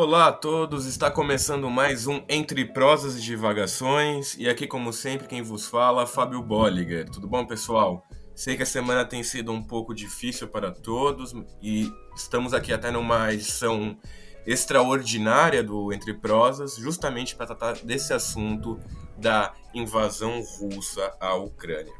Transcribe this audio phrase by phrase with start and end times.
[0.00, 5.26] Olá a todos, está começando mais um Entre Prosas e Divagações e aqui, como sempre,
[5.26, 7.10] quem vos fala, Fábio Bolliger.
[7.10, 8.06] Tudo bom, pessoal?
[8.32, 12.92] Sei que a semana tem sido um pouco difícil para todos e estamos aqui até
[12.92, 13.98] numa edição
[14.46, 18.78] extraordinária do Entre Prosas, justamente para tratar desse assunto
[19.16, 21.92] da invasão russa à Ucrânia.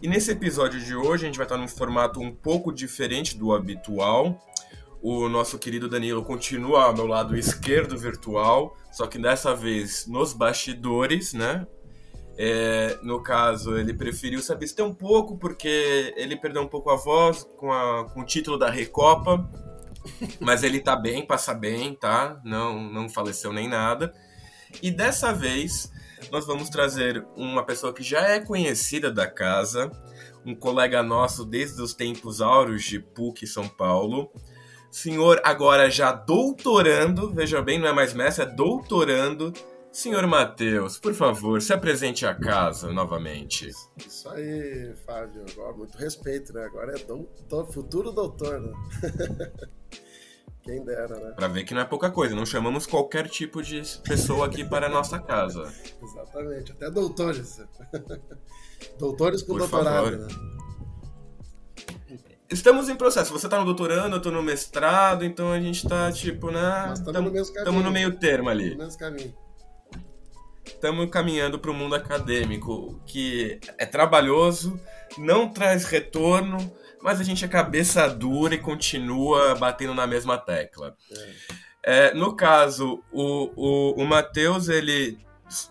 [0.00, 3.52] E nesse episódio de hoje a gente vai estar num formato um pouco diferente do
[3.52, 4.40] habitual.
[5.04, 10.32] O nosso querido Danilo continua ao meu lado esquerdo virtual, só que dessa vez nos
[10.32, 11.66] bastidores, né?
[12.38, 16.96] É, no caso, ele preferiu se abster um pouco porque ele perdeu um pouco a
[16.96, 19.46] voz com, a, com o título da Recopa
[20.40, 22.40] mas ele tá bem, passa bem, tá?
[22.44, 24.12] Não, não faleceu nem nada.
[24.82, 25.90] E dessa vez
[26.30, 29.90] nós vamos trazer uma pessoa que já é conhecida da casa,
[30.44, 34.30] um colega nosso desde os tempos áureos de PUC São Paulo.
[34.94, 39.52] Senhor, agora já doutorando, veja bem, não é mais mestre, é doutorando.
[39.90, 43.68] Senhor Matheus, por favor, se apresente à casa novamente.
[43.96, 45.44] Isso aí, Fábio.
[45.50, 46.64] Agora, muito respeito, né?
[46.64, 48.72] Agora é doutor, futuro doutor, né?
[50.62, 51.32] Quem dera, né?
[51.32, 54.86] Pra ver que não é pouca coisa, não chamamos qualquer tipo de pessoa aqui para
[54.86, 55.74] a nossa casa.
[56.00, 57.60] Exatamente, até doutores.
[58.96, 60.18] doutores com Por doutorado, favor.
[60.20, 60.63] né?
[62.54, 63.32] Estamos em processo.
[63.32, 66.92] Você tá no doutorando, eu tô no mestrado, então a gente tá, tipo, né?
[66.94, 67.58] Estamos no mesmo caminho.
[67.58, 68.70] Estamos no meio termo ali.
[68.70, 69.34] No mesmo caminho.
[70.64, 74.80] Estamos caminhando para o mundo acadêmico, que é trabalhoso,
[75.18, 76.58] não traz retorno,
[77.02, 80.96] mas a gente é cabeça dura e continua batendo na mesma tecla.
[81.10, 81.54] É.
[81.86, 85.18] É, no caso, o, o, o Matheus, ele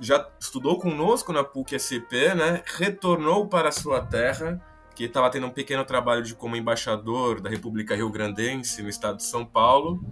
[0.02, 2.62] já estudou conosco na PUC-SP, né?
[2.66, 4.62] retornou para a sua terra,
[4.96, 9.18] que estava tendo um pequeno trabalho de como embaixador da República Rio Grandense no estado
[9.18, 10.04] de São Paulo,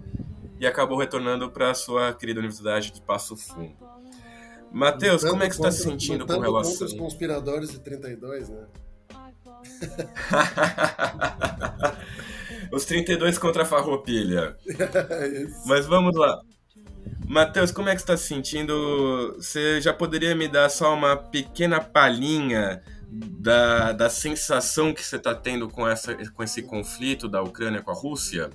[0.60, 3.76] e acabou retornando para a sua querida Universidade de Passo Fundo.
[4.72, 6.72] Matheus, como é que você está se sentindo com relação...
[6.72, 8.66] Contra os conspiradores de 32, né?
[12.72, 14.56] Os 32 contra a farroupilha.
[15.66, 16.42] Mas vamos lá.
[17.28, 19.36] Matheus, como é que você está se sentindo?
[19.38, 22.82] Você já poderia me dar só uma pequena palhinha
[23.12, 27.92] da, da sensação que você está tendo com, essa, com esse conflito da Ucrânia com
[27.92, 28.50] a Rússia?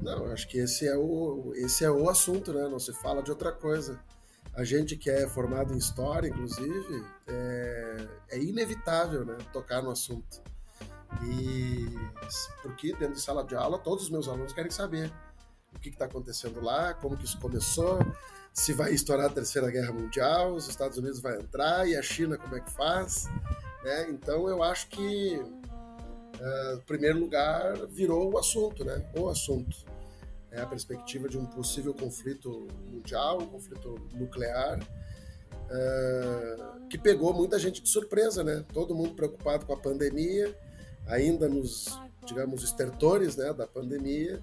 [0.00, 2.68] Não, acho que esse é o, esse é o assunto, né?
[2.68, 4.00] Não se fala de outra coisa.
[4.54, 10.40] A gente que é formado em história, inclusive, é, é inevitável né, tocar no assunto.
[11.24, 11.86] E
[12.62, 15.12] porque dentro de sala de aula todos os meus alunos querem saber
[15.74, 17.98] o que está acontecendo lá, como que isso começou,
[18.52, 22.38] se vai estourar a terceira guerra mundial, os Estados Unidos vai entrar e a China
[22.38, 23.28] como é que faz,
[23.86, 24.10] né?
[24.10, 29.00] Então eu acho que uh, em primeiro lugar virou o assunto, né?
[29.16, 29.76] O assunto
[30.50, 37.60] é a perspectiva de um possível conflito mundial, um conflito nuclear, uh, que pegou muita
[37.60, 38.64] gente de surpresa, né?
[38.72, 40.52] Todo mundo preocupado com a pandemia,
[41.06, 41.86] ainda nos,
[42.24, 44.42] digamos, estertores né, da pandemia,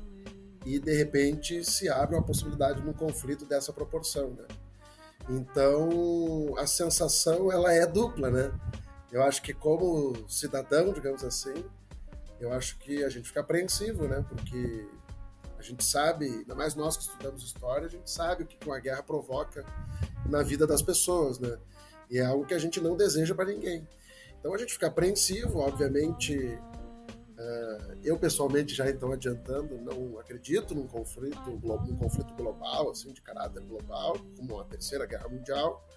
[0.66, 4.46] e de repente se abre uma possibilidade de um conflito dessa proporção, né?
[5.30, 8.50] Então a sensação ela é dupla, né?
[9.14, 11.54] Eu acho que como cidadão, digamos assim,
[12.40, 14.26] eu acho que a gente fica apreensivo, né?
[14.28, 14.88] Porque
[15.56, 18.80] a gente sabe, ainda mais nós que estudamos história, a gente sabe o que uma
[18.80, 19.64] guerra provoca
[20.26, 21.60] na vida das pessoas, né?
[22.10, 23.88] E é algo que a gente não deseja para ninguém.
[24.40, 26.36] Então a gente fica apreensivo, obviamente.
[26.36, 33.22] Uh, eu pessoalmente já então adiantando, não acredito num conflito, num conflito global, assim, de
[33.22, 35.88] caráter global, como a terceira guerra mundial.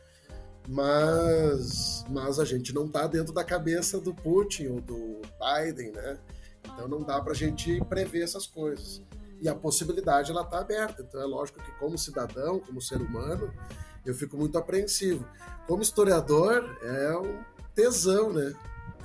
[0.69, 6.19] Mas, mas a gente não está dentro da cabeça do Putin ou do Biden, né?
[6.65, 9.03] Então não dá para a gente prever essas coisas
[9.41, 11.03] e a possibilidade ela está aberta.
[11.03, 13.53] Então é lógico que como cidadão, como ser humano,
[14.04, 15.27] eu fico muito apreensivo.
[15.66, 17.38] Como historiador, é um
[17.75, 18.54] tesão, né?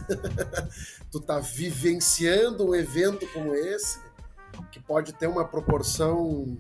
[1.12, 4.00] tu tá vivenciando um evento como esse,
[4.72, 6.58] que pode ter uma proporção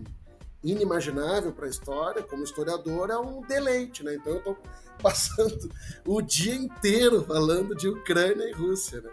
[0.63, 4.15] inimaginável para a história, como historiador, é um deleite, né?
[4.15, 4.57] Então eu estou
[5.01, 5.71] passando
[6.05, 9.11] o dia inteiro falando de Ucrânia e Rússia, né?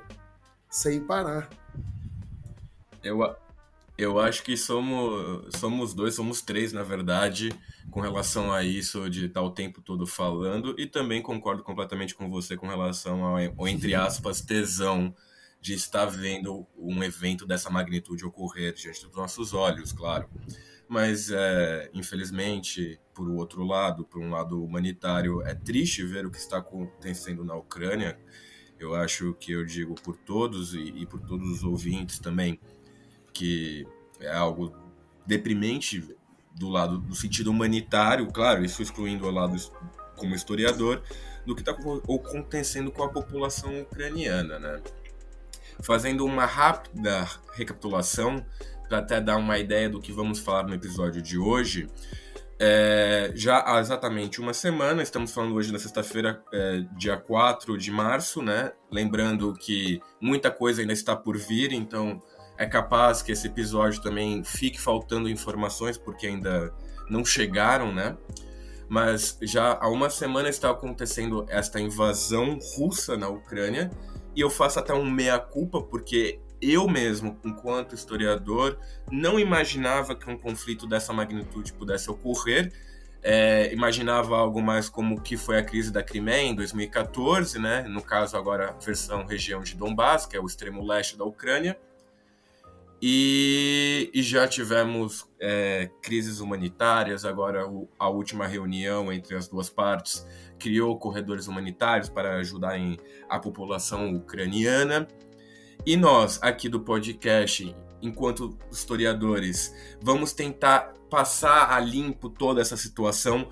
[0.69, 1.49] Sem parar.
[3.03, 3.21] Eu,
[3.97, 7.51] eu acho que somos, somos dois, somos três, na verdade,
[7.91, 12.29] com relação a isso de estar o tempo todo falando, e também concordo completamente com
[12.29, 15.15] você com relação ao, ao entre aspas, tesão
[15.61, 20.29] de estar vendo um evento dessa magnitude ocorrer diante dos nossos olhos, claro.
[20.88, 26.38] Mas, é, infelizmente, por outro lado, por um lado humanitário, é triste ver o que
[26.38, 28.19] está acontecendo na Ucrânia.
[28.79, 32.58] Eu acho que eu digo por todos e, e por todos os ouvintes também
[33.32, 33.87] que
[34.19, 34.75] é algo
[35.25, 36.17] deprimente
[36.56, 39.56] do lado do sentido humanitário, claro, isso excluindo o lado
[40.17, 41.02] como historiador,
[41.46, 44.82] do que está acontecendo com a população ucraniana, né?
[45.81, 48.44] Fazendo uma rápida recapitulação
[48.88, 51.88] para até dar uma ideia do que vamos falar no episódio de hoje.
[52.61, 57.90] É, já há exatamente uma semana, estamos falando hoje na sexta-feira, é, dia 4 de
[57.93, 58.73] março, né?
[58.90, 62.20] Lembrando que muita coisa ainda está por vir, então
[62.56, 66.75] é capaz que esse episódio também fique faltando informações, porque ainda
[67.08, 68.17] não chegaram, né?
[68.88, 73.88] Mas já há uma semana está acontecendo esta invasão russa na Ucrânia,
[74.34, 78.78] e eu faço até um meia-culpa, porque eu mesmo, enquanto historiador,
[79.10, 82.72] não imaginava que um conflito dessa magnitude pudesse ocorrer.
[83.22, 87.82] É, imaginava algo mais como que foi a crise da Crimeia em 2014, né?
[87.82, 91.78] No caso agora versão região de Donbass, que é o extremo leste da Ucrânia.
[93.00, 97.25] E, e já tivemos é, crises humanitárias.
[97.25, 100.26] Agora o, a última reunião entre as duas partes
[100.58, 105.06] criou corredores humanitários para ajudarem a população ucraniana.
[105.87, 113.49] E nós, aqui do podcast, enquanto historiadores, vamos tentar passar a limpo toda essa situação,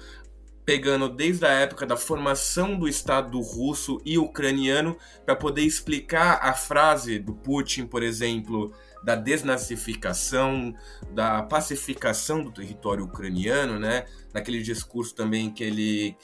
[0.64, 6.52] pegando desde a época da formação do Estado russo e ucraniano, para poder explicar a
[6.52, 10.74] frase do Putin, por exemplo, da desnazificação,
[11.12, 14.06] da pacificação do território ucraniano, né?
[14.34, 16.16] Naquele discurso também que ele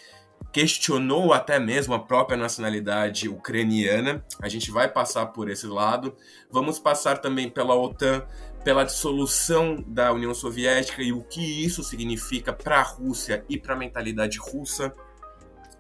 [0.53, 4.25] questionou até mesmo a própria nacionalidade ucraniana.
[4.41, 6.15] A gente vai passar por esse lado.
[6.51, 8.27] Vamos passar também pela OTAN,
[8.63, 13.75] pela dissolução da União Soviética e o que isso significa para a Rússia e para
[13.75, 14.93] a mentalidade russa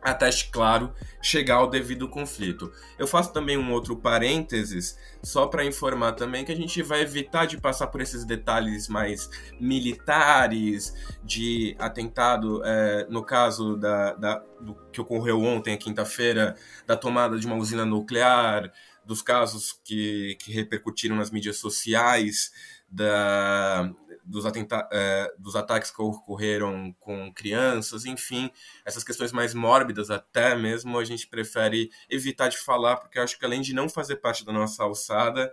[0.02, 2.72] até, claro, chegar ao devido conflito.
[2.98, 7.46] Eu faço também um outro parênteses, só para informar também que a gente vai evitar
[7.46, 14.74] de passar por esses detalhes mais militares, de atentado, é, no caso da, da, do
[14.92, 16.56] que ocorreu ontem, quinta-feira,
[16.86, 18.72] da tomada de uma usina nuclear,
[19.04, 22.52] dos casos que, que repercutiram nas mídias sociais,
[22.90, 23.90] da,
[24.24, 28.50] dos, atenta é, dos ataques que ocorreram com crianças, enfim,
[28.84, 33.44] essas questões mais mórbidas até mesmo, a gente prefere evitar de falar, porque acho que
[33.44, 35.52] além de não fazer parte da nossa alçada,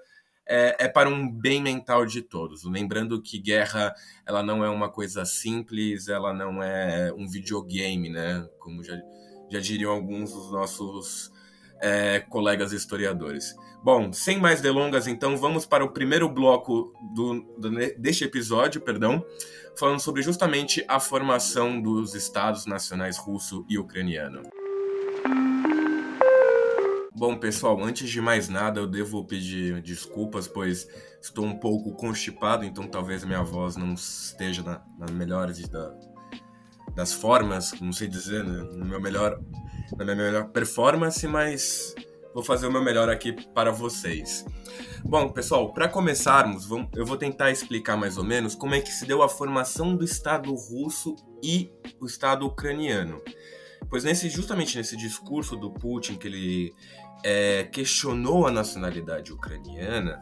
[0.52, 2.64] é, é, para um bem mental de todos.
[2.64, 3.94] Lembrando que guerra
[4.26, 8.50] ela não é uma coisa simples, ela não é um videogame, né?
[8.58, 9.00] Como já,
[9.52, 11.32] já diriam alguns dos nossos
[11.82, 13.56] é, colegas historiadores.
[13.84, 19.24] Bom, sem mais delongas, então vamos para o primeiro bloco do, do, deste episódio, perdão,
[19.78, 24.44] falando sobre justamente a formação dos estados nacionais russo e ucraniano.
[27.16, 30.88] Bom, pessoal, antes de mais nada, eu devo pedir desculpas, pois
[31.22, 35.94] estou um pouco constipado, então talvez minha voz não esteja na, na melhor da,
[36.96, 38.64] das formas, não sei dizer, né?
[38.74, 39.38] no meu melhor,
[39.98, 41.96] na minha melhor performance, mas
[42.34, 44.46] vou fazer o meu melhor aqui para vocês.
[45.04, 49.06] Bom, pessoal, para começarmos, eu vou tentar explicar mais ou menos como é que se
[49.06, 53.22] deu a formação do Estado russo e o Estado ucraniano.
[53.90, 56.74] Pois nesse, justamente nesse discurso do Putin, que ele
[57.24, 60.22] é, questionou a nacionalidade ucraniana,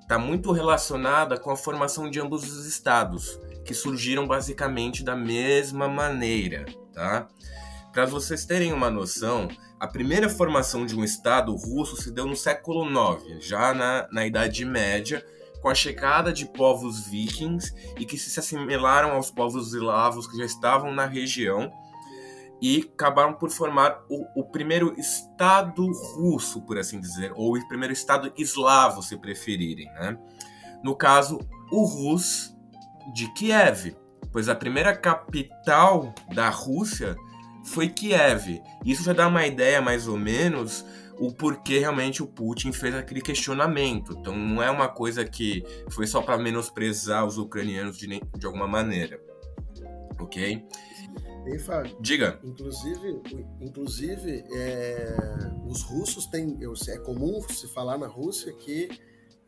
[0.00, 5.88] está muito relacionada com a formação de ambos os estados, que surgiram basicamente da mesma
[5.88, 7.28] maneira, tá?
[7.98, 9.48] Para vocês terem uma noção,
[9.80, 14.24] a primeira formação de um Estado russo se deu no século IX, já na, na
[14.24, 15.26] Idade Média,
[15.60, 20.44] com a chegada de povos vikings e que se assimilaram aos povos eslavos que já
[20.44, 21.72] estavam na região
[22.62, 27.92] e acabaram por formar o, o, primeiro Estado russo, por assim dizer, ou o primeiro
[27.92, 29.86] Estado eslavo, se preferirem.
[29.94, 30.16] Né?
[30.84, 32.56] No caso, o Rus
[33.12, 33.96] de Kiev,
[34.30, 37.16] pois a primeira capital da Rússia
[37.68, 38.60] foi Kiev.
[38.84, 40.84] Isso já dá uma ideia, mais ou menos,
[41.18, 44.16] o porquê realmente o Putin fez aquele questionamento.
[44.18, 48.66] Então não é uma coisa que foi só para menosprezar os ucranianos de, de alguma
[48.66, 49.20] maneira.
[50.18, 50.64] Ok?
[51.46, 51.96] Ei, Fábio.
[52.00, 52.38] Diga.
[52.44, 53.22] Inclusive,
[53.60, 55.16] inclusive é,
[55.66, 56.58] os russos têm.
[56.88, 58.88] É comum se falar na Rússia que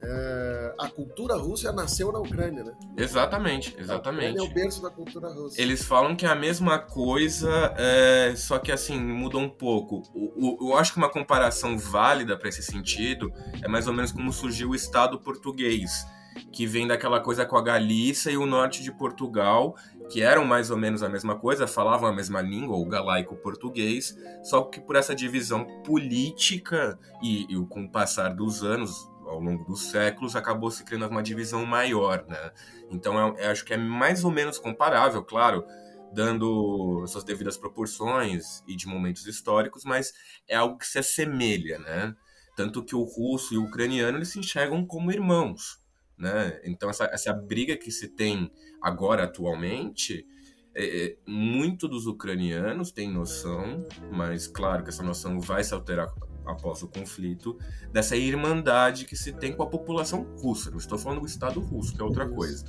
[0.03, 2.73] é, a cultura russa nasceu na Ucrânia, né?
[2.97, 4.39] Exatamente, exatamente.
[4.39, 5.61] é o berço da cultura russa.
[5.61, 10.03] Eles falam que é a mesma coisa, é, só que assim, muda um pouco.
[10.15, 13.31] O, o, eu acho que uma comparação válida para esse sentido
[13.63, 16.07] é mais ou menos como surgiu o Estado português,
[16.51, 19.77] que vem daquela coisa com a Galícia e o norte de Portugal,
[20.09, 24.63] que eram mais ou menos a mesma coisa, falavam a mesma língua, o galaico-português, só
[24.63, 29.91] que por essa divisão política e, e com o passar dos anos, ao longo dos
[29.91, 32.51] séculos, acabou se criando uma divisão maior, né?
[32.91, 35.65] Então, eu, eu acho que é mais ou menos comparável, claro,
[36.13, 40.13] dando suas devidas proporções e de momentos históricos, mas
[40.49, 42.15] é algo que se assemelha, né?
[42.57, 45.79] Tanto que o russo e o ucraniano eles se enxergam como irmãos,
[46.19, 46.61] né?
[46.65, 48.51] Então essa, essa briga que se tem
[48.83, 50.27] agora atualmente,
[50.75, 56.13] é, é, muito dos ucranianos têm noção, mas claro que essa noção vai se alterar
[56.45, 57.59] após o conflito,
[57.93, 60.71] dessa irmandade que se tem com a população russa.
[60.71, 62.65] Não estou falando do Estado russo, que é outra coisa.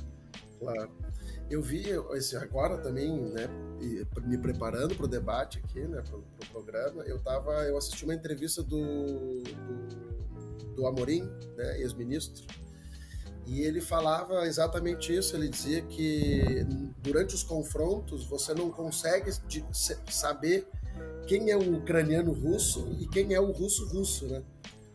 [0.58, 0.90] Claro.
[1.50, 3.46] Eu vi esse, agora também, né,
[4.24, 8.04] me preparando para o debate aqui, né, para o pro programa, eu tava, eu assisti
[8.04, 11.24] uma entrevista do, do, do Amorim,
[11.56, 12.46] né, ex-ministro,
[13.46, 15.36] e ele falava exatamente isso.
[15.36, 16.64] Ele dizia que
[17.02, 19.30] durante os confrontos você não consegue
[20.10, 20.68] saber
[21.26, 24.42] quem é o ucraniano russo e quem é o russo russo, né?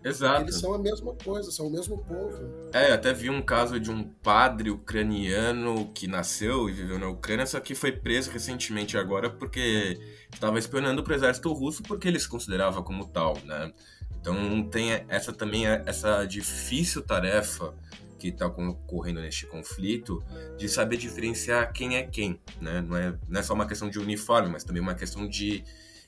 [0.03, 0.43] Exato.
[0.43, 2.69] Eles são a mesma coisa, são o mesmo povo.
[2.71, 7.45] É, até vi um caso de um padre ucraniano que nasceu e viveu na Ucrânia,
[7.45, 9.99] só que foi preso recentemente agora porque
[10.31, 13.73] estava espionando para o exército russo porque ele se considerava como tal, né?
[14.19, 17.73] Então tem essa também essa difícil tarefa
[18.17, 20.23] que está ocorrendo neste conflito
[20.57, 22.81] de saber diferenciar quem é quem, né?
[22.81, 25.63] Não é, não é só uma questão de uniforme, mas também uma questão de,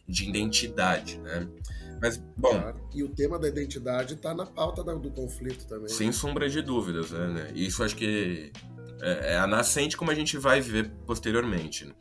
[0.09, 1.47] de identidade, né?
[2.01, 2.49] Mas, bom.
[2.49, 2.81] Claro.
[2.93, 5.89] E o tema da identidade está na pauta do conflito também.
[5.89, 7.27] Sem sombra de dúvidas, né?
[7.27, 7.51] né?
[7.53, 8.51] Isso acho que
[9.01, 11.85] é, é a nascente como a gente vai ver posteriormente.
[11.85, 11.93] Né?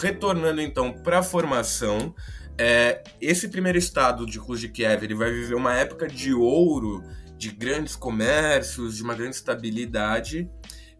[0.00, 2.14] Retornando então para a formação,
[2.58, 7.02] é, esse primeiro estado de Rus de Kiev ele vai viver uma época de ouro,
[7.38, 10.50] de grandes comércios, de uma grande estabilidade.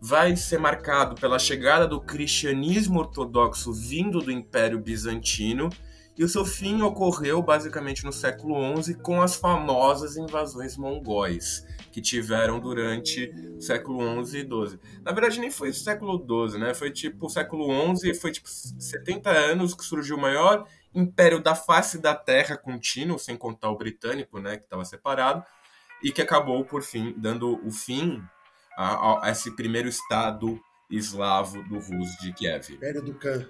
[0.01, 5.69] Vai ser marcado pela chegada do cristianismo ortodoxo vindo do Império Bizantino
[6.21, 11.99] e o seu fim ocorreu basicamente no século XI com as famosas invasões mongóis que
[12.03, 14.79] tiveram durante o século XI e XII.
[15.03, 16.75] Na verdade, nem foi o século XII, né?
[16.75, 21.55] Foi tipo o século XI, foi tipo 70 anos que surgiu o maior império da
[21.55, 25.43] face da Terra contínuo, sem contar o britânico, né, que estava separado,
[26.03, 28.23] e que acabou por fim dando o fim
[28.77, 30.61] a, a esse primeiro estado
[30.91, 32.75] eslavo do Rus de Kiev.
[32.75, 33.49] Império do Khan.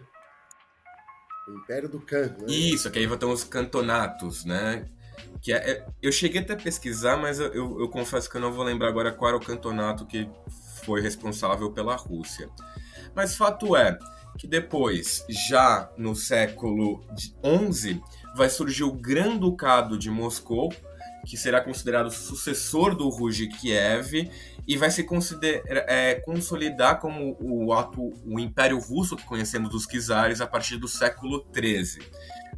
[1.56, 2.34] Império do Khan.
[2.38, 2.46] Né?
[2.48, 4.86] Isso, que aí ter os cantonatos, né?
[5.40, 8.40] Que é, é, eu cheguei até a pesquisar, mas eu, eu, eu, confesso que eu
[8.40, 10.28] não vou lembrar agora qual era o cantonato que
[10.82, 12.48] foi responsável pela Rússia.
[13.14, 13.98] Mas fato é
[14.38, 18.00] que depois, já no século XI,
[18.34, 20.72] vai surgir o Grão-Ducado de Moscou,
[21.26, 24.30] que será considerado sucessor do Rus de Kiev
[24.70, 25.04] e vai se
[25.88, 30.86] é, consolidar como o, ato, o Império Russo que conhecemos dos czares a partir do
[30.86, 32.08] século XIII.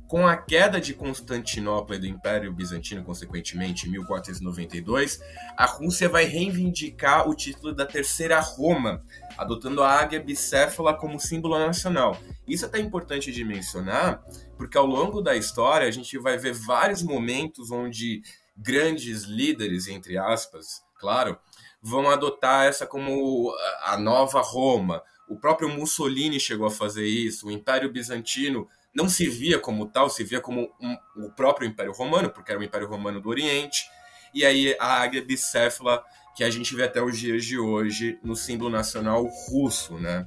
[0.07, 5.23] Com a queda de Constantinopla e do Império Bizantino, consequentemente, em 1492,
[5.57, 9.03] a Rússia vai reivindicar o título da Terceira Roma,
[9.39, 12.21] adotando a águia bicéfala como símbolo nacional.
[12.47, 14.23] Isso é até importante de mencionar,
[14.59, 18.21] porque ao longo da história a gente vai ver vários momentos onde
[18.55, 21.39] grandes líderes, entre aspas, claro,
[21.83, 23.53] vão adotar essa como
[23.85, 25.03] a nova Roma.
[25.29, 30.09] O próprio Mussolini chegou a fazer isso, o Império Bizantino não se via como tal,
[30.09, 33.91] se via como um, o próprio Império Romano, porque era o Império Romano do Oriente,
[34.35, 36.05] e aí a águia bicéfala
[36.37, 40.27] que a gente vê até os dias de hoje no símbolo nacional russo, né?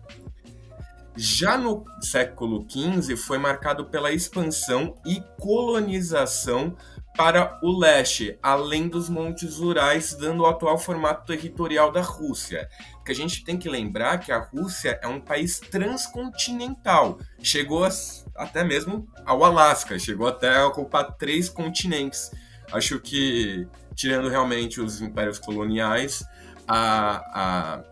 [1.16, 6.76] Já no século XV foi marcado pela expansão e colonização
[7.16, 12.70] para o leste, além dos Montes Urais, dando o atual formato territorial da Rússia.
[12.94, 17.20] Porque a gente tem que lembrar que a Rússia é um país transcontinental.
[17.42, 17.90] Chegou a,
[18.36, 22.32] até mesmo ao Alasca, chegou até a ocupar três continentes.
[22.72, 26.26] Acho que, tirando realmente os impérios coloniais,
[26.68, 27.84] a,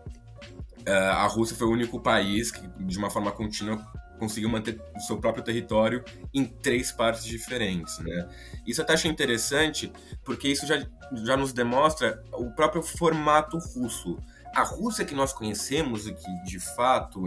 [0.86, 3.80] a, a Rússia foi o único país que, de uma forma contínua,
[4.18, 8.28] conseguiu manter o seu próprio território em três partes diferentes, né?
[8.66, 9.92] Isso até acho interessante,
[10.24, 10.84] porque isso já,
[11.24, 14.18] já nos demonstra o próprio formato russo.
[14.54, 17.24] A Rússia que nós conhecemos e que, de fato,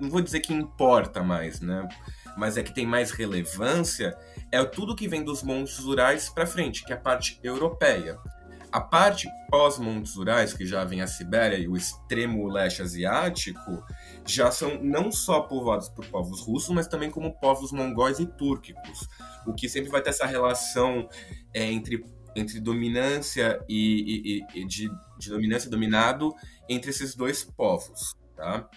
[0.00, 1.88] não vou dizer que importa mais, né?
[2.36, 4.16] Mas é que tem mais relevância,
[4.52, 8.18] é tudo que vem dos montes Urais para frente, que é a parte europeia.
[8.70, 13.82] A parte pós-montes Urais, que já vem a Sibéria e o extremo leste asiático,
[14.26, 19.08] já são não só povoados por povos russos, mas também como povos mongóis e túrquicos,
[19.46, 21.08] o que sempre vai ter essa relação
[21.54, 22.04] é, entre,
[22.34, 26.34] entre dominância e, e, e de, de, dominância dominado
[26.68, 28.68] entre esses dois povos, tá?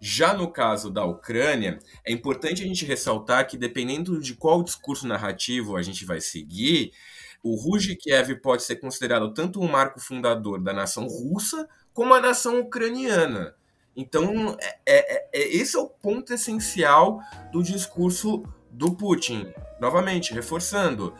[0.00, 5.06] Já no caso da Ucrânia, é importante a gente ressaltar que dependendo de qual discurso
[5.06, 6.92] narrativo a gente vai seguir,
[7.42, 12.20] o Ruge Kiev pode ser considerado tanto um marco fundador da nação russa como a
[12.20, 13.54] nação ucraniana.
[13.96, 17.20] Então, é, é, é, esse é o ponto essencial
[17.52, 19.52] do discurso do Putin.
[19.80, 21.14] Novamente, reforçando,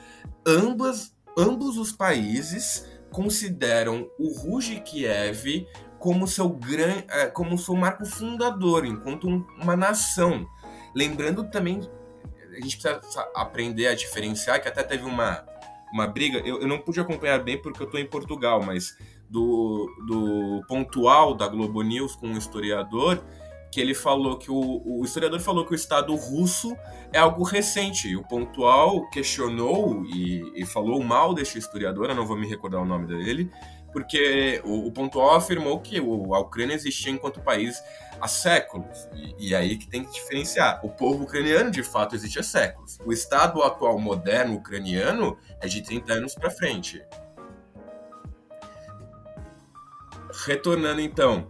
[0.46, 5.66] ambas, ambos os países consideram o Ruge Kiev
[5.98, 10.46] como seu, gran, é, como seu marco fundador, enquanto uma nação.
[10.94, 11.80] Lembrando também,
[12.50, 15.44] a gente precisa aprender a diferenciar, que até teve uma,
[15.92, 18.96] uma briga, eu, eu não pude acompanhar bem porque eu estou em Portugal, mas
[19.28, 23.22] do, do pontual da Globo News com um historiador,
[23.70, 26.76] que ele falou que o, o historiador falou que o Estado russo
[27.12, 28.14] é algo recente.
[28.14, 32.84] O pontual questionou e, e falou mal deste historiador, eu não vou me recordar o
[32.84, 33.50] nome dele,
[33.92, 37.82] porque o, o pontual afirmou que o, a Ucrânia existia enquanto país
[38.20, 39.08] há séculos.
[39.14, 40.80] E, e, aí que tem que diferenciar.
[40.84, 42.98] O povo ucraniano, de fato, existe há séculos.
[43.04, 47.04] O Estado atual moderno ucraniano é de 30 anos para frente.
[50.46, 51.46] Retornando então,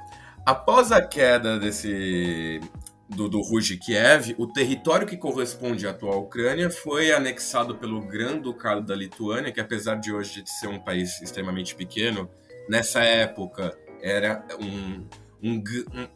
[0.46, 2.60] após a queda desse
[3.08, 3.40] do, do
[3.84, 9.60] Kiev, o território que corresponde à atual Ucrânia foi anexado pelo Grã-Ducado da Lituânia, que
[9.60, 12.28] apesar de hoje de ser um país extremamente pequeno,
[12.68, 15.06] nessa época era um,
[15.42, 15.62] um,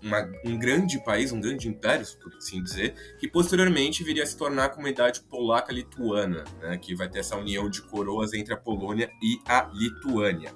[0.03, 4.37] uma, um grande país, um grande império, por assim dizer, que posteriormente viria a se
[4.37, 9.11] tornar a comunidade polaca-lituana, né, que vai ter essa união de coroas entre a Polônia
[9.23, 10.53] e a Lituânia.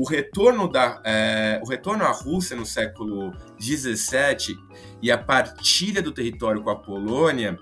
[0.00, 4.56] O retorno, da, é, o retorno à Rússia no século XVII
[5.02, 7.58] e a partilha do território com a Polônia,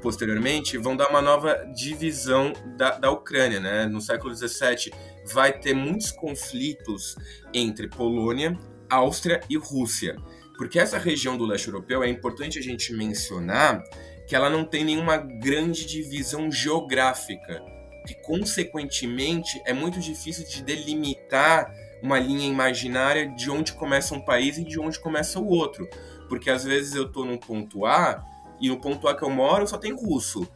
[0.00, 3.60] posteriormente, vão dar uma nova divisão da, da Ucrânia.
[3.60, 3.84] Né?
[3.84, 4.94] No século XVII
[5.30, 7.16] vai ter muitos conflitos
[7.52, 10.16] entre Polônia, Áustria e Rússia.
[10.56, 13.84] Porque essa região do leste europeu é importante a gente mencionar
[14.26, 17.73] que ela não tem nenhuma grande divisão geográfica
[18.06, 24.58] que consequentemente é muito difícil de delimitar uma linha imaginária de onde começa um país
[24.58, 25.88] e de onde começa o outro.
[26.28, 28.22] Porque às vezes eu estou no ponto A
[28.60, 30.46] e no ponto A que eu moro só tem russo.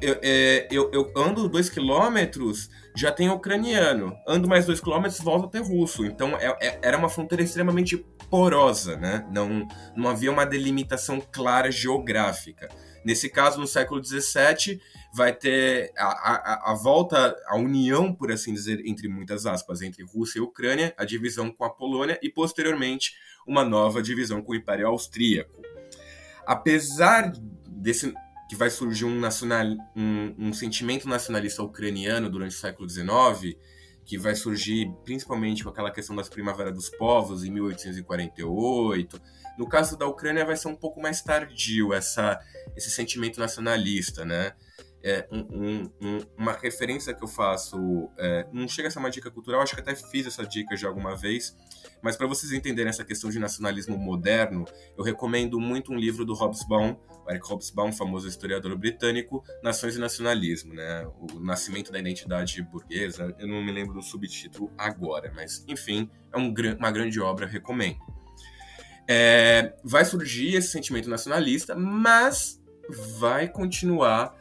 [0.00, 4.16] Eu, é, eu, eu ando dois quilômetros, já tem ucraniano.
[4.26, 6.04] Ando mais dois quilômetros, volta a ter russo.
[6.04, 9.24] Então é, é, era uma fronteira extremamente porosa, né?
[9.30, 12.68] Não, não havia uma delimitação clara geográfica.
[13.04, 14.80] Nesse caso, no século XVII,
[15.12, 20.02] vai ter a, a, a, volta, a união, por assim dizer, entre muitas aspas, entre
[20.02, 23.14] Rússia e Ucrânia, a divisão com a Polônia e, posteriormente,
[23.46, 25.60] uma nova divisão com o Império Austríaco.
[26.46, 27.30] Apesar
[27.68, 28.14] desse
[28.48, 33.56] que vai surgir um, nacional, um, um sentimento nacionalista ucraniano durante o século XIX,
[34.04, 39.20] que vai surgir principalmente com aquela questão das Primaveras dos Povos, em 1848.
[39.58, 42.40] No caso da Ucrânia, vai ser um pouco mais tardio essa,
[42.74, 44.54] esse sentimento nacionalista, né?
[45.04, 49.30] É, um, um, uma referência que eu faço, é, não chega a ser uma dica
[49.30, 51.56] cultural, acho que até fiz essa dica já alguma vez,
[52.00, 54.64] mas para vocês entenderem essa questão de nacionalismo moderno,
[54.96, 56.96] eu recomendo muito um livro do Hobsbawm,
[57.28, 61.06] Eric Hobsbawm, famoso historiador britânico, Nações e Nacionalismo, né?
[61.06, 63.34] O nascimento da identidade burguesa.
[63.38, 67.98] Eu não me lembro do subtítulo agora, mas enfim, é um, uma grande obra, recomendo.
[69.08, 72.60] É, vai surgir esse sentimento nacionalista, mas
[73.18, 74.36] vai continuar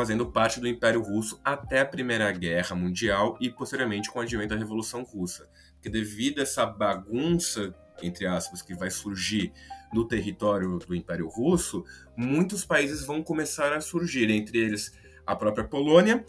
[0.00, 4.54] fazendo parte do Império Russo até a Primeira Guerra Mundial e posteriormente com o advento
[4.54, 5.46] da Revolução Russa.
[5.74, 9.52] Porque devido a essa bagunça, entre aspas, que vai surgir
[9.92, 11.84] no território do Império Russo,
[12.16, 16.24] muitos países vão começar a surgir, entre eles a própria Polônia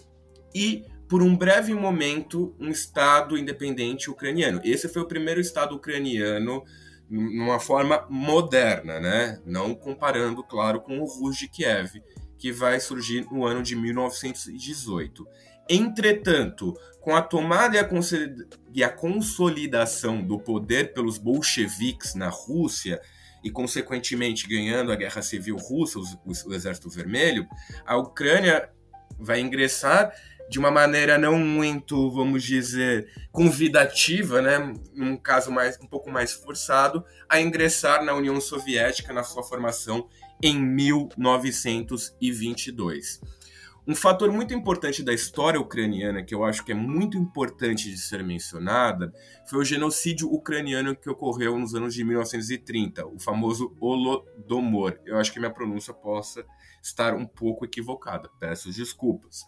[0.54, 4.60] e, por um breve momento, um Estado independente ucraniano.
[4.66, 6.62] Esse foi o primeiro Estado ucraniano
[7.10, 9.42] numa forma moderna, né?
[9.46, 12.02] Não comparando, claro, com o Rus de Kiev,
[12.42, 15.28] que vai surgir no ano de 1918.
[15.70, 17.78] Entretanto, com a tomada
[18.74, 23.00] e a consolidação do poder pelos bolcheviques na Rússia,
[23.44, 27.48] e, consequentemente, ganhando a Guerra Civil Russa, o, Exército Vermelho,
[27.86, 28.70] a Ucrânia
[29.20, 30.12] vai ingressar
[30.50, 36.34] de uma maneira não muito, vamos dizer, convidativa, né, num caso mais um pouco mais
[36.34, 40.10] forçado, a ingressar na União Soviética na sua formação
[40.44, 43.22] em 1922.
[43.88, 47.98] Um fator muito importante da história ucraniana, que eu acho que é muito importante de
[47.98, 49.12] ser mencionada,
[49.48, 55.00] foi o genocídio ucraniano que ocorreu nos anos de 1930, o famoso Holodomor.
[55.04, 56.46] Eu acho que minha pronúncia possa
[56.82, 59.44] estar um pouco equivocada, peço desculpas.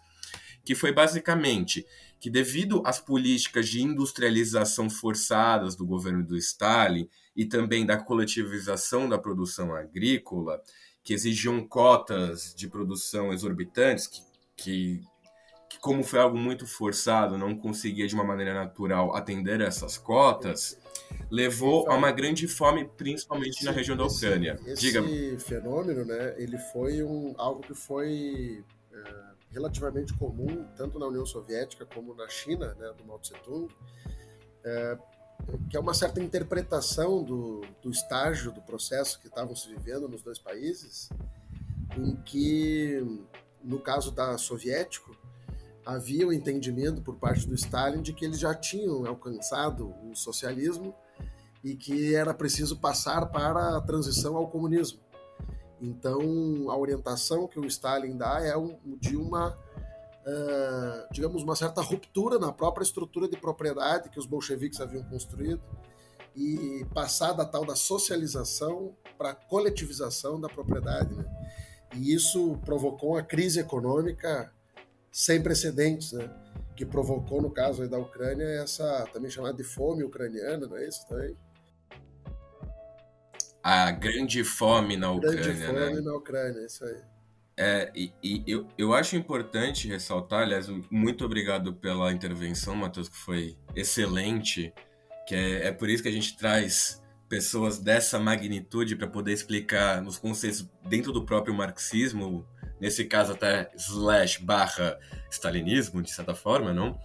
[0.64, 1.86] Que foi basicamente
[2.18, 9.08] que, devido às políticas de industrialização forçadas do governo do Stalin e também da coletivização
[9.08, 10.62] da produção agrícola,
[11.04, 14.22] que exigiam cotas de produção exorbitantes, que,
[14.56, 15.02] que,
[15.68, 20.78] que como foi algo muito forçado, não conseguia de uma maneira natural atender essas cotas,
[21.30, 24.58] levou a uma grande fome, principalmente esse, na região da Ucrânia.
[24.64, 25.00] Esse, Diga.
[25.00, 31.26] Esse fenômeno, né, ele foi um, algo que foi é, relativamente comum, tanto na União
[31.26, 33.68] Soviética como na China, né, do Mao Tse-tung,
[34.64, 34.98] é,
[35.68, 40.22] que é uma certa interpretação do, do estágio do processo que estavam se vivendo nos
[40.22, 41.08] dois países,
[41.96, 43.26] em que,
[43.62, 45.16] no caso da soviético,
[45.84, 50.94] havia o entendimento por parte do Stalin de que eles já tinham alcançado o socialismo
[51.62, 55.00] e que era preciso passar para a transição ao comunismo.
[55.80, 56.20] Então,
[56.70, 58.54] a orientação que o Stalin dá é
[58.98, 59.58] de uma,
[60.26, 65.62] uh, digamos, uma certa ruptura na própria estrutura de propriedade que os bolcheviques haviam construído
[66.34, 71.14] e passar da tal da socialização para a coletivização da propriedade.
[71.14, 71.24] Né?
[71.94, 74.52] E isso provocou uma crise econômica
[75.12, 76.28] sem precedentes, né?
[76.74, 81.06] que provocou, no caso da Ucrânia, essa também chamada de fome ucraniana, não é isso
[81.06, 81.36] também?
[83.62, 85.66] A grande fome na Ucrânia, grande né?
[85.66, 86.00] fome né?
[86.00, 87.00] na Ucrânia, isso aí.
[87.56, 93.16] É, e, e, eu, eu acho importante ressaltar, aliás, muito obrigado pela intervenção, Matheus, que
[93.16, 94.72] foi excelente,
[95.26, 100.02] que é, é por isso que a gente traz pessoas dessa magnitude para poder explicar
[100.02, 102.46] nos conceitos dentro do próprio marxismo
[102.80, 104.98] nesse caso até slash barra
[105.30, 106.98] stalinismo, de certa forma, não?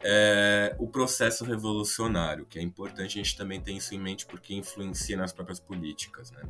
[0.00, 4.52] É, o processo revolucionário, que é importante a gente também ter isso em mente porque
[4.52, 6.42] influencia nas próprias políticas, né?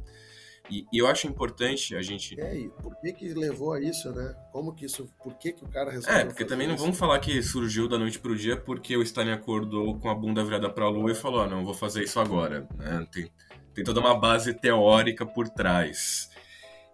[0.73, 2.41] E, e, eu acho importante a gente.
[2.41, 4.35] É, e por que que levou a isso, né?
[4.51, 5.07] Como que isso.
[5.23, 6.19] Por que que o cara resolveu.
[6.19, 9.33] É, porque também não vamos falar que surgiu da noite pro dia porque o Stalin
[9.33, 12.67] acordou com a bunda virada pra lua e falou: ah, não, vou fazer isso agora.
[12.75, 13.07] Né?
[13.13, 13.31] Tem,
[13.75, 16.31] tem toda uma base teórica por trás.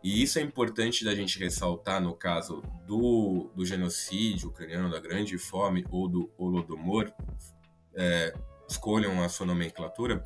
[0.03, 5.39] E isso é importante da gente ressaltar no caso do, do genocídio ucraniano, da grande
[5.39, 7.13] fome ou do Holodomor,
[7.95, 8.33] é,
[8.69, 10.23] escolham a sua nomenclatura,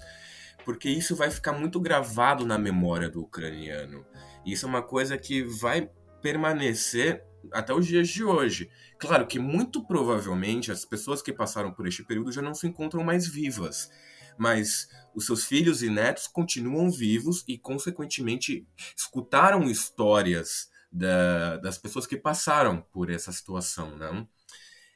[0.64, 4.05] porque isso vai ficar muito gravado na memória do ucraniano.
[4.44, 8.70] Isso é uma coisa que vai permanecer até os dias de hoje.
[8.98, 13.03] Claro que muito provavelmente as pessoas que passaram por este período já não se encontram
[13.03, 13.90] mais vivas
[14.37, 22.07] mas os seus filhos e netos continuam vivos e, consequentemente, escutaram histórias da, das pessoas
[22.07, 24.29] que passaram por essa situação, não?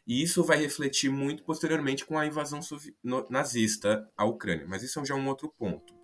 [0.07, 2.61] E isso vai refletir muito posteriormente com a invasão
[3.29, 5.95] nazista à Ucrânia, mas isso é já um outro ponto.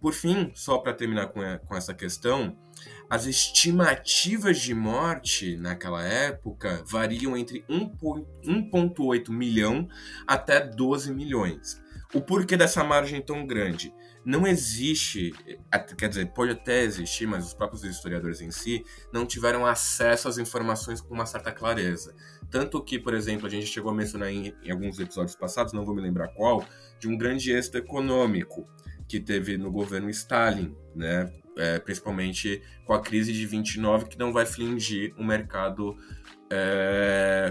[0.00, 2.58] Por fim, só para terminar com, a, com essa questão,
[3.08, 9.88] as estimativas de morte naquela época variam entre 1,8 milhão
[10.26, 11.80] até 12 milhões.
[12.12, 13.94] O porquê dessa margem tão grande?
[14.24, 15.34] Não existe,
[15.98, 20.38] quer dizer, pode até existir, mas os próprios historiadores em si não tiveram acesso às
[20.38, 22.14] informações com uma certa clareza.
[22.54, 25.84] Tanto que, por exemplo, a gente chegou a mencionar em, em alguns episódios passados, não
[25.84, 26.64] vou me lembrar qual,
[27.00, 28.64] de um grande êxito econômico
[29.08, 31.32] que teve no governo Stalin, né?
[31.56, 35.96] É, principalmente com a crise de 29, que não vai fingir o mercado
[36.48, 37.50] é,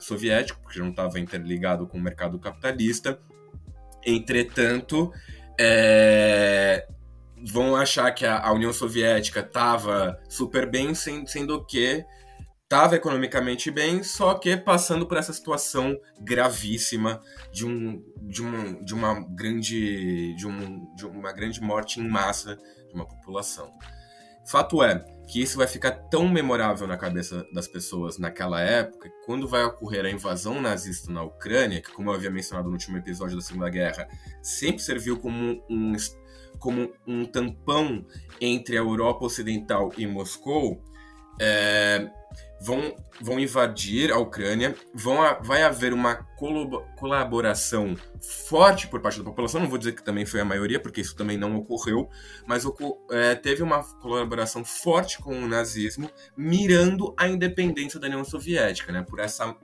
[0.00, 3.20] soviético, porque não estava interligado com o mercado capitalista,
[4.04, 5.12] Entretanto,
[5.58, 6.86] é,
[7.42, 12.04] vão achar que a, a União Soviética estava super bem, sendo que
[12.64, 17.20] estava economicamente bem, só que passando por essa situação gravíssima
[17.52, 22.56] de, um, de, uma, de uma grande de, um, de uma grande morte em massa
[22.56, 23.70] de uma população.
[24.46, 29.48] Fato é que isso vai ficar tão memorável na cabeça das pessoas naquela época, quando
[29.48, 33.36] vai ocorrer a invasão nazista na Ucrânia, que como eu havia mencionado no último episódio
[33.36, 34.06] da Segunda Guerra,
[34.42, 35.92] sempre serviu como um,
[36.58, 38.04] como um tampão
[38.38, 40.84] entre a Europa Ocidental e Moscou,
[41.40, 42.10] é,
[42.64, 46.14] vão, vão invadir a Ucrânia, vão, vai haver uma
[46.96, 47.94] colaboração
[48.48, 51.14] forte por parte da população, não vou dizer que também foi a maioria, porque isso
[51.14, 52.08] também não ocorreu,
[52.46, 52.64] mas
[53.10, 59.02] é, teve uma colaboração forte com o nazismo, mirando a independência da União Soviética, né,
[59.02, 59.54] por essa,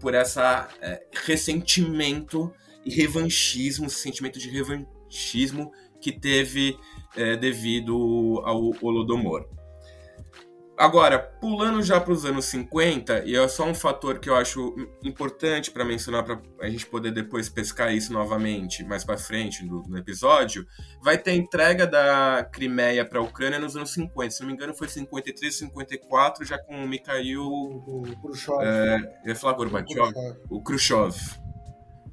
[0.00, 2.50] por essa é, ressentimento
[2.82, 6.78] e revanchismo, sentimento de revanchismo que teve
[7.14, 9.57] é, devido ao Holodomor.
[10.78, 14.76] Agora, pulando já para os anos 50, e é só um fator que eu acho
[15.02, 19.82] importante para mencionar para a gente poder depois pescar isso novamente mais para frente no,
[19.82, 20.64] no, episódio,
[21.02, 24.30] vai ter a entrega da Crimeia para a Ucrânia nos anos 50.
[24.30, 27.42] Se não me engano, foi 53, 54, já com o Mikhail.
[27.42, 28.62] O, o Khrushchev.
[28.62, 30.14] É, eu ia falar Gorbachev.
[30.48, 31.16] O Khrushchev.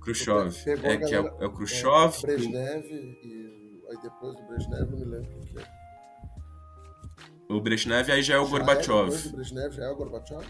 [0.02, 0.56] Khrushchev.
[0.84, 2.16] É, que é, o, é o Khrushchev.
[2.18, 5.75] É, Brezhnev, e aí depois do Brezhnev, não me lembro o que é.
[7.50, 9.14] O Brezhnev aí já é o já Gorbachev.
[9.14, 10.46] É, o Brezhnev já é o Gorbachev?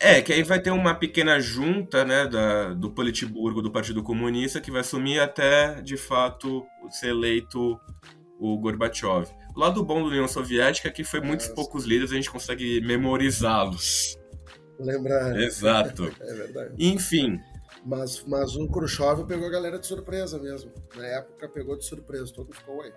[0.00, 4.60] É, que aí vai ter uma pequena junta, né, da, do Politburgo do Partido Comunista
[4.60, 7.78] que vai assumir até, de fato, ser eleito
[8.40, 9.28] o Gorbachev.
[9.54, 12.30] O lado bom da União Soviética é que foi muitos é, poucos líderes, a gente
[12.30, 14.18] consegue memorizá-los.
[14.80, 15.40] Lembrar.
[15.40, 16.10] Exato.
[16.20, 16.74] é verdade.
[16.78, 17.38] Enfim,
[17.84, 20.70] mas, mas o Khrushchev pegou a galera de surpresa mesmo.
[20.96, 22.92] Na época pegou de surpresa, todo mundo ficou, ué,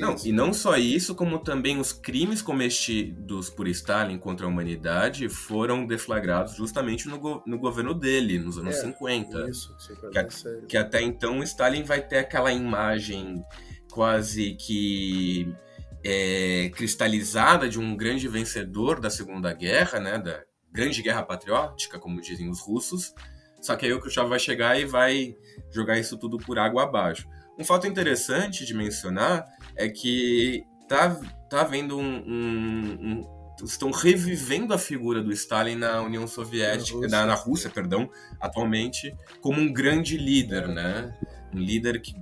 [0.00, 0.28] Não, isso?
[0.28, 5.86] e não só isso, como também os crimes cometidos por Stalin contra a humanidade foram
[5.86, 9.50] deflagrados justamente no, go no governo dele, nos anos é, 50.
[9.50, 9.76] Isso,
[10.10, 10.28] que, a,
[10.68, 13.44] que até então Stalin vai ter aquela imagem
[13.90, 15.54] quase que
[16.02, 20.42] é, cristalizada de um grande vencedor da Segunda Guerra, né, da
[20.72, 23.14] Grande Guerra Patriótica, como dizem os russos,
[23.62, 25.36] só que aí o Khrushchev vai chegar e vai
[25.70, 27.26] jogar isso tudo por água abaixo.
[27.58, 29.46] Um fato interessante de mencionar
[29.76, 36.02] é que tá, tá havendo um, um, um estão revivendo a figura do Stalin na
[36.02, 41.16] União Soviética, na Rússia, na, na Rússia perdão, atualmente, como um grande líder, né?
[41.54, 42.14] Um líder que,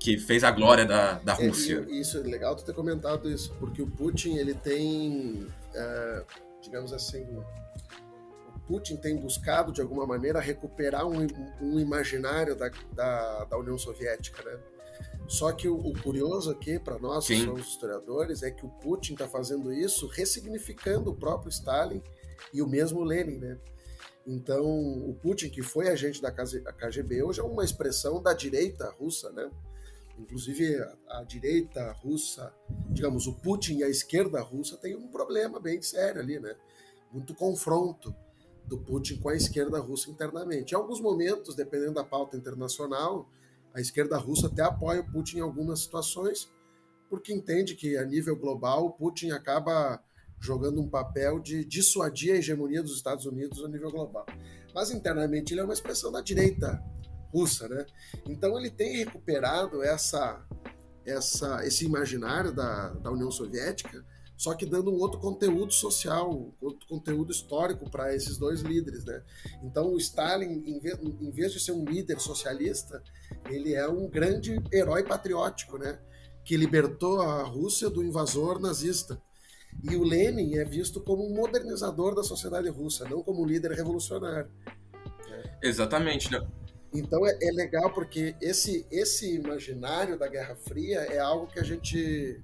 [0.00, 1.86] que fez a glória da, da é, Rússia.
[1.88, 6.24] É, isso é legal tu ter comentado isso, porque o Putin ele tem, uh,
[6.60, 7.24] digamos assim,
[8.68, 11.26] Putin tem buscado, de alguma maneira, recuperar um,
[11.58, 14.60] um imaginário da, da, da, União Soviética, né?
[15.26, 19.14] Só que o, o curioso aqui, para nós que somos historiadores, é que o Putin
[19.14, 22.02] está fazendo isso ressignificando o próprio Stalin
[22.52, 23.58] e o mesmo Lenin, né?
[24.26, 29.32] Então, o Putin, que foi agente da KGB, hoje é uma expressão da direita russa,
[29.32, 29.50] né?
[30.18, 32.52] Inclusive, a, a, direita russa,
[32.90, 36.54] digamos, o Putin e a esquerda russa tem um problema bem sério ali, né?
[37.10, 38.14] Muito confronto
[38.68, 40.72] do Putin com a esquerda russa internamente.
[40.72, 43.28] Em alguns momentos, dependendo da pauta internacional,
[43.74, 46.50] a esquerda russa até apoia o Putin em algumas situações,
[47.08, 50.02] porque entende que a nível global o Putin acaba
[50.38, 54.26] jogando um papel de dissuadir a hegemonia dos Estados Unidos a nível global.
[54.74, 56.80] Mas internamente ele é uma expressão da direita
[57.32, 57.86] russa, né?
[58.26, 60.46] Então ele tem recuperado essa,
[61.04, 64.04] essa, esse imaginário da, da União Soviética
[64.38, 69.20] só que dando um outro conteúdo social, outro conteúdo histórico para esses dois líderes, né?
[69.64, 73.02] Então o Stalin, em vez, em vez, de ser um líder socialista,
[73.50, 75.98] ele é um grande herói patriótico, né?
[76.44, 79.20] Que libertou a Rússia do invasor nazista.
[79.82, 83.72] E o Lenin é visto como um modernizador da sociedade russa, não como um líder
[83.72, 84.48] revolucionário.
[85.60, 86.46] Exatamente, né?
[86.94, 91.64] Então é, é legal porque esse, esse imaginário da Guerra Fria é algo que a
[91.64, 92.40] gente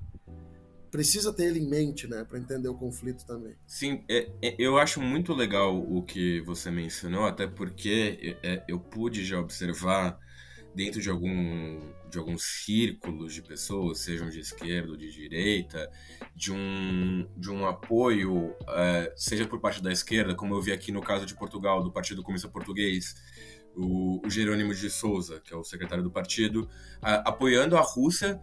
[0.94, 3.56] precisa ter ele em mente, né, para entender o conflito também.
[3.66, 8.78] Sim, é, é, eu acho muito legal o que você mencionou, até porque é, eu
[8.78, 10.16] pude já observar
[10.72, 15.90] dentro de algum de alguns círculos de pessoas, sejam de esquerda ou de direita,
[16.32, 20.92] de um, de um apoio, é, seja por parte da esquerda, como eu vi aqui
[20.92, 23.16] no caso de Portugal, do Partido Comunista Português,
[23.74, 26.68] o, o Jerônimo de Souza, que é o secretário do partido,
[27.02, 28.40] a, apoiando a Rússia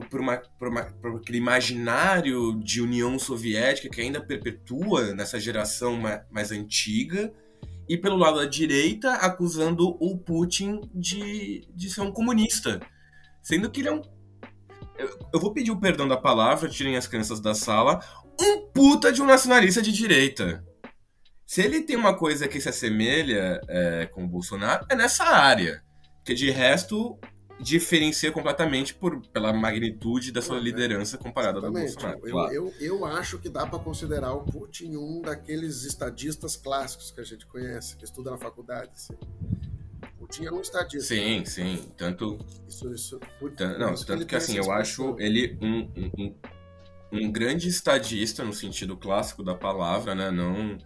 [0.00, 6.00] por, uma, por, uma, por aquele imaginário de União Soviética que ainda perpetua nessa geração
[6.30, 7.32] mais, antiga,
[7.88, 12.80] e pelo lado da direita acusando o Putin de, de ser um comunista.
[13.42, 14.02] Sendo que ele é um.
[14.96, 18.00] Eu, eu vou pedir o perdão da palavra, tirem as crianças da sala.
[18.40, 20.64] Um puta de um nacionalista de direita.
[21.46, 25.82] Se ele tem uma coisa que se assemelha é, com o Bolsonaro, é nessa área.
[26.16, 27.18] Porque de resto,
[27.60, 31.86] diferencia completamente por, pela magnitude da sua liderança comparada Exatamente.
[31.86, 32.26] do Bolsonaro.
[32.26, 32.54] Eu, claro.
[32.54, 37.24] eu, eu acho que dá para considerar o Putin um daqueles estadistas clássicos que a
[37.24, 38.90] gente conhece, que estuda na faculdade.
[38.94, 39.14] Assim.
[40.18, 41.14] Putin é um estadista.
[41.14, 41.92] Sim, sim.
[41.96, 42.38] Tanto.
[42.68, 43.20] Isso, isso.
[43.38, 46.34] Putin, não, isso tanto que, que assim, eu acho ele um, um, um,
[47.12, 50.30] um grande estadista no sentido clássico da palavra, né?
[50.30, 50.76] Não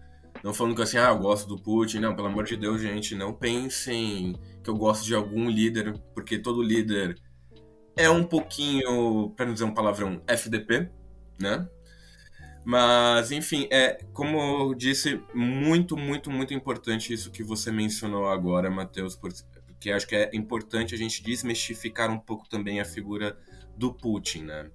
[0.42, 2.00] não falando que assim, ah, eu gosto do Putin.
[2.00, 4.36] Não, pelo amor de Deus, gente, não pensem
[4.68, 7.18] que eu gosto de algum líder, porque todo líder
[7.96, 10.90] é um pouquinho, para não dizer um palavrão, FDP,
[11.40, 11.66] né?
[12.66, 18.70] Mas, enfim, é, como eu disse, muito, muito, muito importante isso que você mencionou agora,
[18.70, 23.38] Matheus, porque acho que é importante a gente desmistificar um pouco também a figura
[23.74, 24.70] do Putin, né?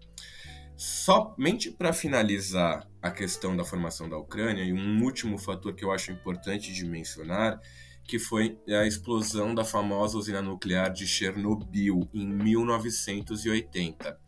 [0.75, 5.91] Somente para finalizar a questão da formação da Ucrânia, e um último fator que eu
[5.91, 7.61] acho importante de mencionar,
[8.05, 14.19] que foi a explosão da famosa usina nuclear de Chernobyl em 1980.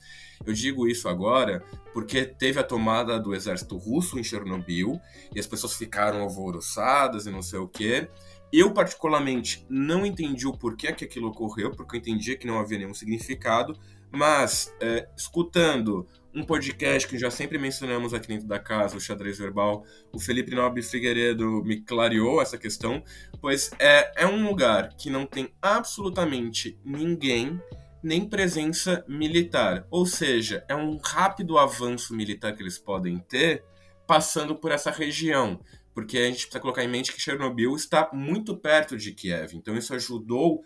[0.45, 4.99] Eu digo isso agora porque teve a tomada do exército russo em Chernobyl
[5.33, 8.09] e as pessoas ficaram alvoroçadas e não sei o quê.
[8.51, 12.77] Eu, particularmente, não entendi o porquê que aquilo ocorreu, porque eu entendia que não havia
[12.77, 13.77] nenhum significado,
[14.11, 19.37] Mas, é, escutando um podcast que já sempre mencionamos aqui dentro da casa, o Xadrez
[19.37, 23.01] Verbal, o Felipe Nobre Figueiredo me clareou essa questão,
[23.39, 27.59] pois é, é um lugar que não tem absolutamente ninguém,
[28.03, 29.87] nem presença militar.
[29.89, 33.63] Ou seja, é um rápido avanço militar que eles podem ter
[34.05, 35.59] passando por essa região.
[35.93, 39.55] Porque a gente precisa colocar em mente que Chernobyl está muito perto de Kiev.
[39.55, 40.61] Então isso ajudou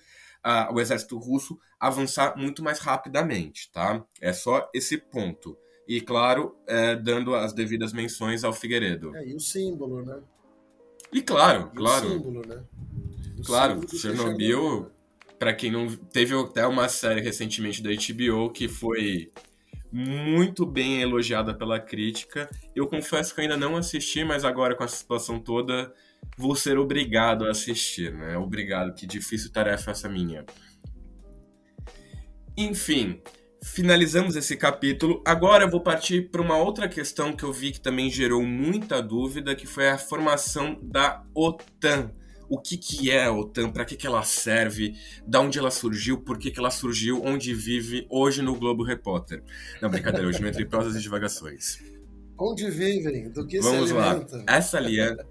[0.71, 4.04] o exército russo avançar muito mais rapidamente, tá?
[4.21, 5.58] É só esse ponto.
[5.88, 9.15] E, claro, é, dando as devidas menções ao Figueiredo.
[9.15, 10.19] É, e o símbolo, né?
[11.12, 12.08] E claro, e claro.
[12.08, 12.63] O símbolo, né?
[13.39, 14.91] O claro, Chernobyl,
[15.39, 15.88] para quem não.
[15.88, 19.32] Teve até uma série recentemente da HBO que foi
[19.91, 22.47] muito bem elogiada pela crítica.
[22.75, 25.91] Eu confesso que ainda não assisti, mas agora com essa situação toda
[26.38, 28.38] vou ser obrigado a assistir, né?
[28.38, 30.45] Obrigado, que difícil tarefa essa minha.
[32.58, 33.21] Enfim,
[33.62, 35.21] finalizamos esse capítulo.
[35.25, 39.01] Agora eu vou partir para uma outra questão que eu vi que também gerou muita
[39.01, 42.12] dúvida, que foi a formação da OTAN.
[42.47, 44.95] O que, que é a OTAN, para que, que ela serve,
[45.27, 49.43] da onde ela surgiu, por que, que ela surgiu, onde vive hoje no Globo Repórter.
[49.79, 51.79] Não, brincadeira, hoje entre prosas e divagações.
[52.38, 53.29] Onde vivem?
[53.29, 54.39] Do que Vamos se alimentam?
[54.39, 54.45] lá.
[54.47, 55.27] Essa aliança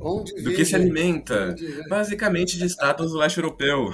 [0.00, 1.54] Onde do que se alimenta?
[1.88, 3.92] Basicamente de status do leste europeu.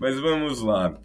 [0.00, 0.98] Mas vamos lá.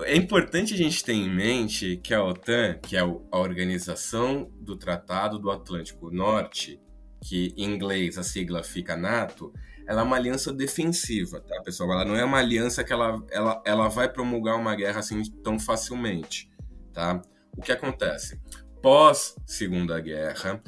[0.00, 4.76] É importante a gente ter em mente que a OTAN, que é a Organização do
[4.76, 6.80] Tratado do Atlântico Norte,
[7.22, 9.52] que em inglês a sigla fica NATO,
[9.86, 11.92] ela é uma aliança defensiva, tá, pessoal?
[11.92, 15.58] Ela não é uma aliança que ela, ela, ela vai promulgar uma guerra assim tão
[15.58, 16.50] facilmente,
[16.92, 17.22] tá?
[17.56, 18.40] O que acontece?
[18.82, 20.60] Pós Segunda Guerra,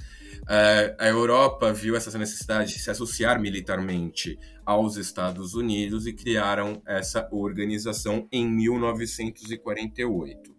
[0.46, 7.28] a Europa viu essa necessidade de se associar militarmente aos Estados Unidos e criaram essa
[7.32, 10.54] organização em 1948.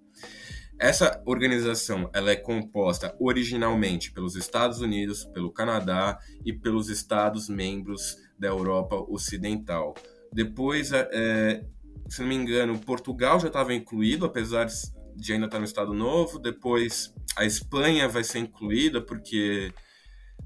[0.80, 8.16] Essa organização ela é composta originalmente pelos Estados Unidos, pelo Canadá e pelos Estados membros
[8.38, 9.96] da Europa Ocidental.
[10.32, 11.66] Depois, é,
[12.08, 14.68] se não me engano, Portugal já estava incluído, apesar
[15.16, 16.38] de ainda estar no Estado Novo.
[16.38, 19.72] Depois, a Espanha vai ser incluída porque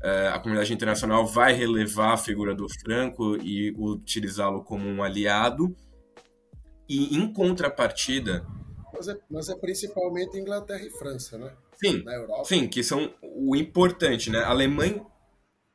[0.04, 5.76] é, a comunidade internacional vai relevar a figura do Franco e utilizá-lo como um aliado.
[6.90, 8.46] E em contrapartida.
[8.94, 11.54] Mas é, mas é, principalmente Inglaterra e França, né?
[11.78, 12.44] Sim, Na Europa.
[12.46, 14.40] sim, que são o importante, né?
[14.40, 15.06] A Alemanha.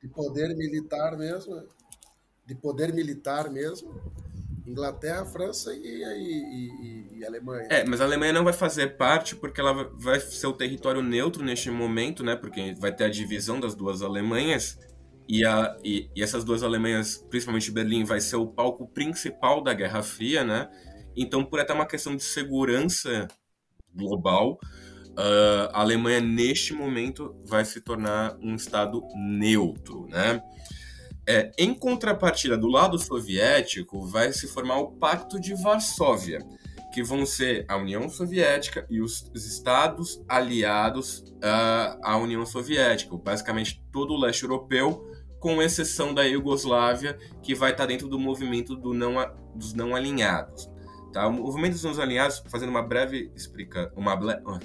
[0.03, 1.67] De poder militar mesmo.
[2.47, 3.95] De poder militar mesmo.
[4.67, 7.69] Inglaterra, França e, e, e, e, Alemanha.
[7.71, 11.45] É, mas a Alemanha não vai fazer parte porque ela vai ser o território neutro
[11.45, 12.35] neste momento, né?
[12.35, 14.79] Porque vai ter a divisão das duas Alemanhas
[15.29, 20.03] e, a, e, essas duas Alemanhas, principalmente Berlim, vai ser o palco principal da Guerra
[20.03, 20.69] Fria, né?
[21.17, 23.27] Então, por até uma questão de segurança
[23.95, 24.59] global,
[25.13, 30.41] uh, a Alemanha neste momento vai se tornar um estado neutro, né?
[31.29, 36.39] É, em contrapartida, do lado soviético, vai se formar o Pacto de Varsóvia,
[36.93, 43.17] que vão ser a União Soviética e os, os Estados aliados uh, à União Soviética,
[43.17, 45.05] basicamente todo o leste europeu,
[45.41, 49.15] com exceção da Iugoslávia, que vai estar dentro do movimento do não,
[49.55, 50.71] dos não alinhados.
[51.13, 51.27] Tá?
[51.27, 54.17] O movimento dos não alinhados, fazendo uma breve explica, uma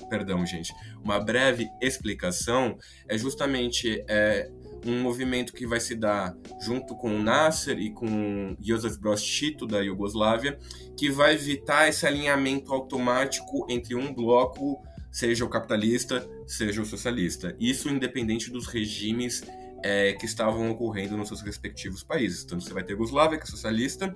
[0.09, 4.49] perdão, gente, uma breve explicação, é justamente é,
[4.85, 9.65] um movimento que vai se dar junto com o Nasser e com Josef Broz Tito
[9.65, 10.57] da Iugoslávia,
[10.97, 17.55] que vai evitar esse alinhamento automático entre um bloco, seja o capitalista, seja o socialista.
[17.59, 19.43] Isso independente dos regimes
[19.83, 22.43] é, que estavam ocorrendo nos seus respectivos países.
[22.43, 24.13] Então você vai ter a Iugoslávia, que é socialista,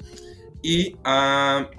[0.64, 1.70] e a,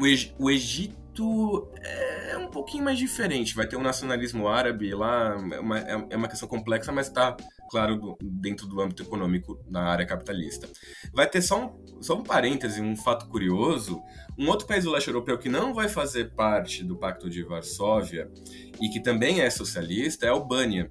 [0.00, 3.54] o, o Egito é um pouquinho mais diferente.
[3.54, 7.36] Vai ter um nacionalismo árabe lá, é uma, é uma questão complexa, mas está
[7.68, 10.68] claro, do, dentro do âmbito econômico na área capitalista.
[11.12, 14.00] Vai ter só um, só um parêntese, um fato curioso:
[14.38, 18.30] um outro país do leste europeu que não vai fazer parte do Pacto de Varsóvia
[18.80, 20.90] e que também é socialista é a Albânia.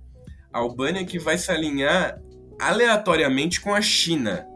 [0.51, 2.21] A Albânia que vai se alinhar
[2.59, 4.47] aleatoriamente com a China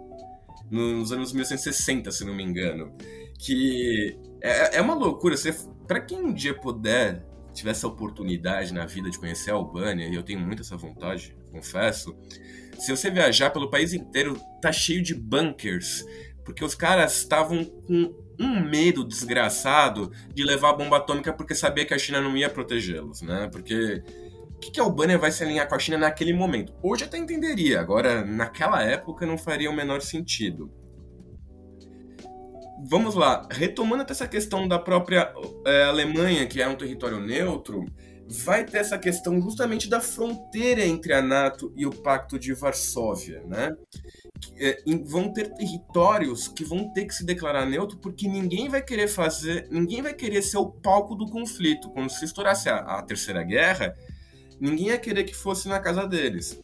[0.69, 2.95] nos anos 1960, se não me engano.
[3.37, 5.35] Que é, é uma loucura.
[5.87, 10.15] Para quem um dia puder tiver essa oportunidade na vida de conhecer a Albânia, e
[10.15, 12.15] eu tenho muito essa vontade, confesso,
[12.79, 16.03] se você viajar pelo país inteiro, tá cheio de bunkers,
[16.43, 21.85] porque os caras estavam com um medo desgraçado de levar a bomba atômica porque sabia
[21.85, 23.47] que a China não ia protegê-los, né?
[23.51, 24.03] Porque
[24.49, 26.73] o que, que a Albânia vai se alinhar com a China naquele momento?
[26.81, 30.71] Hoje até entenderia, agora naquela época não faria o menor sentido.
[32.89, 35.31] vamos lá, retomando até essa questão da própria
[35.67, 37.85] é, Alemanha, que é um território neutro,
[38.31, 43.43] vai ter essa questão justamente da fronteira entre a NATO e o Pacto de Varsóvia,
[43.45, 43.75] né?
[44.57, 49.07] É, vão ter territórios que vão ter que se declarar neutro porque ninguém vai querer
[49.07, 51.89] fazer, ninguém vai querer ser o palco do conflito.
[51.89, 53.95] Quando se estourasse a, a terceira guerra,
[54.59, 56.59] ninguém ia querer que fosse na casa deles.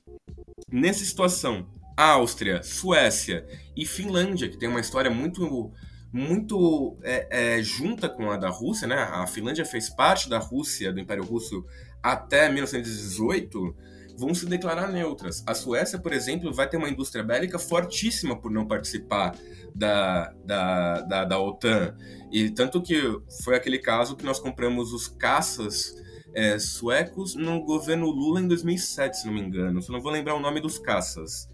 [0.72, 3.46] Nessa situação, Áustria, Suécia
[3.76, 5.72] e Finlândia, que tem uma história muito
[6.18, 8.96] muito é, é, junta com a da Rússia, né?
[8.96, 11.64] A Finlândia fez parte da Rússia, do Império Russo,
[12.02, 13.76] até 1918,
[14.18, 15.44] vão se declarar neutras.
[15.46, 19.36] A Suécia, por exemplo, vai ter uma indústria bélica fortíssima por não participar
[19.76, 21.96] da, da, da, da OTAN.
[22.32, 23.00] E tanto que
[23.44, 25.96] foi aquele caso que nós compramos os caças
[26.34, 29.82] é, suecos no governo Lula em 2007, se não me engano.
[29.84, 31.48] Só não vou lembrar o nome dos caças.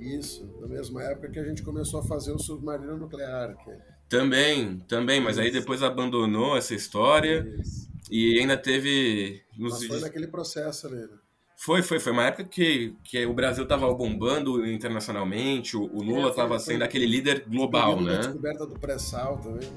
[0.00, 3.56] Isso, na mesma época que a gente começou a fazer o submarino nuclear.
[3.58, 3.89] Que...
[4.10, 7.88] Também, também, mas aí depois abandonou essa história Isso.
[8.10, 9.40] e ainda teve.
[9.56, 9.74] Nos...
[9.78, 11.16] Mas foi naquele processo ali, né?
[11.56, 16.30] Foi, foi, foi uma época que, que o Brasil estava bombando internacionalmente, o, o Lula
[16.30, 18.14] estava é, sendo aquele líder global, né?
[18.14, 19.70] A descoberta do pré-sal também.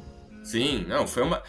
[0.44, 1.44] Sim, não, foi uma.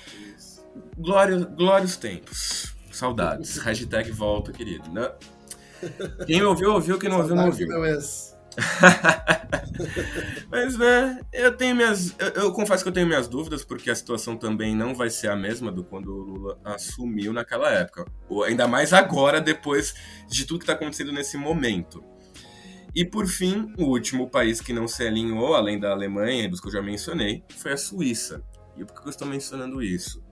[0.99, 2.75] Glórios, glórios tempos.
[2.93, 3.57] Saudades.
[3.65, 4.93] Hashtag volta, querido.
[4.93, 5.11] Né?
[6.27, 6.99] Quem ouviu, ouviu.
[6.99, 7.67] Quem não ouviu, não ouviu.
[10.51, 12.15] Mas, né, eu tenho minhas.
[12.19, 15.29] Eu, eu, confesso que eu tenho minhas dúvidas, porque a situação também não vai ser
[15.29, 18.05] a mesma do quando o Lula assumiu naquela época.
[18.29, 19.95] Ou ainda mais agora, depois
[20.29, 22.03] de tudo que está acontecendo nesse momento.
[22.95, 26.61] E por fim, o último país que não se alinhou, além da Alemanha e dos
[26.61, 28.45] que eu já mencionei, foi a Suíça.
[28.77, 30.23] E por que eu estou mencionando isso?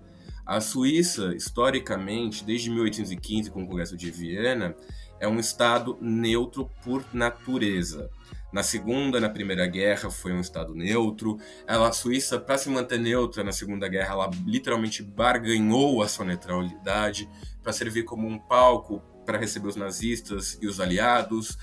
[0.47, 4.77] A Suíça, historicamente, desde 1815, com o Congresso de Viena,
[5.23, 8.11] é um estado neutro por natureza.
[8.53, 11.39] Na Segunda, na Primeira Guerra, foi um estado neutro.
[11.65, 16.25] Ela, a Suíça, para se manter neutra na Segunda Guerra, ela literalmente barganhou a sua
[16.25, 17.31] neutralidade
[17.63, 21.57] para servir como um palco para receber os nazistas e os aliados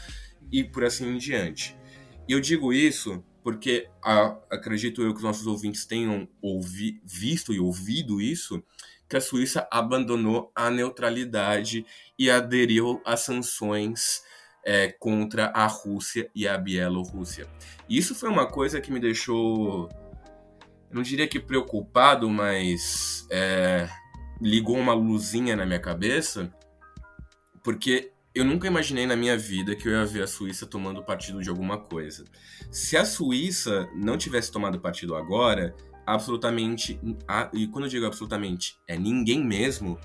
[0.49, 1.78] e por assim em diante.
[2.30, 7.53] E eu digo isso porque a, acredito eu que os nossos ouvintes tenham ouvi, visto
[7.53, 8.64] e ouvido isso,
[9.10, 11.86] que a Suíça abandonou a neutralidade
[12.20, 14.22] e aderiu às sanções
[14.65, 17.47] é, contra a Rússia e a Bielorrússia.
[17.89, 19.88] Isso foi uma coisa que me deixou,
[20.91, 23.89] não diria que preocupado, mas é,
[24.41, 26.53] ligou uma luzinha na minha cabeça,
[27.63, 31.41] porque eu nunca imaginei na minha vida que eu ia ver a Suíça tomando partido
[31.41, 32.26] de alguma coisa.
[32.70, 35.74] Se a Suíça não tivesse tomado partido agora,
[36.05, 36.99] absolutamente,
[37.53, 39.97] e quando eu digo absolutamente, é ninguém mesmo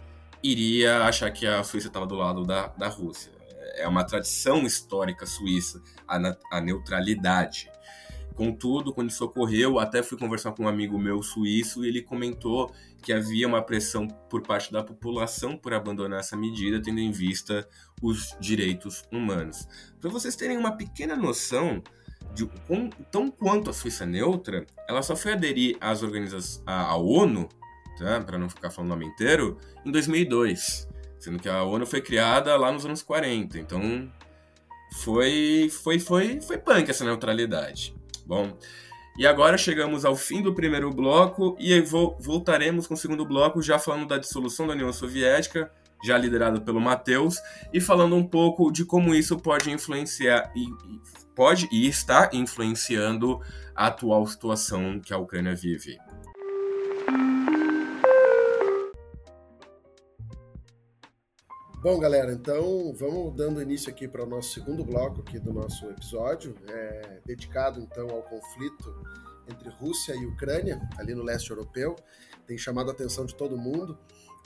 [0.44, 3.32] iria achar que a Suíça estava do lado da, da Rússia.
[3.76, 6.18] É uma tradição histórica suíça, a,
[6.52, 7.72] a neutralidade.
[8.34, 12.70] Contudo, quando isso ocorreu, até fui conversar com um amigo meu suíço e ele comentou
[13.00, 17.66] que havia uma pressão por parte da população por abandonar essa medida, tendo em vista
[18.02, 19.66] os direitos humanos.
[20.00, 21.82] Para vocês terem uma pequena noção,
[22.34, 22.46] de,
[23.10, 27.48] tão quanto a Suíça neutra, ela só foi aderir às organizações, à ONU,
[27.98, 28.20] tá?
[28.20, 30.88] para não ficar falando o nome inteiro, em 2002.
[31.18, 33.58] Sendo que a ONU foi criada lá nos anos 40.
[33.58, 34.10] Então
[34.94, 37.94] foi, foi, foi, foi punk essa neutralidade.
[38.26, 38.56] Bom,
[39.16, 41.80] e agora chegamos ao fim do primeiro bloco e
[42.18, 45.70] voltaremos com o segundo bloco já falando da dissolução da União Soviética,
[46.04, 47.36] já liderado pelo Matheus,
[47.72, 50.66] e falando um pouco de como isso pode influenciar e
[51.34, 53.40] pode e está influenciando
[53.74, 55.98] a atual situação que a Ucrânia vive.
[61.84, 65.84] Bom, galera, então vamos dando início aqui para o nosso segundo bloco aqui do nosso
[65.90, 69.04] episódio, é, dedicado então ao conflito
[69.46, 71.94] entre Rússia e Ucrânia, ali no leste europeu.
[72.46, 73.98] Tem chamado a atenção de todo mundo.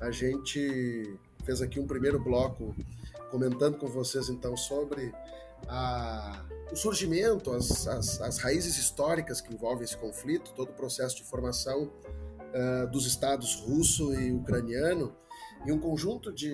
[0.03, 2.75] A gente fez aqui um primeiro bloco
[3.31, 5.15] comentando com vocês então sobre
[5.69, 11.15] a, o surgimento, as, as, as, raízes históricas que envolvem esse conflito, todo o processo
[11.15, 15.15] de formação uh, dos estados russo e ucraniano,
[15.67, 16.53] e um conjunto de,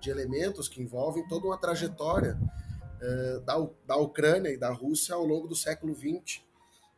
[0.00, 2.38] de elementos que envolvem toda uma trajetória
[3.00, 6.42] uh, da, da Ucrânia e da Rússia ao longo do século XX,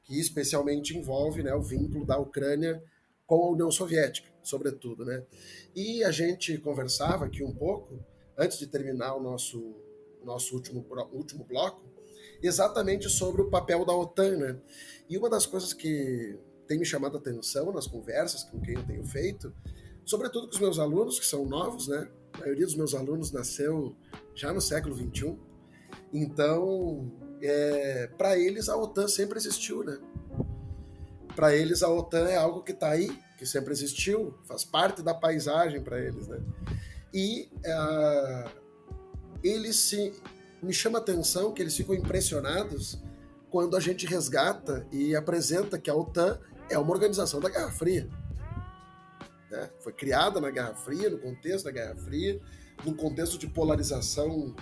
[0.05, 2.83] que especialmente envolve né, o vínculo da Ucrânia
[3.27, 5.05] com a União Soviética, sobretudo.
[5.05, 5.23] Né?
[5.75, 7.99] E a gente conversava aqui um pouco,
[8.37, 9.75] antes de terminar o nosso
[10.25, 11.83] nosso último, último bloco,
[12.43, 14.37] exatamente sobre o papel da OTAN.
[14.37, 14.57] Né?
[15.09, 18.87] E uma das coisas que tem me chamado a atenção nas conversas com quem eu
[18.87, 19.53] tenho feito,
[20.09, 22.09] sobretudo com os meus alunos, que são novos, né?
[22.35, 23.95] A maioria dos meus alunos nasceu
[24.35, 25.37] já no século XXI.
[26.13, 29.99] Então, é, para eles, a OTAN sempre existiu, né?
[31.39, 35.15] para eles a OTAN é algo que está aí, que sempre existiu, faz parte da
[35.15, 36.41] paisagem para eles, né?
[37.15, 38.51] E uh,
[39.41, 40.13] eles se
[40.61, 43.01] me chama a atenção que eles ficam impressionados
[43.51, 48.09] quando a gente resgata e apresenta que a OTAN é uma organização da Guerra Fria.
[49.51, 49.71] Né?
[49.81, 52.41] Foi criada na Guerra Fria, no contexto da Guerra Fria,
[52.85, 54.55] num contexto de polarização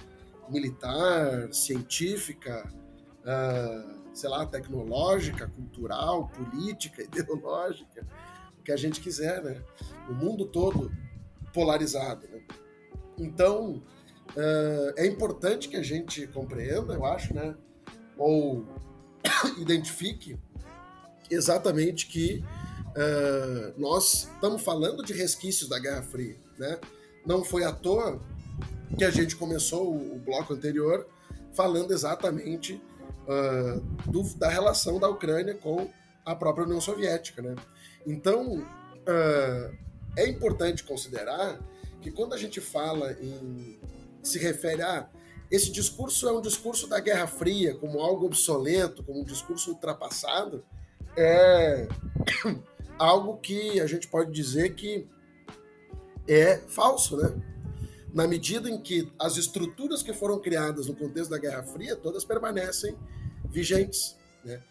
[0.48, 2.68] militar, científica,
[3.22, 8.06] uh, sei lá, tecnológica, cultural, política, ideológica,
[8.58, 9.62] o que a gente quiser, né?
[10.08, 10.90] O mundo todo
[11.52, 12.26] polarizado.
[12.28, 12.42] Né?
[13.18, 13.82] Então,
[14.30, 17.54] uh, é importante que a gente compreenda, eu acho, né?
[18.16, 18.64] Ou
[19.58, 20.38] identifique
[21.30, 22.44] exatamente que
[22.96, 26.78] uh, nós estamos falando de resquícios da Guerra Fria, né?
[27.24, 28.20] Não foi à toa
[28.96, 31.06] que a gente começou o, o bloco anterior
[31.52, 32.80] falando exatamente
[33.24, 33.80] uh,
[34.10, 35.90] do, da relação da Ucrânia com
[36.24, 37.54] a própria União Soviética, né?
[38.06, 39.76] Então, uh,
[40.16, 41.60] é importante considerar
[42.00, 43.78] que quando a gente fala em
[44.22, 45.08] se refere a
[45.50, 50.64] esse discurso é um discurso da Guerra Fria, como algo obsoleto, como um discurso ultrapassado,
[51.16, 51.86] é
[52.98, 55.08] algo que a gente pode dizer que
[56.28, 57.34] é falso, né?
[58.12, 62.24] Na medida em que as estruturas que foram criadas no contexto da Guerra Fria, todas
[62.24, 62.96] permanecem
[63.48, 64.62] vigentes, né?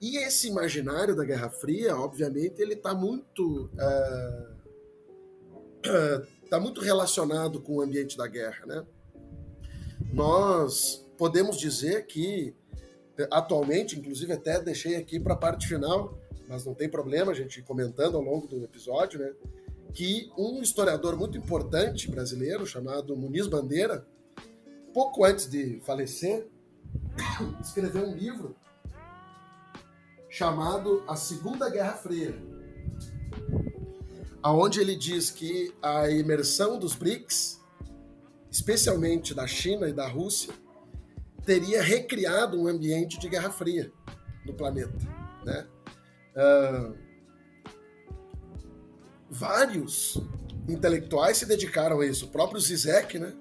[0.00, 4.52] E esse imaginário da Guerra Fria, obviamente, ele está muito uh,
[6.50, 8.84] uh, muito relacionado com o ambiente da guerra, né?
[10.12, 12.54] Nós podemos dizer que
[13.30, 16.18] atualmente, inclusive até deixei aqui para a parte final,
[16.48, 19.32] mas não tem problema a gente comentando ao longo do episódio, né?
[19.92, 24.06] Que um historiador muito importante brasileiro chamado Muniz Bandeira,
[24.92, 26.46] pouco antes de falecer,
[27.60, 28.56] escreveu um livro
[30.28, 32.34] chamado A Segunda Guerra Fria,
[34.42, 37.60] aonde ele diz que a imersão dos BRICS,
[38.50, 40.54] especialmente da China e da Rússia,
[41.44, 43.92] teria recriado um ambiente de Guerra Fria
[44.46, 44.96] no planeta,
[45.44, 45.66] né?
[46.34, 46.96] Uh,
[49.30, 50.18] vários
[50.68, 52.26] intelectuais se dedicaram a isso.
[52.26, 53.32] O próprio Zizek, né?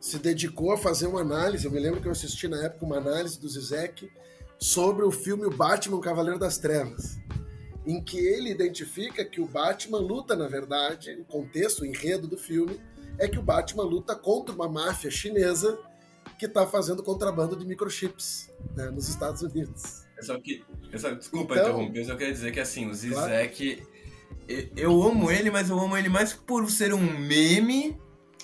[0.00, 1.64] Se dedicou a fazer uma análise.
[1.64, 4.10] Eu me lembro que eu assisti na época uma análise do Zizek
[4.58, 7.18] sobre o filme O Batman, Cavaleiro das Trevas,
[7.86, 12.36] em que ele identifica que o Batman luta, na verdade, o contexto, o enredo do
[12.36, 12.80] filme,
[13.18, 15.78] é que o Batman luta contra uma máfia chinesa
[16.38, 20.03] que está fazendo contrabando de microchips né, nos Estados Unidos.
[20.20, 20.64] Só que,
[20.96, 24.70] só, desculpa então, interromper, eu só queria dizer que assim, o Zizek, claro.
[24.76, 27.98] eu amo ele, mas eu amo ele mais por ser um meme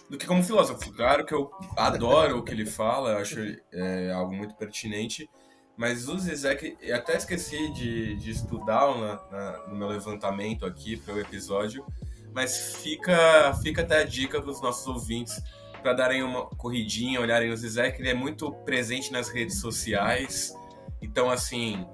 [0.08, 0.92] do que como filósofo.
[0.92, 3.38] Claro que eu adoro o que ele fala, eu acho
[3.72, 5.30] é, algo muito pertinente,
[5.76, 10.96] mas o Zizek, eu até esqueci de, de estudar na, na, no meu levantamento aqui
[10.96, 11.86] para o episódio,
[12.34, 15.40] mas fica, fica até a dica para os nossos ouvintes
[15.80, 20.54] para darem uma corridinha, olharem no Zizek, ele é muito presente nas redes sociais.
[21.02, 21.86] Então, assim,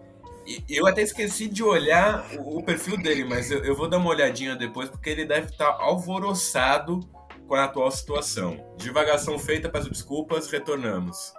[0.68, 4.88] eu até esqueci de olhar o, perfil dele, mas eu, vou dar uma olhadinha depois,
[4.88, 7.00] porque ele deve estar tá alvoroçado
[7.46, 8.74] com a atual situação.
[8.76, 11.32] Divagação feita, peço desculpas, retornamos.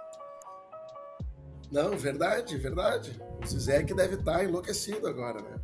[1.70, 3.20] Não, verdade, verdade.
[3.42, 5.56] O Zizek deve estar tá enlouquecido agora, né?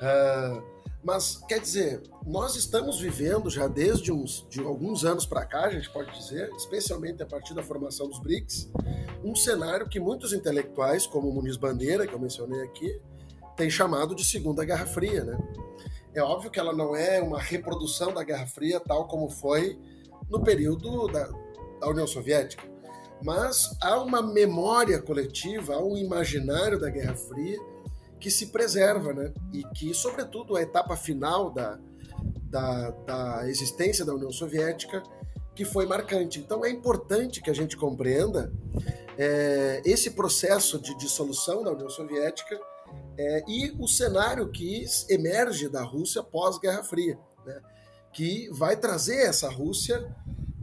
[0.00, 0.73] Uh,
[1.04, 5.70] mas, quer dizer, nós estamos vivendo já desde uns, de alguns anos para cá, a
[5.70, 8.70] gente pode dizer, especialmente a partir da formação dos BRICS,
[9.22, 12.98] um cenário que muitos intelectuais, como Muniz Bandeira, que eu mencionei aqui,
[13.54, 15.24] têm chamado de Segunda Guerra Fria.
[15.24, 15.38] Né?
[16.14, 19.78] É óbvio que ela não é uma reprodução da Guerra Fria tal como foi
[20.30, 21.28] no período da,
[21.80, 22.64] da União Soviética,
[23.22, 27.73] mas há uma memória coletiva, há um imaginário da Guerra Fria
[28.24, 29.34] que se preserva, né?
[29.52, 31.78] E que, sobretudo, a etapa final da,
[32.44, 35.02] da, da existência da União Soviética,
[35.54, 36.40] que foi marcante.
[36.40, 38.50] Então, é importante que a gente compreenda
[39.18, 42.58] é, esse processo de dissolução da União Soviética
[43.18, 47.60] é, e o cenário que emerge da Rússia pós-Guerra Fria, né?
[48.10, 50.02] que vai trazer essa Rússia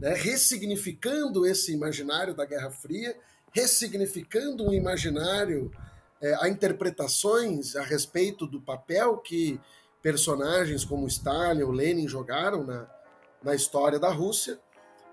[0.00, 3.16] né, ressignificando esse imaginário da Guerra Fria,
[3.52, 5.70] ressignificando um imaginário
[6.22, 9.60] é, a interpretações a respeito do papel que
[10.00, 12.88] personagens como Stalin ou Lenin jogaram na,
[13.42, 14.58] na história da Rússia,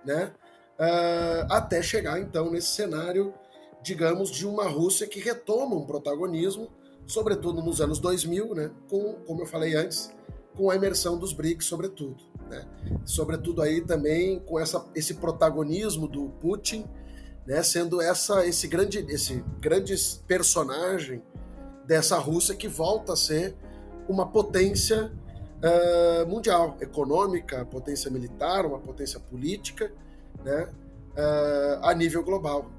[0.05, 0.31] né?
[0.79, 3.33] Uh, até chegar então nesse cenário,
[3.81, 6.69] digamos, de uma Rússia que retoma um protagonismo,
[7.05, 8.71] sobretudo nos anos 2000, né?
[8.89, 10.09] Com, como eu falei antes,
[10.55, 12.65] com a imersão dos BRICS, sobretudo, né?
[13.03, 16.85] Sobretudo aí também com essa, esse protagonismo do Putin
[17.45, 19.95] né, sendo essa esse grande esse grande
[20.27, 21.21] personagem
[21.85, 23.55] dessa Rússia que volta a ser
[24.07, 25.11] uma potência
[25.59, 29.91] uh, mundial, econômica, potência militar, uma potência política,
[30.43, 30.69] né,
[31.15, 32.69] uh, a nível global.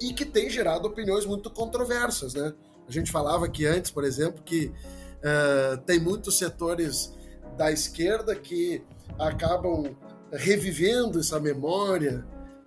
[0.00, 2.34] E que tem gerado opiniões muito controversas.
[2.34, 2.54] Né?
[2.88, 4.72] A gente falava aqui antes, por exemplo, que
[5.18, 7.12] uh, tem muitos setores
[7.56, 8.82] da esquerda que
[9.18, 9.94] acabam
[10.32, 12.24] revivendo essa memória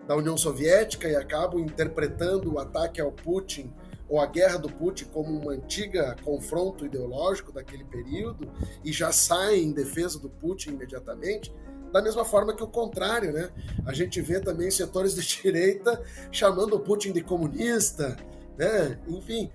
[0.07, 3.73] da União Soviética e acabam interpretando o ataque ao Putin
[4.09, 8.49] ou a guerra do Putin como uma antiga confronto ideológico daquele período
[8.83, 11.53] e já saem em defesa do Putin imediatamente,
[11.91, 13.49] da mesma forma que o contrário, né?
[13.85, 16.01] A gente vê também setores de direita
[16.31, 18.15] chamando o Putin de comunista,
[18.57, 18.97] né?
[19.07, 19.51] Enfim,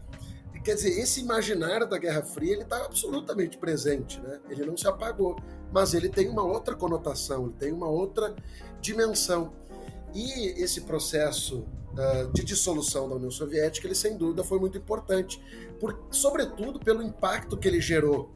[0.62, 4.38] quer dizer, esse imaginário da Guerra Fria ele está absolutamente presente, né?
[4.48, 5.36] Ele não se apagou,
[5.72, 8.34] mas ele tem uma outra conotação, ele tem uma outra
[8.80, 9.52] dimensão.
[10.14, 11.60] E esse processo
[11.92, 15.40] uh, de dissolução da União Soviética, ele sem dúvida foi muito importante,
[15.80, 18.34] por, sobretudo pelo impacto que ele gerou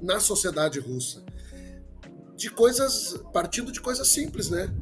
[0.00, 1.24] na sociedade russa.
[2.36, 4.72] De coisas, partindo de coisas simples, né?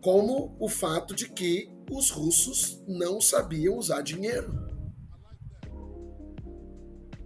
[0.00, 4.70] Como o fato de que os russos não sabiam usar dinheiro.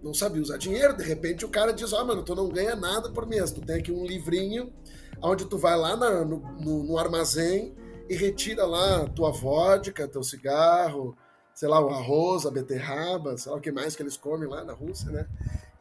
[0.01, 2.75] Não sabia usar dinheiro, de repente o cara diz: Ó, oh, mano, tu não ganha
[2.75, 4.71] nada por mês, tu tem aqui um livrinho
[5.21, 7.75] onde tu vai lá na, no, no, no armazém
[8.09, 11.17] e retira lá tua vodka, teu cigarro,
[11.53, 14.63] sei lá, o arroz, a beterraba, sei lá o que mais que eles comem lá
[14.63, 15.27] na Rússia, né?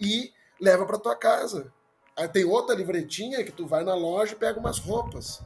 [0.01, 1.72] E leva para tua casa.
[2.16, 5.43] Aí tem outra livretinha que tu vai na loja e pega umas roupas.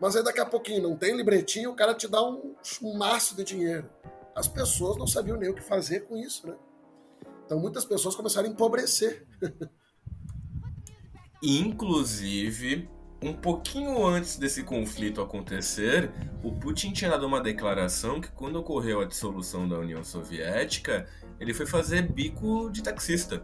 [0.00, 3.34] Mas aí daqui a pouquinho não tem livretinha, o cara te dá um, um maço
[3.34, 3.90] de dinheiro.
[4.34, 6.54] As pessoas não sabiam nem o que fazer com isso, né?
[7.44, 9.26] Então muitas pessoas começaram a empobrecer.
[11.42, 12.88] Inclusive,
[13.22, 16.10] um pouquinho antes desse conflito acontecer,
[16.42, 21.06] o Putin tinha dado uma declaração que quando ocorreu a dissolução da União Soviética,
[21.40, 23.42] ele foi fazer bico de taxista,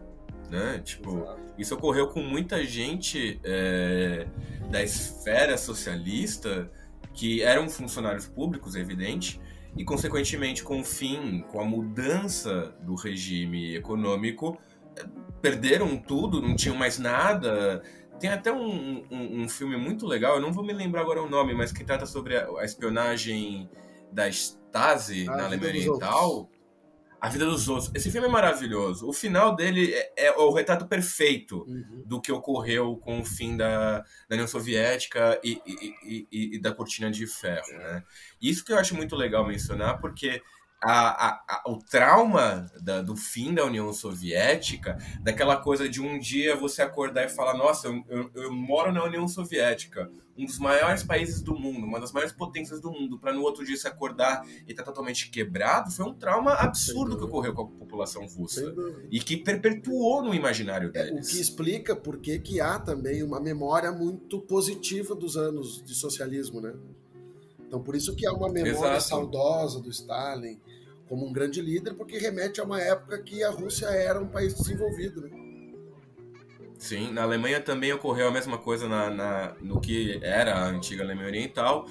[0.49, 0.79] né?
[0.83, 1.41] Tipo, Exato.
[1.57, 4.27] isso ocorreu com muita gente é,
[4.69, 6.71] da esfera socialista
[7.13, 9.39] que eram funcionários públicos, é evidente,
[9.75, 14.59] e consequentemente com o fim, com a mudança do regime econômico,
[15.41, 17.81] perderam tudo, não tinham mais nada
[18.19, 21.29] tem até um, um, um, filme muito legal, eu não vou me lembrar agora o
[21.29, 23.69] nome, mas que trata sobre a, a espionagem
[24.11, 26.49] da Stasi a na Alemanha Oriental.
[27.23, 27.89] A Vida dos Outros.
[27.95, 29.07] Esse filme é maravilhoso.
[29.07, 32.03] O final dele é, é o retrato perfeito uhum.
[32.05, 36.73] do que ocorreu com o fim da, da União Soviética e, e, e, e, da
[36.73, 37.71] cortina de ferro.
[37.71, 38.03] Né?
[38.41, 40.43] Isso que eu acho muito legal mencionar, porque
[40.91, 46.55] a, a, o trauma da, do fim da União Soviética, daquela coisa de um dia
[46.55, 51.03] você acordar e falar: Nossa, eu, eu, eu moro na União Soviética, um dos maiores
[51.03, 54.45] países do mundo, uma das maiores potências do mundo, para no outro dia se acordar
[54.67, 58.73] e estar tá totalmente quebrado, foi um trauma absurdo que ocorreu com a população russa
[59.11, 61.11] e que perpetuou no imaginário deles.
[61.11, 65.83] É, o que explica por que, que há também uma memória muito positiva dos anos
[65.83, 66.73] de socialismo, né?
[67.73, 69.03] Então, por isso que há uma memória Exato.
[69.03, 70.59] saudosa do Stalin
[71.07, 74.53] como um grande líder, porque remete a uma época que a Rússia era um país
[74.53, 75.21] desenvolvido.
[75.21, 75.43] Né?
[76.77, 81.03] Sim, na Alemanha também ocorreu a mesma coisa na, na no que era a antiga
[81.03, 81.87] Alemanha Oriental.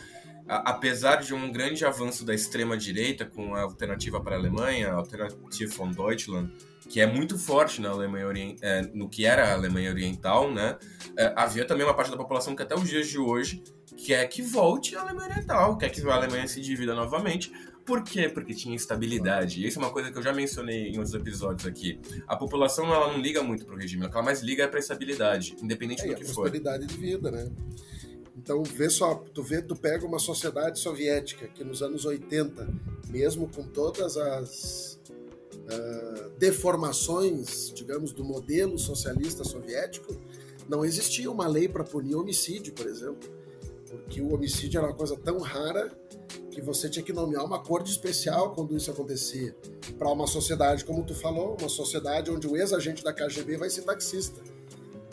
[0.47, 4.95] A, apesar de um grande avanço da extrema-direita com a alternativa para a Alemanha, a
[4.95, 6.53] Alternative von Deutschland,
[6.89, 10.77] que é muito forte na Alemanha é, no que era a Alemanha Oriental, né?
[11.17, 13.63] É, havia também uma parte da população que até os dias de hoje
[13.97, 17.51] quer que volte à Alemanha Oriental, quer que a Alemanha se divida novamente.
[17.85, 18.29] Por quê?
[18.29, 19.67] Porque tinha estabilidade.
[19.67, 22.01] Isso é uma coisa que eu já mencionei em outros episódios aqui.
[22.27, 24.79] A população ela não liga muito pro regime, o que ela mais liga é pra
[24.79, 26.47] estabilidade, independente é, do que for.
[26.47, 27.51] Estabilidade de vida, né?
[28.37, 32.69] Então, vê só, tu vê, tu pega uma sociedade soviética que nos anos 80,
[33.09, 35.01] mesmo com todas as
[35.55, 40.17] uh, deformações, digamos, do modelo socialista soviético,
[40.69, 43.43] não existia uma lei para punir homicídio, por exemplo
[43.93, 45.93] porque o homicídio era uma coisa tão rara
[46.53, 49.57] que você tinha que nomear uma corte especial quando isso acontecia.
[49.99, 53.83] Para uma sociedade, como tu falou, uma sociedade onde o ex-agente da KGB vai ser
[53.83, 54.41] taxista,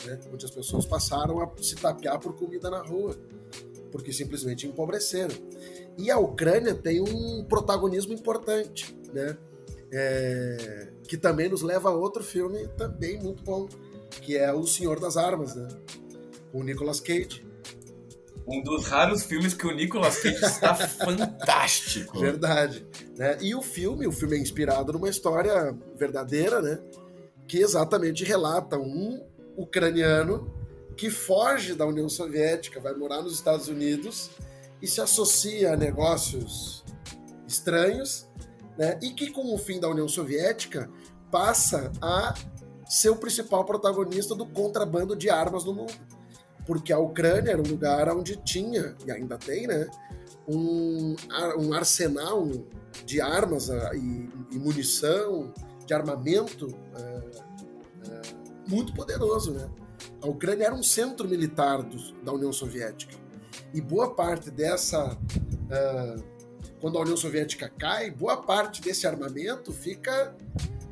[0.04, 0.20] né?
[0.32, 3.16] onde as pessoas passaram a se tapear por comida na rua,
[3.90, 5.34] porque simplesmente empobreceram.
[5.96, 9.36] E a Ucrânia tem um protagonismo importante, né?
[9.92, 10.92] É...
[11.08, 13.68] que também nos leva a outro filme também muito bom,
[14.22, 15.66] que é O Senhor das Armas, né?
[16.52, 17.49] com o Nicolas Cage
[18.50, 22.18] um dos raros filmes que o Nicolas Cage está fantástico.
[22.18, 22.84] Verdade.
[23.16, 23.38] Né?
[23.40, 26.80] E o filme, o filme é inspirado numa história verdadeira, né?
[27.46, 29.22] Que exatamente relata um
[29.56, 30.52] ucraniano
[30.96, 34.30] que foge da União Soviética, vai morar nos Estados Unidos
[34.82, 36.84] e se associa a negócios
[37.46, 38.26] estranhos,
[38.76, 38.98] né?
[39.00, 40.90] E que com o fim da União Soviética
[41.30, 42.34] passa a
[42.84, 45.94] ser o principal protagonista do contrabando de armas no mundo.
[46.70, 49.90] Porque a Ucrânia era um lugar onde tinha, e ainda tem, né,
[50.46, 51.16] um,
[51.58, 52.48] um arsenal
[53.04, 55.52] de armas ah, e, e munição,
[55.84, 57.40] de armamento uh,
[58.06, 59.52] uh, muito poderoso.
[59.52, 59.68] Né?
[60.22, 63.16] A Ucrânia era um centro militar do, da União Soviética.
[63.74, 65.18] E boa parte dessa.
[66.80, 70.36] Quando a União Soviética cai, boa parte desse armamento fica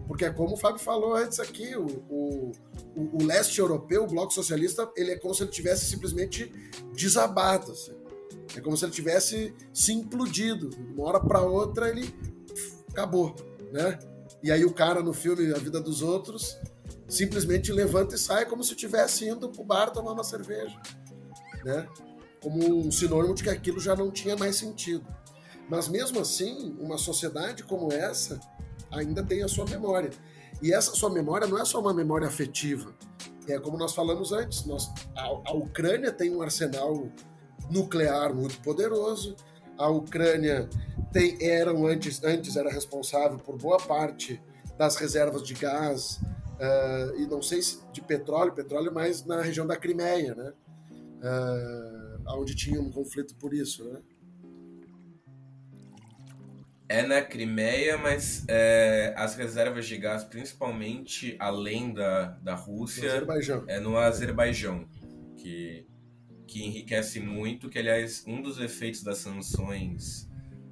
[0.09, 2.53] porque é como o Fábio falou antes aqui, o, o,
[2.97, 6.51] o, leste europeu, o bloco socialista, ele é como se ele tivesse simplesmente
[6.95, 7.71] desabado.
[7.71, 7.93] Assim.
[8.57, 10.71] É como se ele tivesse se implodido.
[10.71, 12.13] De uma hora para outra ele
[12.89, 13.37] acabou,
[13.71, 13.99] né?
[14.43, 16.57] E aí o cara no filme A Vida dos Outros
[17.07, 20.81] simplesmente levanta e sai como se estivesse indo pro bar tomar uma cerveja,
[21.65, 21.87] né?
[22.41, 25.07] Como um sinônimo de que aquilo já não tinha mais sentido.
[25.69, 28.41] Mas mesmo assim, uma sociedade como essa,
[28.91, 30.11] ainda tem a sua memória.
[30.63, 32.95] E essa sua memória não é só uma memória afetiva.
[33.49, 37.09] É como nós falamos antes, nós, a, a Ucrânia tem um arsenal
[37.71, 39.37] nuclear muito poderoso.
[39.79, 40.69] A Ucrânia
[41.13, 44.41] tem, eram antes, antes era responsável por boa parte
[44.77, 46.21] das reservas de gás
[46.59, 50.53] uh, e não sei se de petróleo, petróleo mais na região da Crimeia, né?
[51.21, 54.01] Uh, onde tinha um conflito por isso, né?
[56.89, 63.71] É na Crimeia, mas é, as reservas de gás, principalmente além da, da Rússia, no
[63.71, 64.89] é no Azerbaijão,
[65.37, 65.87] que,
[66.47, 70.29] que enriquece muito, que aliás um dos efeitos das sanções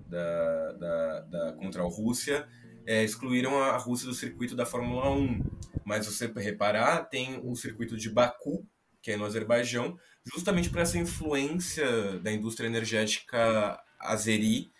[0.09, 2.49] da, da, da contra a Rússia
[2.87, 5.43] é, excluíram a Rússia do circuito da Fórmula 1.
[5.85, 8.67] Mas você reparar, tem o circuito de Baku,
[9.03, 14.71] que é no Azerbaijão, justamente para essa influência da indústria energética azeri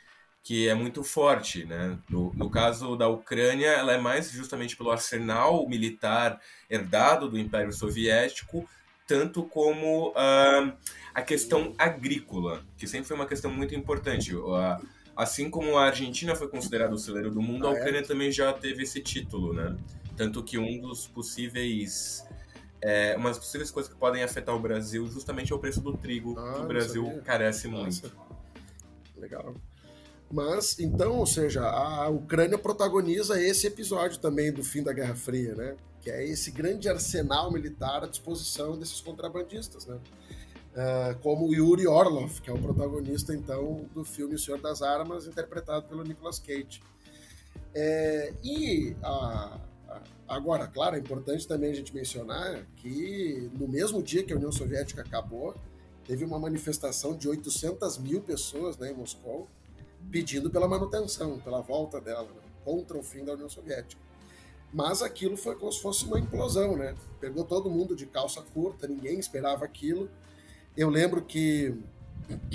[0.47, 1.99] que é muito forte, né?
[2.09, 6.41] No, no, caso da Ucrânia, ela é mais justamente pelo arsenal militar
[6.71, 8.65] herdado do Império Soviético,
[9.09, 10.73] tanto como uh,
[11.13, 14.37] a questão agrícola, que sempre foi uma questão muito importante.
[14.37, 14.81] Uh,
[15.17, 17.81] assim como a Argentina foi considerada o celeiro do mundo, ah, a é?
[17.81, 18.03] Ucrânia é?
[18.03, 19.77] também já teve esse título, né?
[20.17, 22.25] Tanto que um dos possíveis
[22.81, 25.97] é, uma das possíveis coisas que podem afetar o Brasil justamente é o preço do
[25.97, 28.13] trigo, ah, que o Brasil carece muito.
[29.17, 29.57] Legal.
[30.31, 35.55] Mas, então, ou seja, a Ucrânia protagoniza esse episódio também do fim da Guerra Fria,
[35.55, 35.77] né?
[36.01, 39.99] Que é esse grande arsenal militar à disposição desses contrabandistas, né?
[40.77, 45.27] Uh, como Yuri Orlov, que é o protagonista, então, do filme O Senhor das Armas,
[45.27, 46.83] interpretado pelo Nicolas Cage.
[47.75, 49.59] É, e a,
[49.89, 54.37] a, agora, claro, é importante também a gente mencionar que no mesmo dia que a
[54.37, 55.55] União Soviética acabou,
[56.05, 59.49] teve uma manifestação de 800 mil pessoas né, em Moscou,
[60.11, 64.01] pedindo pela manutenção, pela volta dela, né, contra o fim da União Soviética.
[64.73, 66.95] Mas aquilo foi como se fosse uma implosão, né?
[67.21, 70.11] Pegou todo mundo de calça curta, ninguém esperava aquilo.
[70.77, 71.75] Eu lembro que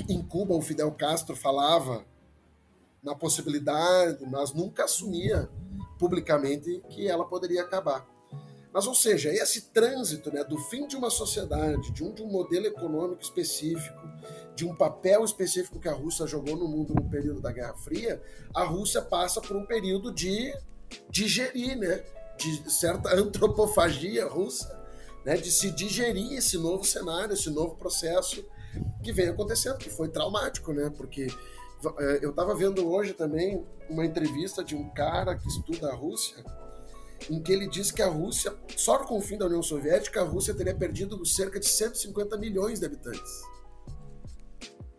[0.07, 2.05] em Cuba o Fidel Castro falava
[3.01, 5.49] na possibilidade, mas nunca assumia
[5.97, 8.05] publicamente que ela poderia acabar.
[8.73, 12.27] Mas, ou seja, esse trânsito né, do fim de uma sociedade, de um, de um
[12.27, 13.99] modelo econômico específico,
[14.55, 18.21] de um papel específico que a Rússia jogou no mundo no período da Guerra Fria,
[18.53, 20.53] a Rússia passa por um período de
[21.09, 22.03] digerir, né,
[22.37, 24.79] de certa antropofagia russa,
[25.25, 28.45] né, de se digerir esse novo cenário, esse novo processo
[29.03, 31.27] que vem acontecendo, que foi traumático, né, porque
[31.99, 36.43] eh, eu estava vendo hoje também uma entrevista de um cara que estuda a Rússia,
[37.29, 40.23] em que ele diz que a Rússia, só com o fim da União Soviética, a
[40.23, 43.41] Rússia teria perdido cerca de 150 milhões de habitantes.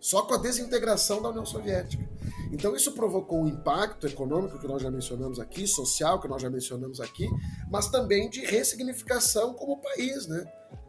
[0.01, 2.09] Só com a desintegração da União Soviética.
[2.53, 6.51] Então isso provocou um impacto econômico que nós já mencionamos aqui, social que nós já
[6.51, 7.27] mencionamos aqui,
[7.71, 10.45] mas também de ressignificação como país, né?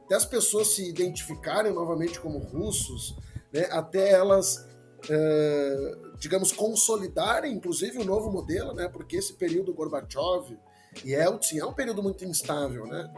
[0.05, 3.15] Até as pessoas se identificarem novamente como russos,
[3.53, 3.67] né?
[3.71, 4.67] até elas,
[5.09, 8.89] é, digamos, consolidarem, inclusive, o novo modelo, né?
[8.89, 10.57] Porque esse período Gorbachev,
[11.05, 13.11] Yeltsin é um período muito instável, né?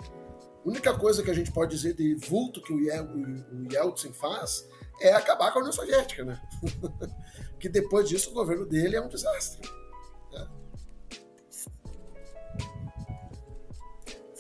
[0.66, 2.80] A única coisa que a gente pode dizer de vulto que o
[3.72, 4.68] Yeltsin faz
[5.00, 6.42] é acabar com a União Soviética, né?
[7.60, 9.70] que depois disso o governo dele é um desastre.
[10.32, 10.48] Né?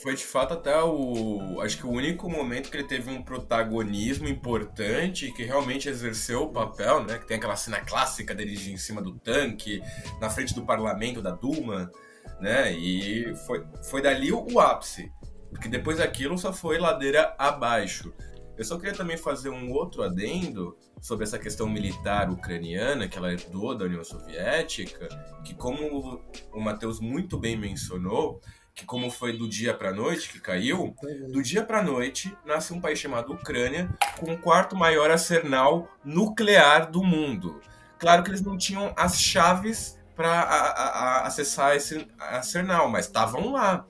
[0.01, 1.59] Foi de fato até o.
[1.61, 6.51] Acho que o único momento que ele teve um protagonismo importante, que realmente exerceu o
[6.51, 7.19] papel, né?
[7.19, 9.81] Que tem aquela cena clássica dele em cima do tanque,
[10.19, 11.91] na frente do parlamento, da Duma
[12.39, 12.71] né?
[12.73, 15.11] E foi, foi dali o, o ápice,
[15.49, 18.13] porque depois daquilo só foi ladeira abaixo.
[18.57, 23.31] Eu só queria também fazer um outro adendo sobre essa questão militar ucraniana que ela
[23.31, 25.07] herdou da União Soviética,
[25.43, 26.21] que como
[26.53, 28.41] o Matheus muito bem mencionou,
[28.73, 30.95] que como foi do dia para noite que caiu,
[31.31, 36.89] do dia para noite nasce um país chamado Ucrânia com o quarto maior arsenal nuclear
[36.89, 37.61] do mundo.
[37.97, 43.85] Claro que eles não tinham as chaves para acessar esse arsenal, mas estavam lá.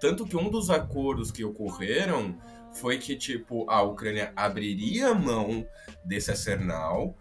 [0.00, 2.36] Tanto que um dos acordos que ocorreram
[2.74, 5.66] foi que tipo a Ucrânia abriria mão
[6.04, 7.16] desse arsenal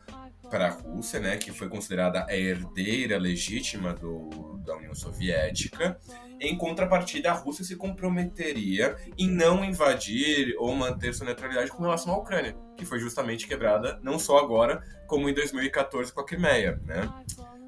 [0.50, 5.98] para a Rússia, né, que foi considerada a herdeira legítima do, da União Soviética.
[6.42, 12.14] Em contrapartida, a Rússia se comprometeria em não invadir ou manter sua neutralidade com relação
[12.14, 16.82] à Ucrânia, que foi justamente quebrada não só agora, como em 2014 com a Crimeia,
[16.84, 17.10] né?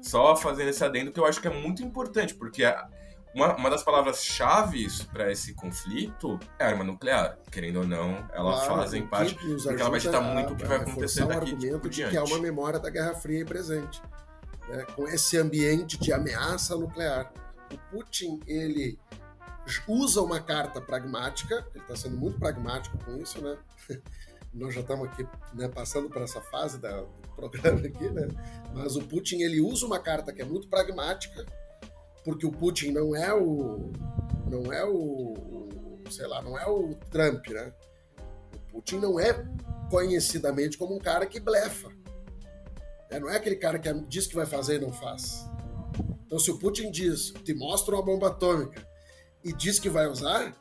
[0.04, 2.88] Só fazendo esse adendo que eu acho que é muito importante, porque a,
[3.34, 7.38] uma, uma das palavras-chave para esse conflito é a arma nuclear.
[7.50, 10.76] Querendo ou não, elas claro, fazem parte, porque ela vai ditar muito o que vai
[10.76, 12.10] acontecer daqui por diante.
[12.10, 14.00] Que é uma memória da Guerra Fria presente.
[14.68, 14.84] Né?
[14.94, 17.32] Com esse ambiente de ameaça nuclear.
[17.72, 18.98] O Putin, ele
[19.88, 23.56] usa uma carta pragmática, ele está sendo muito pragmático com isso, né?
[24.52, 27.02] Nós já estamos aqui né, passando por essa fase da,
[27.34, 28.28] programa aqui, né?
[28.72, 31.44] Mas o Putin, ele usa uma carta que é muito pragmática,
[32.24, 33.92] porque o Putin não é o
[34.46, 35.34] não é o,
[36.10, 37.72] sei lá, não é o Trump, né?
[38.52, 39.44] O Putin não é
[39.90, 41.88] conhecidamente como um cara que blefa.
[43.10, 45.48] É, não é aquele cara que diz que vai fazer e não faz.
[46.26, 48.86] Então, se o Putin diz, te mostra uma bomba atômica
[49.42, 50.54] e diz que vai usar,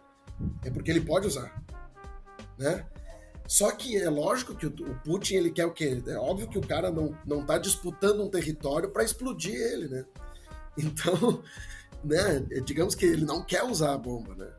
[0.64, 1.64] é porque ele pode usar,
[2.58, 2.86] né?
[3.48, 4.72] Só que é lógico que o
[5.04, 6.02] Putin ele quer o quê?
[6.08, 10.06] É óbvio que o cara não não está disputando um território para explodir ele, né?
[10.76, 11.44] Então,
[12.04, 14.52] né, digamos que ele não quer usar a bomba, né?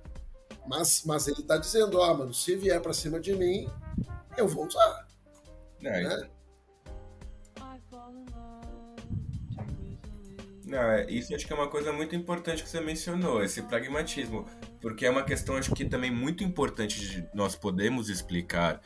[0.65, 3.69] Mas, mas ele tá dizendo, ó, oh, mano, se vier para cima de mim,
[4.37, 5.09] eu vou usar.
[5.83, 6.31] É, né?
[10.75, 14.45] Não, é, isso acho que é uma coisa muito importante que você mencionou, esse pragmatismo,
[14.81, 18.81] porque é uma questão acho que também muito importante de nós podemos explicar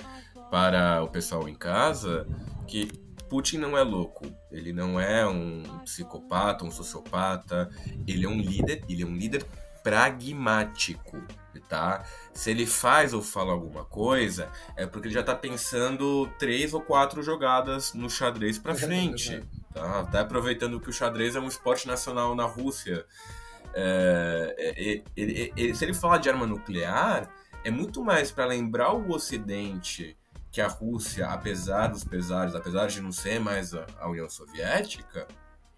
[0.51, 2.27] para o pessoal em casa
[2.67, 2.93] que
[3.31, 7.71] Putin não é louco, ele não é um psicopata, um sociopata,
[8.07, 9.47] ele é um líder, ele é um líder
[9.83, 11.23] pragmático,
[11.71, 12.05] tá?
[12.35, 16.83] Se ele faz ou fala alguma coisa, é porque ele já tá pensando três ou
[16.83, 19.43] quatro jogadas no xadrez para frente,
[19.79, 20.01] tá?
[20.01, 23.07] Até aproveitando que o xadrez é um esporte nacional na Rússia.
[23.75, 27.31] É, é, é, se ele falar de arma nuclear,
[27.65, 30.17] é muito mais para lembrar o Ocidente
[30.51, 35.29] que a Rússia, apesar dos pesares, apesar de não ser mais a, a União Soviética,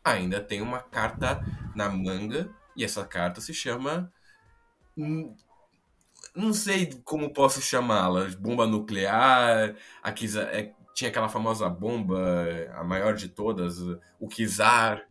[0.02, 1.44] ainda tem uma carta
[1.74, 4.10] na manga e essa carta se chama
[4.96, 5.34] hum,
[6.34, 12.84] não sei como posso chamá-la, bomba nuclear, a Kizar, é, tinha aquela famosa bomba, a
[12.84, 13.78] maior de todas,
[14.18, 15.08] o Kizar,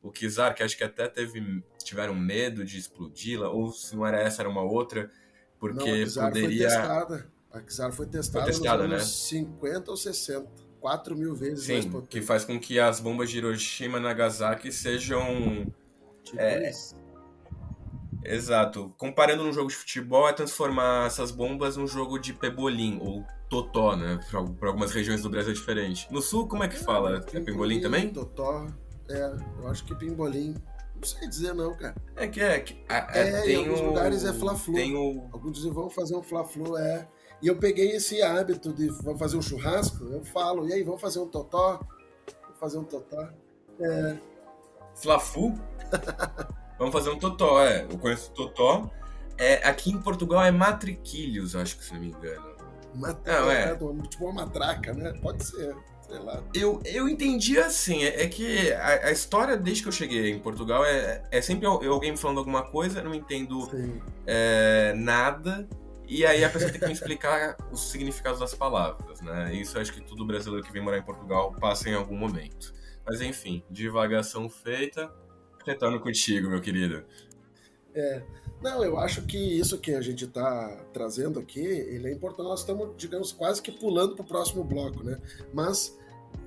[0.00, 4.20] o Kizar que acho que até teve tiveram medo de explodi-la, ou se não era
[4.20, 5.10] essa era uma outra,
[5.58, 6.68] porque não, poderia
[7.50, 9.40] a Kizar foi testada, foi testada nos anos né?
[9.40, 10.72] 50 ou 60.
[10.80, 12.08] 4 mil vezes Sim, mais potente.
[12.08, 15.72] que faz com que as bombas de Hiroshima e Nagasaki sejam...
[16.24, 16.96] Tipo é, isso.
[18.24, 18.92] Exato.
[18.98, 23.94] Comparando num jogo de futebol, é transformar essas bombas num jogo de pebolim, ou totó,
[23.94, 24.18] né?
[24.30, 26.08] Para algumas regiões do Brasil é diferente.
[26.10, 27.22] No sul, como é que fala?
[27.34, 28.08] É, pebolim também?
[28.08, 28.66] Totó.
[29.10, 30.54] É, eu acho que pimbolim.
[30.96, 31.94] Não sei dizer não, cara.
[32.16, 32.60] É que é.
[32.60, 34.74] Que, é, é em alguns o, lugares é fla-flu.
[34.74, 35.28] O...
[35.32, 37.06] Alguns dizem, vamos fazer um fla-flu, é...
[37.42, 41.00] E eu peguei esse hábito de vamos fazer um churrasco, eu falo, e aí, vamos
[41.00, 41.80] fazer um totó?
[42.44, 43.28] Vamos fazer um totó?
[43.80, 44.16] É.
[44.94, 45.52] Flafu?
[46.78, 47.82] vamos fazer um totó, é.
[47.82, 48.90] Eu conheço o totó.
[49.36, 52.51] É, aqui em Portugal é matriquilhos, acho que se não me engano.
[52.94, 54.08] Matraca, não, é.
[54.08, 55.12] Tipo uma matraca, né?
[55.20, 55.74] Pode ser.
[56.06, 56.42] Sei lá.
[56.52, 60.38] Eu, eu entendi assim, é, é que a, a, história desde que eu cheguei em
[60.38, 63.70] Portugal é, é sempre alguém falando alguma coisa, eu não entendo
[64.26, 65.66] é, nada,
[66.06, 69.54] e aí a pessoa tem que me explicar os significados das palavras, né?
[69.54, 72.74] Isso acho que todo brasileiro que vem morar em Portugal passa em algum momento.
[73.06, 75.10] Mas enfim, divagação feita,
[75.64, 77.04] retorno contigo, meu querido.
[77.94, 78.22] É,
[78.62, 82.46] não, eu acho que isso que a gente está trazendo aqui, ele é importante.
[82.46, 85.20] Nós estamos, digamos, quase que pulando para o próximo bloco, né?
[85.52, 85.96] Mas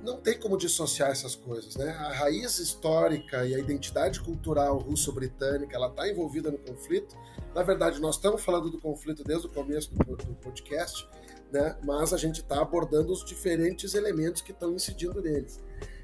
[0.02, 1.90] não tem como dissociar essas coisas, né?
[1.90, 7.16] A raiz histórica e a identidade cultural russo-britânica, ela está envolvida no conflito,
[7.56, 11.08] na verdade, nós estamos falando do conflito desde o começo do, do podcast,
[11.50, 11.74] né?
[11.82, 15.58] mas a gente está abordando os diferentes elementos que estão incidindo neles.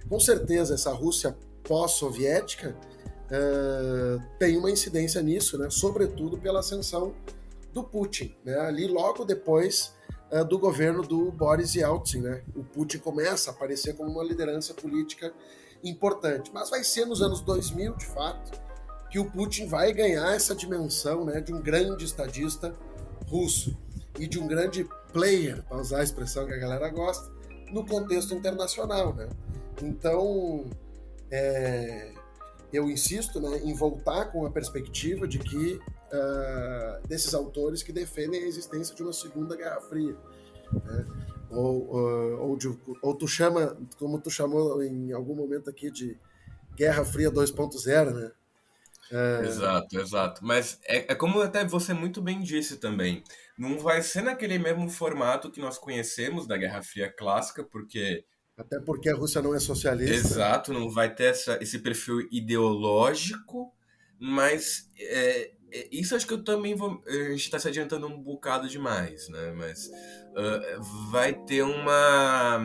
[0.08, 2.74] Com certeza, essa Rússia pós-soviética
[3.32, 5.70] uh, tem uma incidência nisso, né?
[5.70, 7.14] sobretudo pela ascensão
[7.72, 8.34] do Putin.
[8.44, 8.58] Né?
[8.60, 9.94] Ali, logo depois
[10.30, 12.42] uh, do governo do Boris Yeltsin, né?
[12.54, 15.32] o Putin começa a aparecer como uma liderança política
[15.82, 16.50] importante.
[16.52, 18.60] Mas vai ser nos anos 2000, de fato,
[19.10, 22.74] que o Putin vai ganhar essa dimensão né, de um grande estadista
[23.26, 23.76] russo
[24.18, 27.30] e de um grande player, para usar a expressão que a galera gosta,
[27.70, 29.12] no contexto internacional.
[29.14, 29.28] Né?
[29.82, 30.64] Então,
[31.30, 32.12] é,
[32.72, 38.42] eu insisto né, em voltar com a perspectiva de que uh, desses autores que defendem
[38.42, 40.16] a existência de uma segunda Guerra Fria.
[40.72, 41.06] Né?
[41.50, 46.16] Ou, uh, ou, de, ou tu chama, como tu chamou em algum momento aqui, de
[46.74, 48.32] Guerra Fria 2.0, né?
[49.12, 49.46] É...
[49.46, 50.44] Exato, exato.
[50.44, 53.22] Mas é, é, como até você muito bem disse também.
[53.58, 58.24] Não vai ser naquele mesmo formato que nós conhecemos da Guerra Fria clássica, porque.
[58.56, 60.14] Até porque a Rússia não é socialista.
[60.14, 63.72] Exato, não vai ter essa, esse perfil ideológico,
[64.20, 67.02] mas é, é, isso acho que eu também vou.
[67.06, 69.52] A gente está se adiantando um bocado demais, né?
[69.56, 72.58] Mas uh, vai ter uma.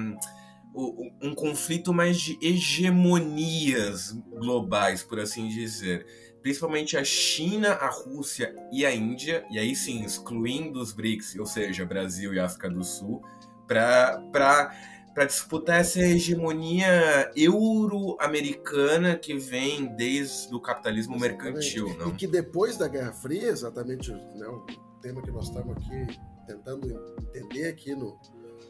[1.24, 6.06] Um, conflito mais de hegemonias globais, por assim dizer
[6.40, 11.46] principalmente a China, a Rússia e a Índia, e aí sim, excluindo os BRICS, ou
[11.46, 13.22] seja, Brasil e África do Sul,
[13.68, 14.72] para
[15.18, 21.44] para disputar essa hegemonia euro-americana que vem desde o capitalismo exatamente.
[21.44, 21.98] mercantil.
[21.98, 22.10] Não?
[22.10, 24.64] E que depois da Guerra Fria, exatamente né, o
[25.02, 28.16] tema que nós estamos aqui tentando entender aqui no,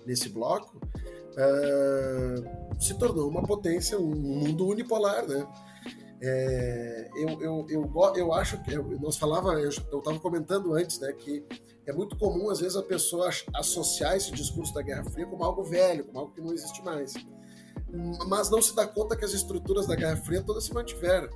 [0.05, 5.45] nesse bloco, uh, se tornou uma potência, um mundo unipolar, né?
[6.21, 11.11] É, eu, eu, eu, eu acho que eu, nós falava, eu estava comentando antes, né,
[11.11, 11.43] que
[11.87, 15.63] é muito comum às vezes a pessoa associar esse discurso da Guerra Fria como algo
[15.63, 17.13] velho, como algo que não existe mais,
[18.27, 21.29] mas não se dá conta que as estruturas da Guerra Fria todas se mantiveram.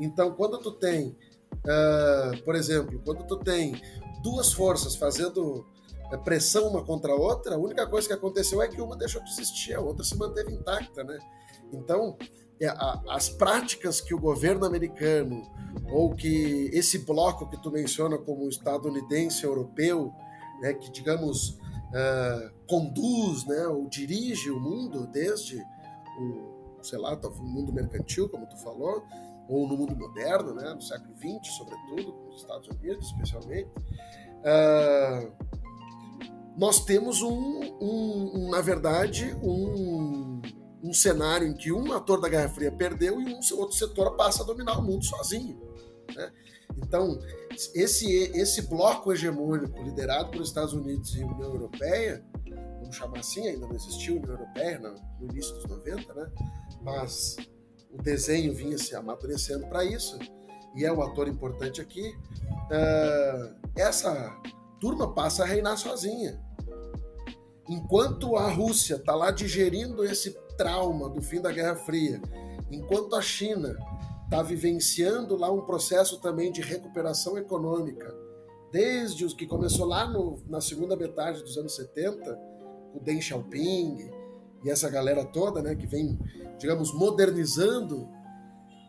[0.00, 1.16] Então, quando tu tem,
[1.52, 3.80] uh, por exemplo, quando tu tem
[4.22, 5.66] duas forças fazendo
[6.12, 9.22] é, pressão uma contra a outra, a única coisa que aconteceu é que uma deixou
[9.22, 11.18] de existir, a outra se manteve intacta, né?
[11.72, 12.16] Então,
[13.08, 15.42] as práticas que o governo americano
[15.90, 20.12] ou que esse bloco que tu menciona como estadunidense europeu,
[20.60, 25.58] né, que digamos uh, conduz, né, ou dirige o mundo desde
[26.20, 29.04] o, sei lá, o mundo mercantil, como tu falou,
[29.48, 33.70] ou no mundo moderno, né, no século XX, sobretudo, nos Estados Unidos, especialmente,
[34.40, 35.32] uh,
[36.56, 40.40] nós temos um, um, um, na verdade, um
[40.82, 44.42] um cenário em que um ator da Guerra Fria perdeu e um outro setor passa
[44.42, 45.60] a dominar o mundo sozinho.
[46.14, 46.32] Né?
[46.76, 47.18] Então,
[47.74, 52.24] esse, esse bloco hegemônico liderado pelos Estados Unidos e União Europeia,
[52.80, 56.30] vamos chamar assim, ainda não existiu União Europeia no, início dos 90, né?
[56.82, 57.36] mas
[57.90, 60.18] o desenho vinha se amadurecendo para isso,
[60.76, 64.36] e é um ator importante aqui, uh, essa
[64.78, 66.40] turma passa a reinar sozinha.
[67.68, 72.20] Enquanto a Rússia está lá digerindo esse trauma do fim da Guerra Fria,
[72.70, 73.74] enquanto a China
[74.24, 78.14] está vivenciando lá um processo também de recuperação econômica,
[78.70, 82.38] desde os que começou lá no, na segunda metade dos anos 70,
[82.92, 84.10] o Deng Xiaoping
[84.64, 86.18] e essa galera toda, né, que vem,
[86.58, 88.08] digamos, modernizando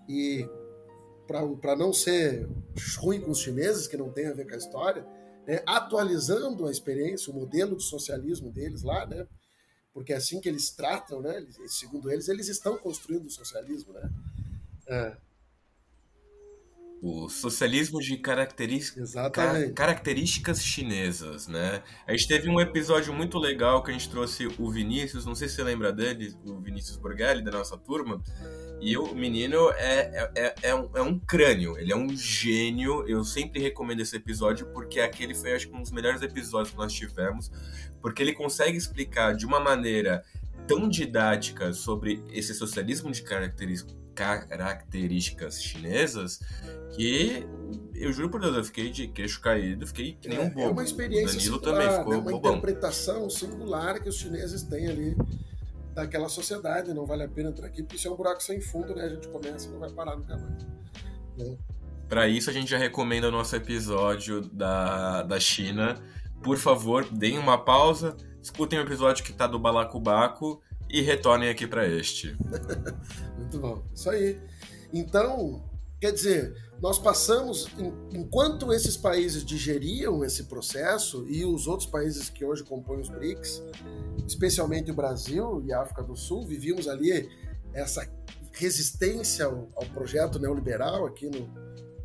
[0.09, 0.45] e
[1.61, 2.49] para não ser
[2.97, 5.05] ruim com os chineses, que não tem a ver com a história,
[5.47, 9.27] né, atualizando a experiência, o modelo de socialismo deles lá, né,
[9.99, 11.45] porque é assim que eles tratam, né?
[11.67, 14.09] segundo eles, eles estão construindo o socialismo, né?
[14.87, 15.17] É.
[17.01, 19.13] O socialismo de características,
[19.73, 21.81] características chinesas, né?
[22.05, 25.47] A gente teve um episódio muito legal que a gente trouxe o Vinícius, não sei
[25.47, 28.21] se você lembra dele, o Vinícius Borghelli, da nossa turma.
[28.81, 33.07] E o menino é, é, é, um, é um crânio, ele é um gênio.
[33.07, 36.77] Eu sempre recomendo esse episódio porque aquele foi, acho que, um dos melhores episódios que
[36.77, 37.51] nós tivemos,
[38.01, 40.23] porque ele consegue explicar de uma maneira
[40.67, 46.39] tão didática sobre esse socialismo de características características chinesas
[46.95, 47.45] que
[47.95, 50.69] eu juro por Deus, eu fiquei de queixo caído, fiquei que nem um bobo.
[50.69, 52.19] É uma experiência Danilo singular, também ficou né?
[52.19, 52.51] uma bobão.
[52.53, 55.15] interpretação singular que os chineses têm ali
[55.93, 58.95] daquela sociedade, não vale a pena entrar aqui, porque isso é um buraco sem fundo,
[58.95, 59.03] né?
[59.03, 60.67] A gente começa e não vai parar nunca mais.
[61.37, 61.57] Né?
[62.07, 65.95] Para isso, a gente já recomenda o nosso episódio da, da China.
[66.41, 71.67] Por favor, deem uma pausa, escutem o episódio que tá do Balacobaco e retornem aqui
[71.67, 72.35] para este.
[73.37, 73.83] Muito bom.
[73.93, 74.39] Isso aí.
[74.91, 75.63] Então,
[75.99, 77.67] quer dizer, nós passamos,
[78.13, 83.61] enquanto esses países digeriam esse processo e os outros países que hoje compõem os BRICS,
[84.25, 87.29] especialmente o Brasil e a África do Sul, vivíamos ali
[87.73, 88.07] essa
[88.53, 91.49] resistência ao, ao projeto neoliberal aqui no,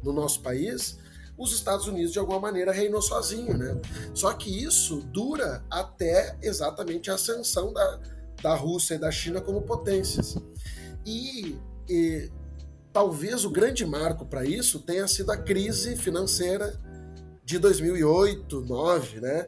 [0.03, 0.99] no nosso país,
[1.37, 3.81] os Estados Unidos de alguma maneira reinou sozinho, né?
[4.13, 8.01] Só que isso dura até exatamente a ascensão da,
[8.45, 10.37] da Rússia e da China como potências.
[11.07, 11.57] E,
[11.89, 12.31] e
[12.93, 16.79] talvez o grande marco para isso tenha sido a crise financeira
[17.43, 19.47] de 2008, 2009, né?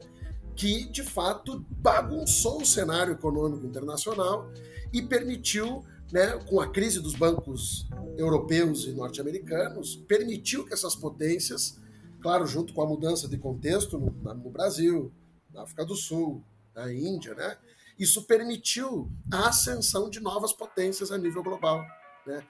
[0.55, 4.51] que de fato bagunçou o cenário econômico internacional
[4.91, 7.87] e permitiu, né, com a crise dos bancos
[8.17, 11.77] europeus e norte-americanos, permitiu que essas potências,
[12.19, 15.11] claro, junto com a mudança de contexto no, no Brasil,
[15.53, 16.43] na África do Sul,
[16.73, 17.57] na Índia, né,
[17.97, 21.85] isso permitiu a ascensão de novas potências a nível global.
[22.25, 22.43] Né?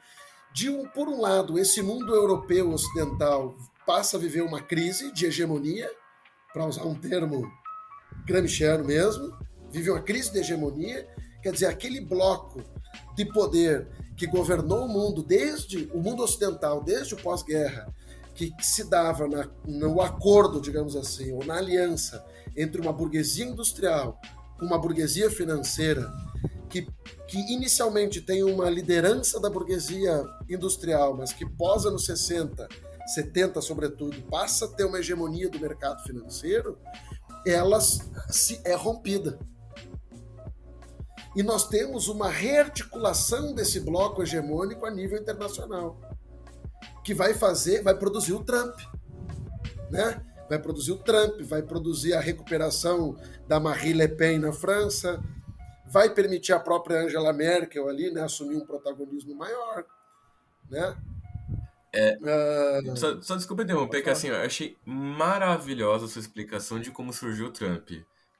[0.53, 5.25] De um, por um lado, esse mundo europeu ocidental passa a viver uma crise de
[5.25, 5.89] hegemonia,
[6.53, 7.49] para usar um termo
[8.25, 9.37] gramsciano mesmo,
[9.71, 11.07] vive uma crise de hegemonia,
[11.41, 12.63] quer dizer, aquele bloco
[13.15, 17.93] de poder que governou o mundo desde o mundo ocidental, desde o pós-guerra,
[18.33, 22.25] que, se dava na, no acordo, digamos assim, ou na aliança
[22.55, 24.19] entre uma burguesia industrial
[24.62, 26.12] uma burguesia financeira,
[26.70, 26.88] que,
[27.28, 32.68] que inicialmente tem uma liderança da burguesia industrial, mas que pós anos 60,
[33.08, 36.78] 70 sobretudo, passa a ter uma hegemonia do mercado financeiro,
[37.45, 39.39] ela se é rompida.
[41.36, 46.01] E nós temos uma rearticulação desse bloco hegemônico a nível internacional,
[47.03, 48.76] que vai fazer, vai produzir o Trump,
[49.89, 50.22] né?
[50.49, 53.17] Vai produzir o Trump, vai produzir a recuperação
[53.47, 55.21] da Marie Le Pen na França,
[55.91, 59.85] vai permitir a própria Angela Merkel ali, né, assumir um protagonismo maior,
[60.69, 60.95] né?
[61.93, 66.91] É, uh, só, só desculpa interromper, que assim, eu achei maravilhosa a sua explicação de
[66.91, 67.89] como surgiu o Trump.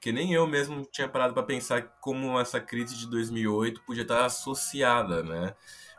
[0.00, 4.24] Que nem eu mesmo tinha parado para pensar como essa crise de 2008 podia estar
[4.24, 5.54] associada, né?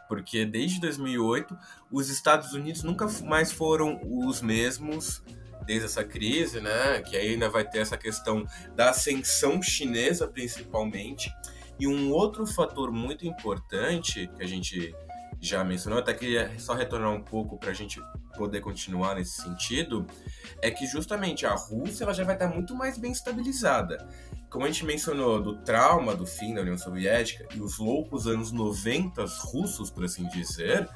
[0.08, 1.56] Porque desde 2008
[1.92, 5.22] os Estados Unidos nunca mais foram os mesmos
[5.66, 7.02] desde essa crise, né?
[7.02, 8.46] Que ainda vai ter essa questão
[8.76, 11.32] da ascensão chinesa, principalmente.
[11.80, 14.94] E um outro fator muito importante que a gente
[15.42, 18.02] já mencionou, até queria só retornar um pouco para a gente
[18.36, 20.06] poder continuar nesse sentido,
[20.62, 24.06] é que justamente a Rússia ela já vai estar muito mais bem estabilizada.
[24.50, 28.52] Como a gente mencionou do trauma do fim da União Soviética e os loucos anos
[28.52, 30.90] 90 russos, por assim dizer,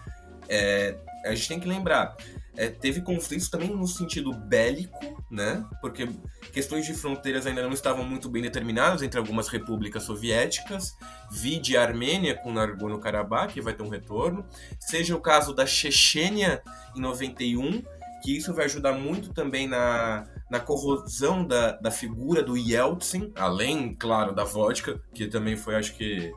[0.49, 2.15] é, a gente tem que lembrar,
[2.55, 4.99] é, teve conflitos também no sentido bélico,
[5.31, 5.65] né?
[5.81, 6.07] Porque
[6.51, 10.95] questões de fronteiras ainda não estavam muito bem determinadas entre algumas repúblicas soviéticas,
[11.31, 14.45] vide a Armênia com Nagorno-Karabakh, que vai ter um retorno,
[14.79, 16.61] seja o caso da Chechênia
[16.95, 17.81] em 91,
[18.23, 23.93] que isso vai ajudar muito também na, na corrosão da, da figura do Yeltsin, além,
[23.93, 26.31] claro, da vodka, que também foi, acho que,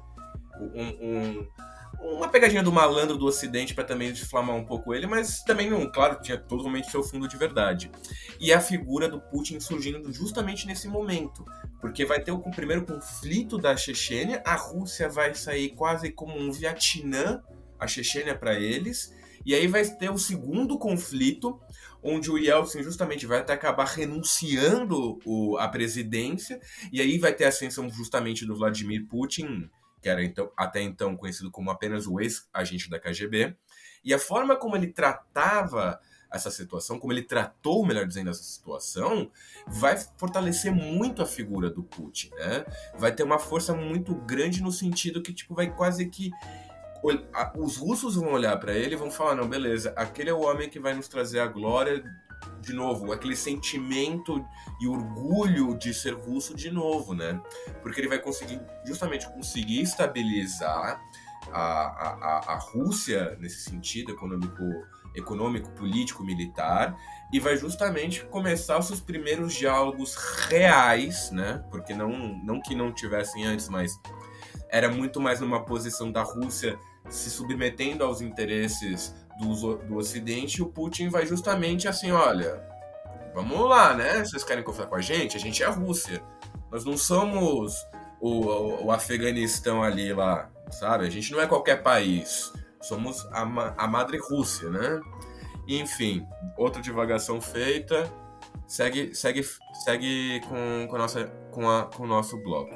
[0.75, 1.47] um, um
[2.01, 5.91] uma pegadinha do malandro do Ocidente para também deflamar um pouco ele, mas também não,
[5.91, 7.91] claro, tinha totalmente seu fundo de verdade.
[8.41, 11.45] E a figura do Putin surgindo justamente nesse momento,
[11.81, 16.53] porque vai ter o primeiro conflito da Chechênia, a Rússia vai sair quase como um
[16.53, 17.43] Vietnã,
[17.79, 21.61] a Chechênia para eles, e aí vai ter o segundo conflito,
[22.03, 26.61] onde o Yeltsin justamente vai até acabar renunciando o, a presidência,
[26.93, 29.71] e aí vai ter a ascensão justamente do Vladimir Putin
[30.01, 33.57] que era então, até então conhecido como apenas o ex-agente da KGB,
[34.05, 39.31] e a forma como ele tratava essa situação, como ele tratou, melhor dizendo, essa situação,
[39.67, 42.65] vai fortalecer muito a figura do Putin, né?
[42.99, 46.31] Vai ter uma força muito grande no sentido que, tipo, vai quase que
[47.57, 50.69] os russos vão olhar para ele e vão falar, não, beleza, aquele é o homem
[50.69, 52.05] que vai nos trazer a glória
[52.61, 54.45] de novo, aquele sentimento
[54.81, 57.41] e orgulho de ser russo de novo, né?
[57.83, 61.01] Porque ele vai conseguir, justamente, conseguir estabilizar
[61.53, 64.65] a, a, a Rússia nesse sentido econômico,
[65.15, 66.97] econômico, político, militar,
[67.33, 70.15] e vai justamente começar os seus primeiros diálogos
[70.49, 71.65] reais, né?
[71.71, 72.11] Porque não,
[72.45, 73.99] não que não tivessem antes, mas
[74.69, 80.67] era muito mais numa posição da Rússia se submetendo aos interesses do, do Ocidente, o
[80.67, 82.63] Putin vai justamente assim, olha,
[83.35, 84.25] vamos lá, né?
[84.25, 85.37] Vocês querem conversar com a gente?
[85.37, 86.23] A gente é a Rússia.
[86.71, 87.87] Nós não somos
[88.21, 91.07] o, o, o Afeganistão ali lá, sabe?
[91.07, 92.53] A gente não é qualquer país.
[92.81, 93.43] Somos a,
[93.77, 95.01] a Madre Rússia, né?
[95.69, 96.27] Enfim,
[96.57, 98.11] outra divagação feita.
[98.67, 99.45] Segue, segue,
[99.85, 102.75] segue com, com, a nossa, com, a, com o nosso bloco.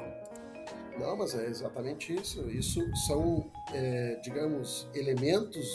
[0.97, 2.49] Não, mas é exatamente isso.
[2.49, 5.67] Isso são, é, digamos, elementos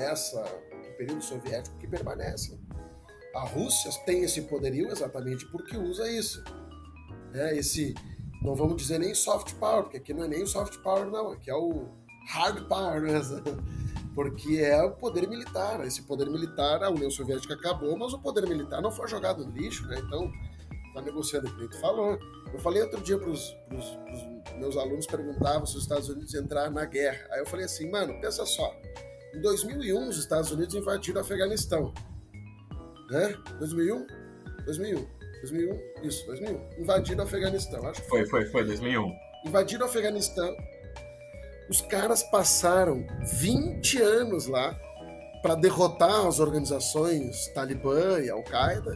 [0.00, 2.58] dessa do período soviético que permanecem.
[3.34, 6.42] A Rússia tem esse poderio exatamente porque usa isso.
[7.32, 7.58] Né?
[7.58, 7.94] Esse,
[8.42, 11.50] não vamos dizer nem soft power, porque aqui não é nem soft power, não, aqui
[11.50, 11.86] é o
[12.28, 13.20] hard power, né?
[14.14, 15.86] porque é o poder militar.
[15.86, 19.52] Esse poder militar, a União Soviética acabou, mas o poder militar não foi jogado no
[19.52, 20.00] lixo, né?
[20.04, 20.32] Então,
[20.94, 22.18] tá negociando o que falou.
[22.52, 23.54] Eu falei outro dia para os
[24.58, 27.28] meus alunos perguntavam se os Estados Unidos entrar na guerra.
[27.30, 28.74] Aí eu falei assim, mano, pensa só
[29.34, 31.94] Em 2001, os Estados Unidos invadiram o Afeganistão.
[33.10, 33.36] Né?
[33.58, 34.06] 2001?
[34.64, 35.06] 2001.
[35.40, 35.80] 2001?
[36.02, 36.82] Isso, 2001.
[36.82, 37.86] Invadiram o Afeganistão.
[37.86, 38.26] Acho que foi.
[38.26, 39.12] Foi, foi, foi, 2001.
[39.46, 40.56] Invadiram o Afeganistão.
[41.68, 43.06] Os caras passaram
[43.40, 44.76] 20 anos lá
[45.40, 48.94] para derrotar as organizações Talibã e Al-Qaeda.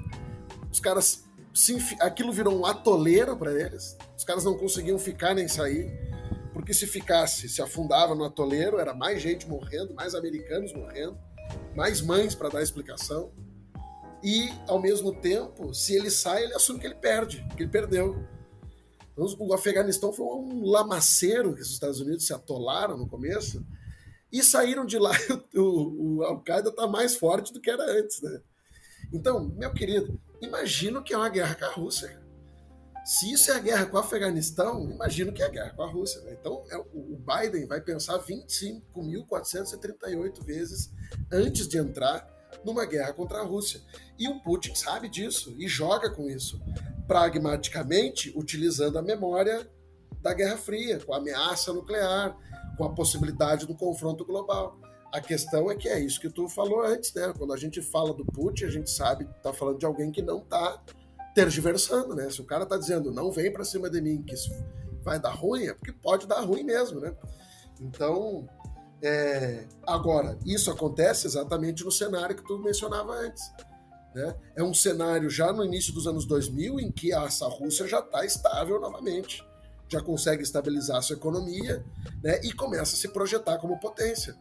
[0.71, 1.23] Os caras.
[2.01, 3.97] Aquilo virou um atoleiro para eles.
[4.17, 5.89] Os caras não conseguiam ficar nem sair
[6.55, 11.19] porque se ficasse, se afundava no atoleiro, era mais gente morrendo, mais americanos morrendo,
[11.75, 13.33] mais mães para dar explicação.
[14.23, 18.25] E, ao mesmo tempo, se ele sai, ele assume que ele perde, que ele perdeu.
[19.13, 23.67] Então, o Afeganistão foi um lamaceiro que os Estados Unidos se atolaram no começo
[24.33, 25.11] e saíram de lá.
[25.57, 28.41] O, o Al-Qaeda está mais forte do que era antes, né?
[29.13, 32.24] Então, meu querido, imagina que é uma guerra com a Rússia.
[33.05, 35.91] Se isso é a guerra com o Afeganistão, imagino que é a guerra com a
[35.91, 36.23] Rússia.
[36.23, 36.35] Né?
[36.41, 40.91] Então, é, o Biden vai pensar 25.438 vezes
[41.31, 42.27] antes de entrar
[42.65, 43.83] numa guerra contra a Rússia.
[44.19, 46.59] E o Putin sabe disso e joga com isso,
[47.07, 49.71] pragmaticamente utilizando a memória
[50.23, 52.35] da Guerra Fria, com a ameaça nuclear,
[52.79, 54.81] com a possibilidade do confronto global.
[55.13, 57.35] A questão é que é isso que tu falou antes, né?
[57.37, 60.39] Quando a gente fala do Putin, a gente sabe, tá falando de alguém que não
[60.39, 60.83] está
[61.35, 62.31] tergiversando, né?
[62.31, 64.51] Se o cara tá dizendo não vem para cima de mim, que isso
[65.03, 67.15] vai dar ruim, é porque pode dar ruim mesmo, né?
[67.81, 68.49] Então,
[69.03, 69.67] é...
[69.87, 73.43] agora, isso acontece exatamente no cenário que tu mencionava antes.
[74.15, 74.35] Né?
[74.55, 78.25] É um cenário já no início dos anos 2000 em que essa Rússia já está
[78.25, 79.45] estável novamente,
[79.89, 81.85] já consegue estabilizar sua economia
[82.23, 82.41] né?
[82.43, 84.37] e começa a se projetar como potência.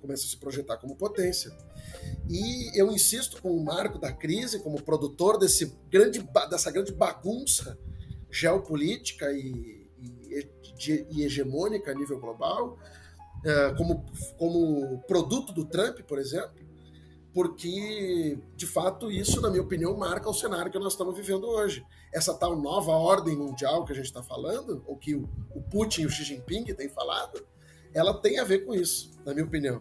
[0.00, 1.50] Começa a se projetar como potência.
[2.28, 6.20] E eu insisto com o marco da crise, como produtor desse grande,
[6.50, 7.78] dessa grande bagunça
[8.30, 12.78] geopolítica e, e, e hegemônica a nível global,
[13.44, 14.04] é, como,
[14.36, 16.68] como produto do Trump, por exemplo,
[17.32, 21.84] porque, de fato, isso, na minha opinião, marca o cenário que nós estamos vivendo hoje.
[22.12, 26.02] Essa tal nova ordem mundial que a gente está falando, ou que o, o Putin
[26.02, 27.46] e o Xi Jinping têm falado,
[27.94, 29.80] ela tem a ver com isso, na minha opinião.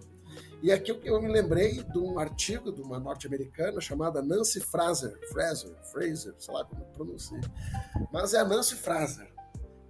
[0.62, 5.72] E aqui eu me lembrei de um artigo de uma norte-americana chamada Nancy Fraser, Fraser,
[5.92, 7.40] Fraser, sei lá como pronuncia.
[8.12, 9.32] Mas é a Nancy Fraser.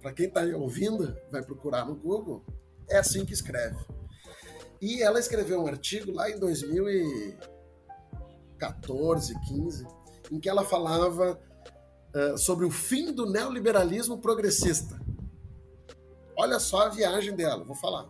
[0.02, 2.44] Para quem está ouvindo, vai procurar no Google,
[2.88, 3.78] é assim que escreve.
[4.80, 9.84] E ela escreveu um artigo lá em 2014, 15,
[10.30, 11.36] em que ela falava
[12.14, 14.96] uh, sobre o fim do neoliberalismo progressista.
[16.38, 18.08] Olha só a viagem dela, vou falar.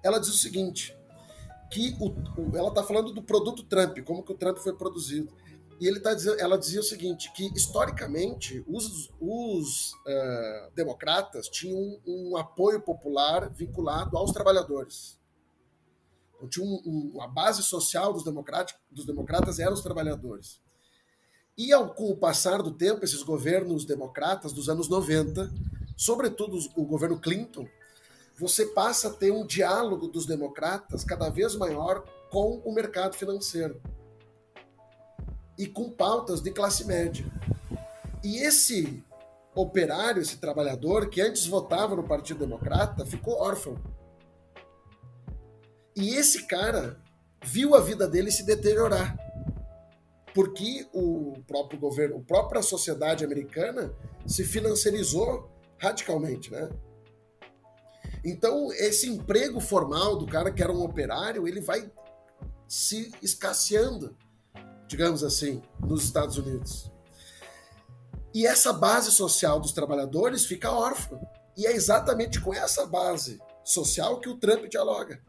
[0.00, 0.96] Ela diz o seguinte:
[1.70, 2.10] que o,
[2.40, 5.32] o, ela está falando do produto Trump, como que o Trump foi produzido.
[5.80, 11.78] E ele tá dizendo, ela dizia o seguinte, que historicamente os, os uh, democratas tinham
[11.78, 15.20] um, um, apoio popular vinculado aos trabalhadores.
[16.34, 20.60] Então, tinha um, um, a base social dos, dos democratas eram os trabalhadores.
[21.56, 25.52] E ao, com o passar do tempo, esses governos democratas dos anos 90,
[25.98, 27.66] sobretudo o governo Clinton,
[28.38, 33.82] você passa a ter um diálogo dos democratas cada vez maior com o mercado financeiro
[35.58, 37.26] e com pautas de classe média.
[38.22, 39.02] E esse
[39.56, 43.76] operário, esse trabalhador que antes votava no Partido Democrata, ficou órfão.
[45.96, 47.00] E esse cara
[47.42, 49.16] viu a vida dele se deteriorar.
[50.32, 53.92] Porque o próprio governo, a própria sociedade americana
[54.24, 56.68] se financiarizou radicalmente, né?
[58.24, 61.90] Então, esse emprego formal do cara que era um operário, ele vai
[62.66, 64.16] se escasseando,
[64.86, 66.90] digamos assim, nos Estados Unidos.
[68.34, 71.18] E essa base social dos trabalhadores fica órfã.
[71.56, 75.20] E é exatamente com essa base social que o Trump dialoga.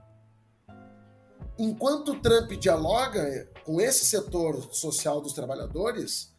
[1.58, 6.34] Enquanto o Trump dialoga com esse setor social dos trabalhadores,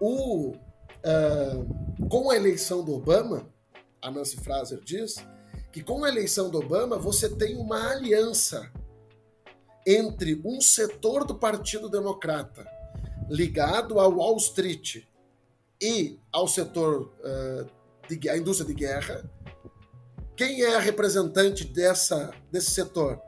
[0.00, 0.54] o,
[1.04, 3.46] uh, com a eleição do Obama,
[4.00, 5.16] a Nancy Fraser diz,
[5.72, 8.70] que com a eleição do Obama você tem uma aliança
[9.86, 12.66] entre um setor do Partido Democrata
[13.28, 15.04] ligado ao Wall Street
[15.80, 17.68] e ao setor uh,
[18.08, 19.24] de a indústria de guerra.
[20.36, 23.20] Quem é a representante dessa, desse setor?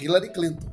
[0.00, 0.72] Hillary Clinton.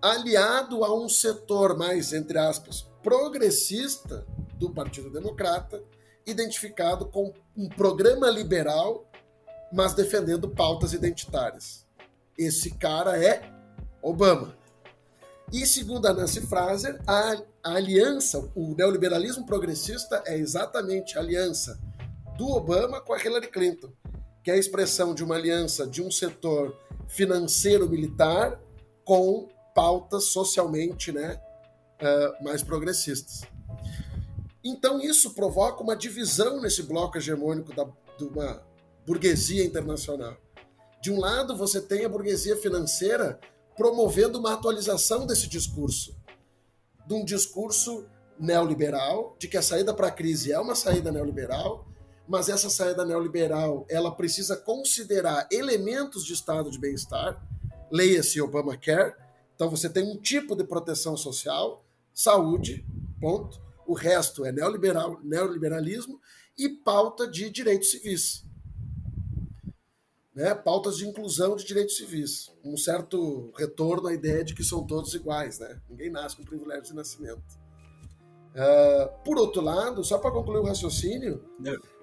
[0.00, 4.26] Aliado a um setor mais, entre aspas, progressista
[4.60, 5.82] do Partido Democrata,
[6.24, 9.10] identificado com um programa liberal
[9.72, 11.86] mas defendendo pautas identitárias.
[12.36, 13.42] Esse cara é
[14.02, 14.56] Obama.
[15.52, 21.78] E segundo a Nancy Fraser, a, a aliança, o neoliberalismo progressista é exatamente a aliança
[22.36, 23.92] do Obama com a Hillary Clinton,
[24.42, 26.76] que é a expressão de uma aliança de um setor
[27.08, 28.60] financeiro-militar
[29.04, 31.40] com pautas socialmente né,
[32.00, 33.42] uh, mais progressistas.
[34.62, 37.88] Então, isso provoca uma divisão nesse bloco hegemônico da,
[38.18, 38.62] de uma
[39.06, 40.36] burguesia internacional.
[41.02, 43.40] De um lado, você tem a burguesia financeira
[43.76, 46.14] promovendo uma atualização desse discurso,
[47.06, 48.04] de um discurso
[48.38, 51.86] neoliberal, de que a saída para a crise é uma saída neoliberal,
[52.28, 57.42] mas essa saída neoliberal ela precisa considerar elementos de estado de bem-estar,
[57.90, 59.14] leia-se Obamacare.
[59.54, 61.84] Então você tem um tipo de proteção social,
[62.14, 62.86] saúde,
[63.20, 63.60] ponto.
[63.90, 66.20] O resto é neoliberal, neoliberalismo
[66.56, 68.44] e pauta de direitos civis.
[70.32, 70.54] Né?
[70.54, 72.52] Pautas de inclusão de direitos civis.
[72.62, 75.58] Um certo retorno à ideia de que são todos iguais.
[75.58, 75.80] Né?
[75.88, 77.42] Ninguém nasce com privilégio de nascimento.
[78.54, 81.44] Uh, por outro lado, só para concluir o raciocínio,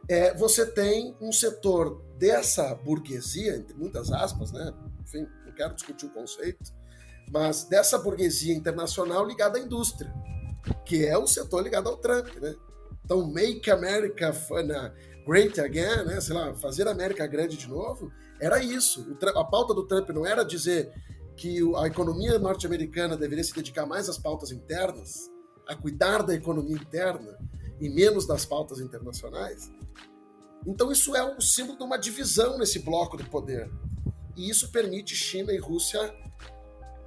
[0.10, 4.74] é, você tem um setor dessa burguesia, entre muitas aspas, né?
[5.02, 6.70] enfim, não quero discutir o conceito,
[7.32, 10.14] mas dessa burguesia internacional ligada à indústria,
[10.86, 12.28] que é o setor ligado ao Trump.
[12.36, 12.56] Né?
[13.04, 14.32] Então, Make America
[15.26, 16.22] Great Again, né?
[16.22, 19.06] sei lá, fazer a América grande de novo, era isso.
[19.36, 20.92] A pauta do Trump não era dizer
[21.36, 25.30] que a economia norte-americana deveria se dedicar mais às pautas internas,
[25.68, 27.38] a cuidar da economia interna
[27.80, 29.72] e menos das pautas internacionais.
[30.66, 33.70] Então isso é um símbolo de uma divisão nesse bloco de poder.
[34.36, 36.14] E isso permite China e Rússia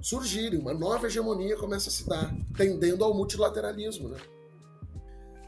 [0.00, 4.18] surgirem, uma nova hegemonia começa a se dar, tendendo ao multilateralismo, né?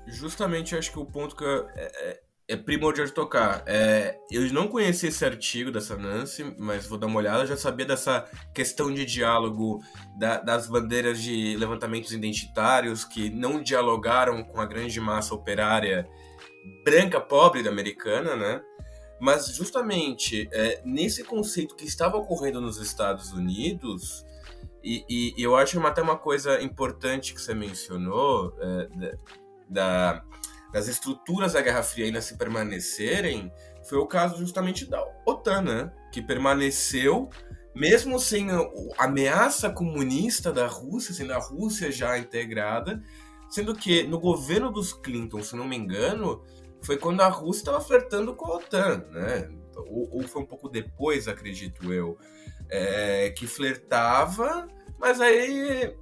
[0.06, 3.62] Justamente acho que o ponto que é, é, é primordial de tocar.
[3.66, 7.44] É, eu não conhecia esse artigo dessa Nancy, mas vou dar uma olhada.
[7.44, 9.80] Eu já sabia dessa questão de diálogo
[10.18, 16.08] da, das bandeiras de levantamentos identitários que não dialogaram com a grande massa operária
[16.84, 18.60] branca pobre da americana, né?
[19.20, 24.24] Mas justamente é, nesse conceito que estava ocorrendo nos Estados Unidos,
[24.82, 29.12] e, e, eu acho até uma coisa importante que você mencionou é, da,
[29.68, 30.24] da
[30.72, 33.52] das estruturas da Guerra Fria ainda se permanecerem,
[33.84, 35.92] foi o caso justamente da OTAN, né?
[36.10, 37.28] Que permaneceu,
[37.74, 38.66] mesmo sem a
[38.98, 43.02] ameaça comunista da Rússia, sendo a Rússia já integrada,
[43.50, 46.42] sendo que no governo dos Clinton, se não me engano,
[46.82, 49.50] foi quando a Rússia estava flertando com a OTAN, né?
[49.76, 52.18] Ou, ou, foi um pouco depois, acredito eu,
[52.72, 54.66] é, que flertava,
[54.98, 55.94] mas aí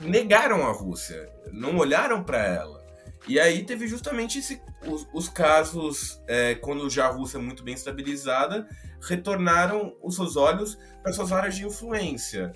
[0.00, 2.78] negaram a Rússia, não olharam para ela.
[3.28, 7.62] E aí teve justamente esse, os, os, casos, é, quando já a Rússia é muito
[7.62, 8.66] bem estabilizada,
[9.02, 12.52] retornaram os seus olhos para suas áreas de influência.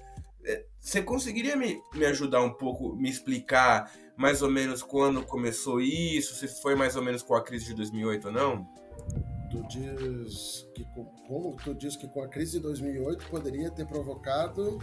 [0.47, 5.79] É, você conseguiria me, me ajudar um pouco, me explicar mais ou menos quando começou
[5.79, 8.67] isso, se foi mais ou menos com a crise de 2008 ou não?
[9.53, 10.83] Tu diz que
[11.29, 14.79] como tu diz que com a crise de 2008 poderia ter provocado?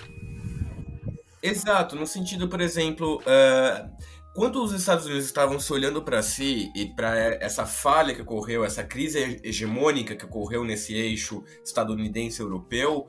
[1.41, 3.89] Exato, no sentido, por exemplo, uh,
[4.35, 8.63] quando os Estados Unidos estavam se olhando para si e para essa falha que ocorreu,
[8.63, 13.07] essa crise hegemônica que ocorreu nesse eixo estadunidense-europeu,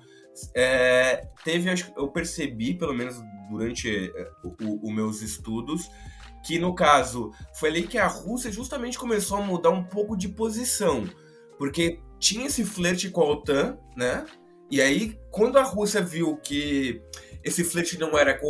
[0.54, 3.16] é, teve, eu percebi, pelo menos
[3.50, 4.10] durante
[4.82, 5.90] os meus estudos,
[6.42, 10.28] que no caso foi ali que a Rússia justamente começou a mudar um pouco de
[10.28, 11.04] posição,
[11.60, 14.24] porque tinha esse flerte com a OTAN, né?
[14.70, 17.02] E aí, quando a Rússia viu que
[17.44, 18.40] esse flerte não era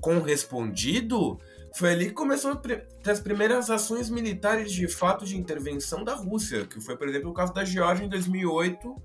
[0.00, 1.38] correspondido,
[1.76, 2.58] foi ali que começou
[3.06, 7.34] as primeiras ações militares de fato de intervenção da Rússia, que foi, por exemplo, o
[7.34, 8.96] caso da Geórgia em 2008,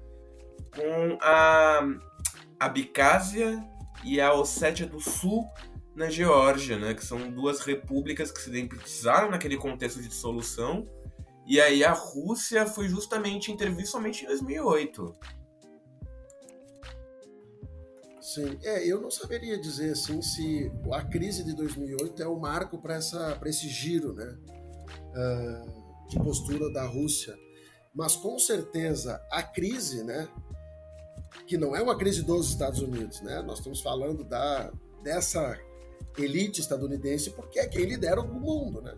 [0.74, 1.86] com a
[2.58, 3.62] Abkhazia
[4.06, 5.46] e a Ossétia do Sul
[5.94, 10.88] na Geórgia, né, que são duas repúblicas que se identificaram naquele contexto de dissolução.
[11.50, 15.16] E aí a Rússia foi justamente intervir somente em 2008.
[18.22, 22.78] Sim, é, eu não saberia dizer assim se a crise de 2008 é o marco
[22.78, 23.00] para
[23.46, 24.38] esse giro né,
[25.16, 27.36] uh, de postura da Rússia.
[27.96, 30.30] Mas com certeza a crise, né,
[31.48, 34.72] que não é uma crise dos Estados Unidos, né, nós estamos falando da,
[35.02, 35.60] dessa
[36.16, 38.96] elite estadunidense porque é quem lidera o mundo, né,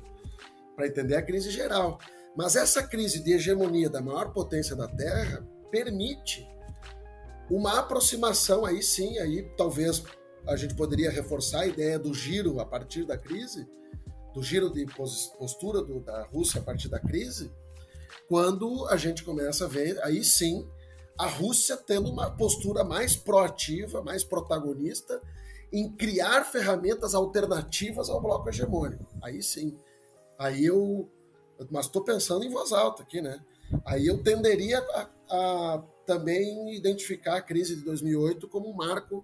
[0.75, 1.97] para entender a crise geral.
[2.35, 6.47] Mas essa crise de hegemonia da maior potência da Terra permite
[7.49, 10.03] uma aproximação aí sim, aí talvez
[10.47, 13.67] a gente poderia reforçar a ideia do giro a partir da crise,
[14.33, 14.85] do giro de
[15.37, 17.51] postura do, da Rússia a partir da crise,
[18.27, 20.65] quando a gente começa a ver aí sim
[21.19, 25.21] a Rússia tendo uma postura mais proativa, mais protagonista
[25.71, 29.05] em criar ferramentas alternativas ao bloco hegemônico.
[29.21, 29.77] Aí sim.
[30.37, 31.09] Aí eu.
[31.69, 33.39] Mas estou pensando em voz alta aqui, né?
[33.85, 39.23] Aí eu tenderia a, a também identificar a crise de 2008 como um marco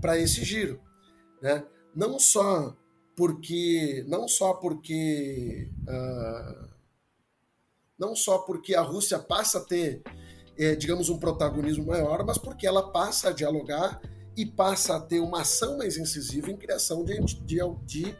[0.00, 0.80] para esse giro,
[1.40, 1.64] né?
[1.94, 2.76] Não só
[3.16, 6.68] porque não só porque uh,
[7.98, 10.02] não só porque a Rússia passa a ter
[10.56, 14.00] é, digamos um protagonismo maior, mas porque ela passa a dialogar
[14.36, 18.16] e passa a ter uma ação mais incisiva em criação de, de, de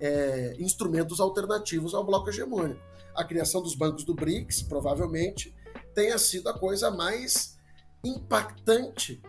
[0.00, 2.80] é, instrumentos alternativos ao bloco hegemônico.
[3.14, 5.54] A criação dos bancos do BRICS, provavelmente,
[5.94, 7.58] tenha sido a coisa mais
[8.04, 9.20] impactante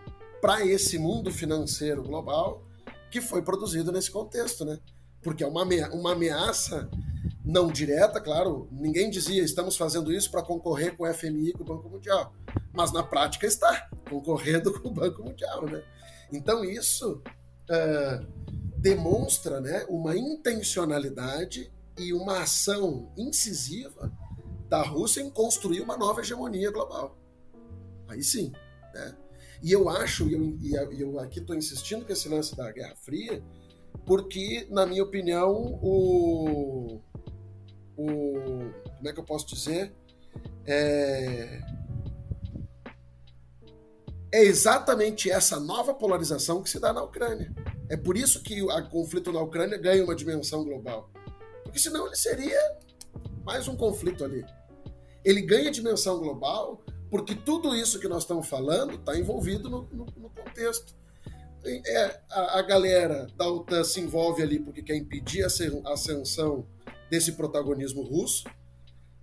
[0.42, 2.64] para esse mundo financeiro global
[3.12, 4.80] que foi produzido nesse contexto, né?
[5.22, 6.90] Porque é uma, uma ameaça
[7.44, 11.64] não direta, claro, ninguém dizia estamos fazendo isso para concorrer com o FMI e com
[11.64, 12.34] o Banco Mundial,
[12.72, 15.84] mas na prática está concorrendo com o Banco Mundial, né?
[16.32, 17.22] Então isso
[17.70, 18.26] uh,
[18.78, 21.72] demonstra né, uma intencionalidade
[22.02, 24.12] e uma ação incisiva
[24.68, 27.18] da Rússia em construir uma nova hegemonia global.
[28.08, 28.52] Aí sim.
[28.94, 29.16] Né?
[29.62, 33.44] E eu acho, e eu, eu aqui estou insistindo com esse lance da Guerra Fria,
[34.06, 37.00] porque, na minha opinião, o.
[37.96, 38.34] o
[38.98, 39.94] como é que eu posso dizer?
[40.66, 41.62] É,
[44.32, 47.54] é exatamente essa nova polarização que se dá na Ucrânia.
[47.90, 51.12] É por isso que o conflito na Ucrânia ganha uma dimensão global.
[51.72, 52.60] Porque senão ele seria
[53.46, 54.46] mais um conflito ali.
[55.24, 60.06] Ele ganha dimensão global porque tudo isso que nós estamos falando está envolvido no, no,
[60.18, 60.94] no contexto.
[61.64, 66.68] É, a, a, galera da OTAN se envolve ali porque quer impedir a ascensão
[67.10, 68.44] desse protagonismo russo.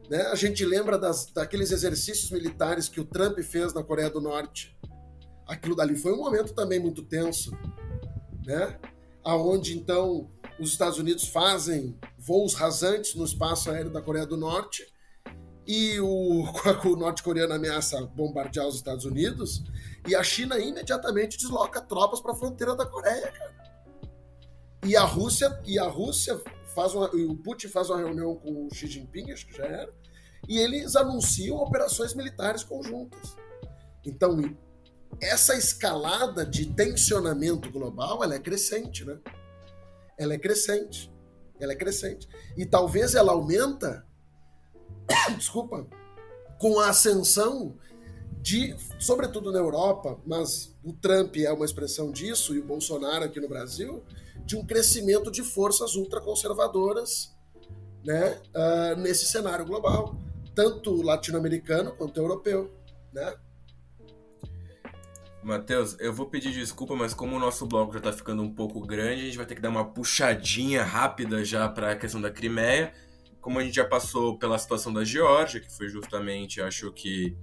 [0.08, 0.22] Né?
[0.22, 4.78] A gente lembra das, daqueles exercícios militares que o Trump fez na Coreia do Norte
[5.48, 7.56] aquilo dali foi um momento também muito tenso,
[8.44, 8.78] né?
[9.24, 10.28] Aonde então
[10.60, 14.84] os Estados Unidos fazem voos rasantes no espaço aéreo da Coreia do Norte
[15.66, 16.44] e o,
[16.84, 19.62] o norte-coreano ameaça bombardear os Estados Unidos
[20.06, 23.58] e a China imediatamente desloca tropas para a fronteira da Coreia, cara.
[24.84, 26.40] E a Rússia e a Rússia
[26.74, 29.92] faz uma, o Putin faz uma reunião com o Xi Jinping, acho que já era,
[30.48, 33.36] e eles anunciam operações militares conjuntas.
[34.06, 34.56] Então,
[35.20, 39.18] essa escalada de tensionamento global ela é crescente, né?
[40.16, 41.12] Ela é crescente.
[41.60, 42.28] Ela é crescente.
[42.56, 44.06] E talvez ela aumenta,
[45.36, 45.86] desculpa,
[46.59, 47.76] com a ascensão
[48.40, 53.40] de, sobretudo na Europa, mas o Trump é uma expressão disso, e o Bolsonaro aqui
[53.40, 54.02] no Brasil,
[54.44, 57.36] de um crescimento de forças ultraconservadoras
[58.05, 60.16] né, uh, nesse cenário global,
[60.55, 62.72] tanto latino-americano quanto europeu.
[63.12, 63.35] Né?
[65.48, 68.86] Matheus, eu vou pedir desculpa, mas como o nosso bloco já está ficando um pouco
[68.86, 72.30] grande, a gente vai ter que dar uma puxadinha rápida já para a questão da
[72.30, 72.92] Crimeia.
[73.40, 77.34] Como a gente já passou pela situação da Geórgia, que foi justamente, acho que,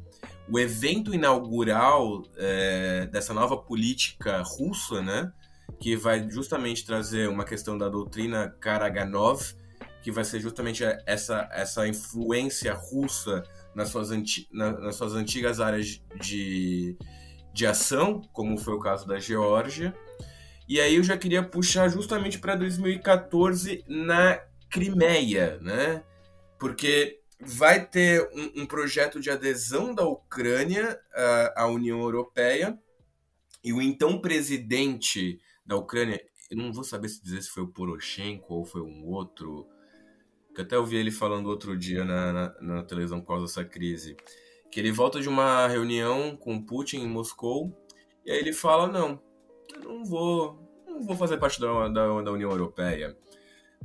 [0.47, 5.33] o evento inaugural é, dessa nova política russa, né?
[5.79, 9.41] Que vai justamente trazer uma questão da doutrina Karaganov,
[10.03, 13.41] que vai ser justamente essa, essa influência russa
[13.73, 16.95] nas suas, anti, na, nas suas antigas áreas de
[17.55, 19.95] de ação, como foi o caso da Geórgia.
[20.67, 26.03] E aí eu já queria puxar justamente para 2014 na Crimeia, né?
[26.59, 32.77] Porque vai ter um, um, projeto de adesão da Ucrânia à, à União Europeia
[33.63, 36.21] e o então presidente da Ucrânia,
[36.51, 39.65] eu não vou saber se dizer se foi o Poroshenko ou foi um outro,
[40.53, 44.17] que até ouvi ele falando outro dia na, na, na televisão por causa dessa crise
[44.75, 47.73] que ele volta de uma reunião com Putin em Moscou
[48.25, 49.17] e aí ele fala não,
[49.73, 53.17] eu não vou, não vou fazer parte da, da, da União Europeia.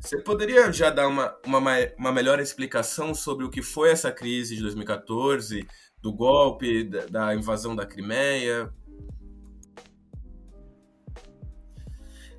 [0.00, 1.60] Você poderia já dar uma, uma,
[1.96, 5.64] uma melhor explicação sobre o que foi essa crise de 2014,
[6.02, 8.74] do golpe, da, da invasão da Crimeia?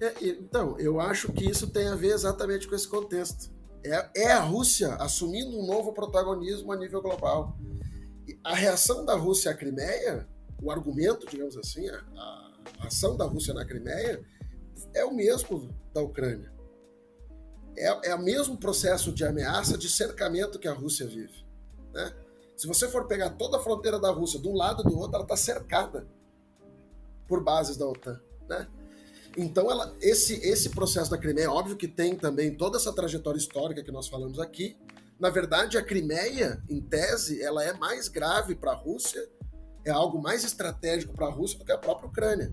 [0.02, 3.50] É, então, eu acho que isso tem a ver exatamente com esse contexto.
[3.86, 7.58] É, é a Rússia assumindo um novo protagonismo a nível global
[8.44, 10.28] a reação da Rússia à Crimeia,
[10.62, 12.04] o argumento, digamos assim, a,
[12.80, 14.24] a ação da Rússia na Crimeia
[14.94, 16.52] é o mesmo da Ucrânia.
[17.78, 21.46] É, é o mesmo processo de ameaça, de cercamento que a Rússia vive.
[21.94, 22.14] Né?
[22.58, 25.16] Se você for pegar toda a fronteira da Rússia, de um lado e do outro,
[25.16, 26.06] ela está cercada
[27.28, 28.22] por bases da OTAN.
[28.48, 28.68] Né?
[29.38, 33.82] Então, ela, esse, esse processo da Crimeia, óbvio que tem também toda essa trajetória histórica
[33.82, 34.78] que nós falamos aqui,
[35.22, 39.22] na verdade, a Crimeia, em tese, ela é mais grave para a Rússia,
[39.86, 42.52] é algo mais estratégico para a Rússia do que a própria Ucrânia.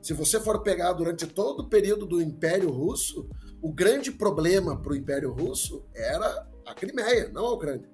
[0.00, 3.28] Se você for pegar durante todo o período do Império Russo,
[3.60, 7.90] o grande problema para o Império Russo era a Crimeia, não a Ucrânia.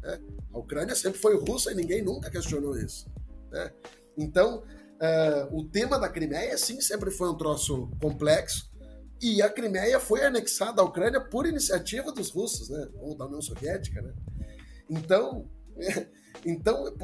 [0.00, 0.20] Né?
[0.52, 3.10] A Ucrânia sempre foi russa e ninguém nunca questionou isso.
[3.50, 3.72] Né?
[4.16, 8.72] Então, uh, o tema da Crimeia, sim, sempre foi um troço complexo.
[9.24, 12.88] E a Crimeia foi anexada à Ucrânia por iniciativa dos russos, né?
[12.96, 14.02] ou da União Soviética.
[14.02, 14.12] Né?
[14.90, 15.48] Então,
[16.44, 16.94] então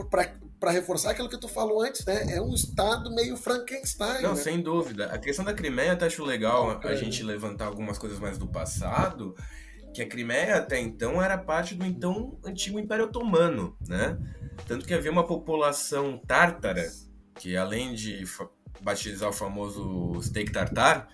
[0.60, 2.34] para reforçar aquilo que tu falou antes, né?
[2.34, 4.22] é um Estado meio Frankenstein.
[4.22, 4.36] Não, né?
[4.36, 5.06] sem dúvida.
[5.06, 9.34] A questão da Crimeia, até acho legal a gente levantar algumas coisas mais do passado
[9.94, 14.18] que a Crimeia até então era parte do então antigo Império Otomano, né?
[14.68, 16.86] Tanto que havia uma população tártara,
[17.36, 18.22] que além de
[18.82, 21.08] batizar o famoso steak tartar,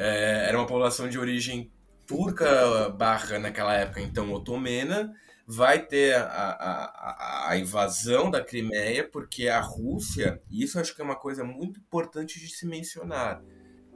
[0.00, 1.70] é, era uma população de origem
[2.06, 5.14] turca barra naquela época então otomana,
[5.46, 11.02] vai ter a, a, a, invasão da Crimeia, porque a Rússia, e isso acho que
[11.02, 13.42] é uma coisa muito importante de se mencionar,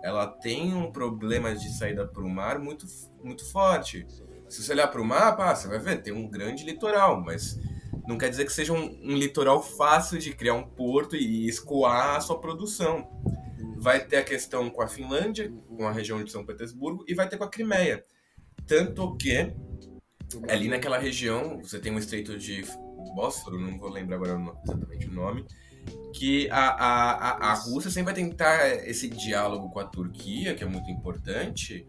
[0.02, 2.86] ela tem um problema de saída para o mar muito,
[3.22, 4.06] muito forte.
[4.48, 7.58] Se você olhar para o mapa, ah, você vai ver, tem um grande litoral, mas
[8.06, 12.16] não quer dizer que seja um, um, litoral fácil de criar um porto e escoar
[12.16, 13.08] a sua produção.
[13.84, 17.28] Vai ter a questão com a Finlândia, com a região de São Petersburgo, e vai
[17.28, 18.02] ter com a Crimeia.
[18.66, 19.52] Tanto que
[20.48, 22.64] ali naquela região você tem um estreito de
[23.14, 25.44] Bósforo, não vou lembrar agora exatamente o nome,
[26.14, 30.66] que a, a, a Rússia sempre vai tentar esse diálogo com a Turquia, que é
[30.66, 31.86] muito importante,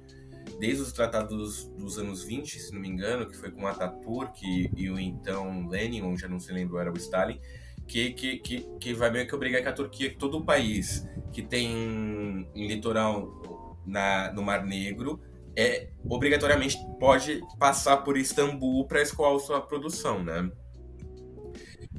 [0.59, 4.69] desde os tratados dos anos 20, se não me engano, que foi com Ataturk e,
[4.75, 7.39] e o então Lenin, ou já não se lembra, era o Stalin,
[7.87, 11.07] que, que, que, que vai meio que obrigar que a Turquia, que todo o país
[11.31, 15.19] que tem litoral na, no Mar Negro,
[15.55, 20.49] é obrigatoriamente pode passar por Istambul para escoar sua produção, né?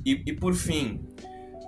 [0.05, 1.05] E, e por fim,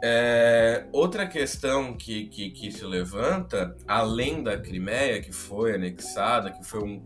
[0.02, 6.64] é, outra questão que, que, que, se levanta, além da Crimeia, que foi anexada, que
[6.64, 7.02] foi um,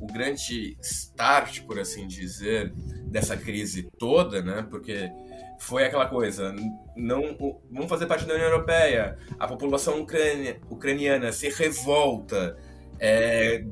[0.00, 2.72] o grande start, por assim dizer,
[3.06, 4.66] dessa crise toda, né?
[4.70, 5.10] Porque
[5.58, 6.54] foi aquela coisa,
[6.96, 7.36] não
[7.70, 12.56] vamos fazer parte da União Europeia, a população ucrânia, ucraniana se revolta,
[12.98, 13.64] é,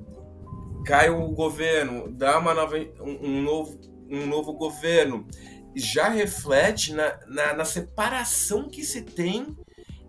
[0.84, 3.80] cai o governo, dá uma nova, um, um novo,
[4.10, 5.26] um novo governo
[5.74, 9.56] já reflete na, na, na, separação que se tem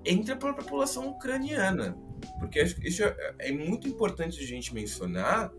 [0.03, 1.97] entre a própria população ucraniana.
[2.39, 5.52] Porque isso é, é muito importante a gente mencionar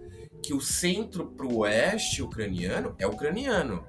[0.42, 3.84] que o centro para o oeste ucraniano é ucraniano.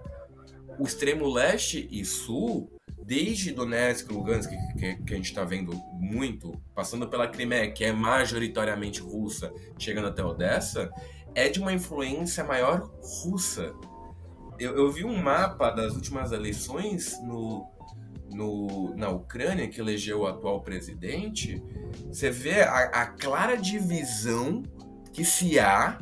[0.79, 2.71] O extremo leste e sul,
[3.03, 7.91] desde Donetsk, Lugansk, que, que a gente está vendo muito, passando pela Crimeia, que é
[7.91, 10.91] majoritariamente russa, chegando até Odessa,
[11.33, 13.73] é de uma influência maior russa.
[14.59, 17.67] Eu, eu vi um mapa das últimas eleições no,
[18.33, 21.63] no, na Ucrânia, que elegeu o atual presidente,
[22.07, 24.63] você vê a, a, clara divisão
[25.13, 25.97] que se há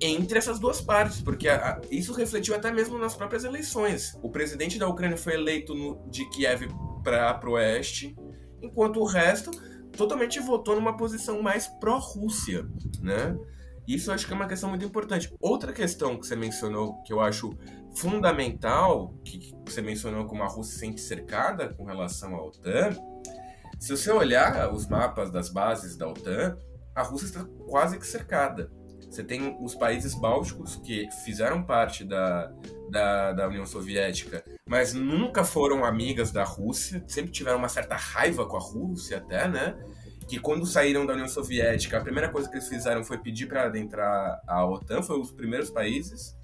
[0.00, 4.16] entre essas duas partes, porque a, a, isso refletiu até mesmo nas próprias eleições.
[4.22, 6.68] O presidente da Ucrânia foi eleito no, de Kiev
[7.02, 8.16] para o oeste,
[8.62, 9.50] enquanto o resto
[9.96, 12.66] totalmente votou numa posição mais pró-Rússia,
[13.00, 13.36] né?
[13.86, 15.34] Isso eu acho que é uma questão muito importante.
[15.40, 17.56] Outra questão que você mencionou, que eu acho
[17.96, 22.90] fundamental, que você mencionou como a Rússia se sente cercada com relação à OTAN,
[23.80, 26.58] se você olhar os mapas das bases da OTAN,
[26.94, 28.70] a Rússia está quase que cercada.
[29.10, 32.52] Você tem os países bálticos que fizeram parte da,
[32.90, 38.46] da, da, União Soviética, mas nunca foram amigas da Rússia, sempre tiveram uma certa raiva
[38.46, 39.76] com a Rússia até, né?
[40.28, 43.64] que quando saíram da União Soviética, a primeira coisa que eles fizeram foi pedir para
[43.64, 46.36] adentrar a OTAN, foi os primeiros países.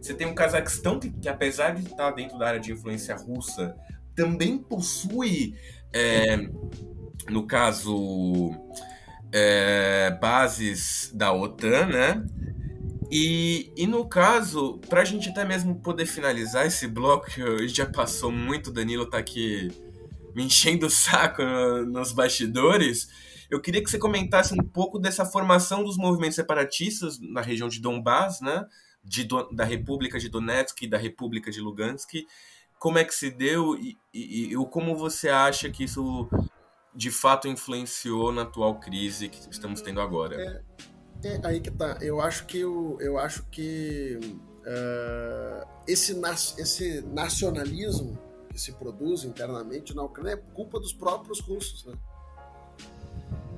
[0.00, 3.76] Você tem o Cazaquistão, que, que, apesar de estar dentro da área de influência russa,
[4.14, 5.54] também possui,
[5.92, 6.38] é,
[7.28, 8.50] no caso,
[9.32, 12.24] é, bases da OTAN, né?
[13.10, 17.86] E, e no caso, para a gente até mesmo poder finalizar esse bloco, que já
[17.86, 19.68] passou muito, Danilo tá aqui
[20.34, 21.42] me enchendo o saco
[21.86, 23.08] nos bastidores,
[23.50, 27.80] eu queria que você comentasse um pouco dessa formação dos movimentos separatistas na região de
[27.80, 28.64] Donbass, né?
[29.02, 32.26] De, da República de Donetsk e da República de Lugansk.
[32.78, 36.28] Como é que se deu e, e, e como você acha que isso
[36.94, 40.64] de fato influenciou na atual crise que estamos tendo agora?
[41.22, 41.98] É, é aí que tá.
[42.00, 44.18] Eu acho que eu, eu acho que
[44.68, 46.18] uh, esse,
[46.58, 48.18] esse nacionalismo
[48.50, 51.94] que se produz internamente na Ucrânia é culpa dos próprios russos, né?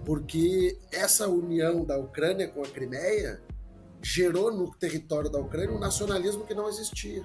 [0.04, 3.40] Porque essa união da Ucrânia com a Crimeia
[4.02, 7.24] gerou no território da Ucrânia um nacionalismo que não existia,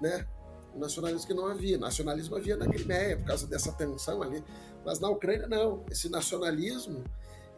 [0.00, 0.26] né?
[0.74, 1.78] Nacionalismo que não havia.
[1.78, 4.44] Nacionalismo havia na Crimeia por causa dessa tensão ali,
[4.86, 5.84] mas na Ucrânia não.
[5.90, 7.02] Esse nacionalismo,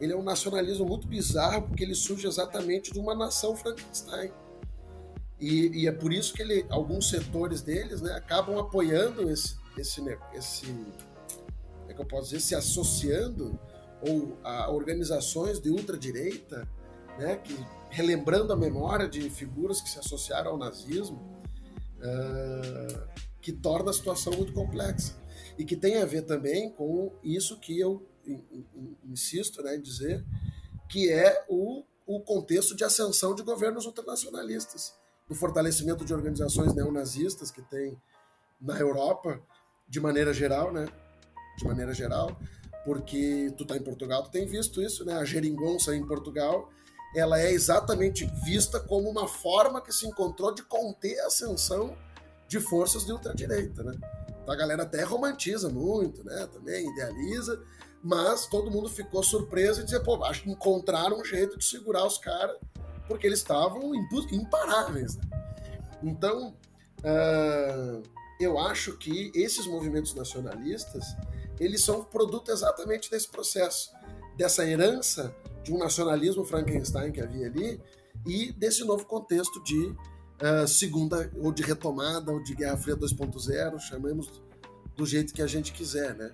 [0.01, 4.31] ele é um nacionalismo muito bizarro porque ele surge exatamente de uma nação Frankenstein
[5.39, 10.01] E, e, é por isso que ele, alguns setores deles né, acabam apoiando esse, esse,
[10.33, 10.85] esse,
[11.87, 13.57] é que eu posso dizer, se associando
[14.01, 16.67] ou a organizações de ultradireita,
[17.19, 17.55] né, que
[17.89, 21.17] relembrando a memória de figuras que se associaram ao nazismo,
[21.99, 23.07] uh,
[23.41, 25.19] que torna a situação muito complexa
[25.59, 28.07] e que tem a ver também com isso que eu
[29.03, 30.25] insisto né, em dizer,
[30.87, 34.95] que é o, o contexto de ascensão de governos ultranacionalistas,
[35.29, 38.01] o fortalecimento de organizações neonazistas que tem
[38.59, 39.41] na Europa,
[39.87, 40.87] de maneira geral, né?
[41.57, 42.39] De maneira geral,
[42.85, 45.15] porque tu tá em Portugal, tu tem visto isso, né?
[45.15, 46.69] A geringonça em Portugal,
[47.13, 51.97] ela é exatamente vista como uma forma que se encontrou de conter a ascensão
[52.47, 53.99] de forças de ultradireita, né?
[54.49, 56.49] Então a galera até romantiza muito, né?
[56.51, 57.61] Também idealiza,
[58.01, 62.03] mas todo mundo ficou surpreso e dizer, pô, acho que encontraram um jeito de segurar
[62.03, 62.57] os caras,
[63.07, 63.93] porque eles estavam
[64.31, 65.17] imparáveis.
[65.17, 65.23] Né?
[66.01, 66.55] Então,
[67.01, 68.01] uh,
[68.41, 71.05] eu acho que esses movimentos nacionalistas,
[71.59, 73.91] eles são produto exatamente desse processo,
[74.35, 77.79] dessa herança de um nacionalismo Frankenstein que havia ali
[78.25, 79.95] e desse novo contexto de
[80.41, 84.41] uh, segunda, ou de retomada, ou de Guerra Fria 2.0, chamemos
[84.95, 86.31] do jeito que a gente quiser, né?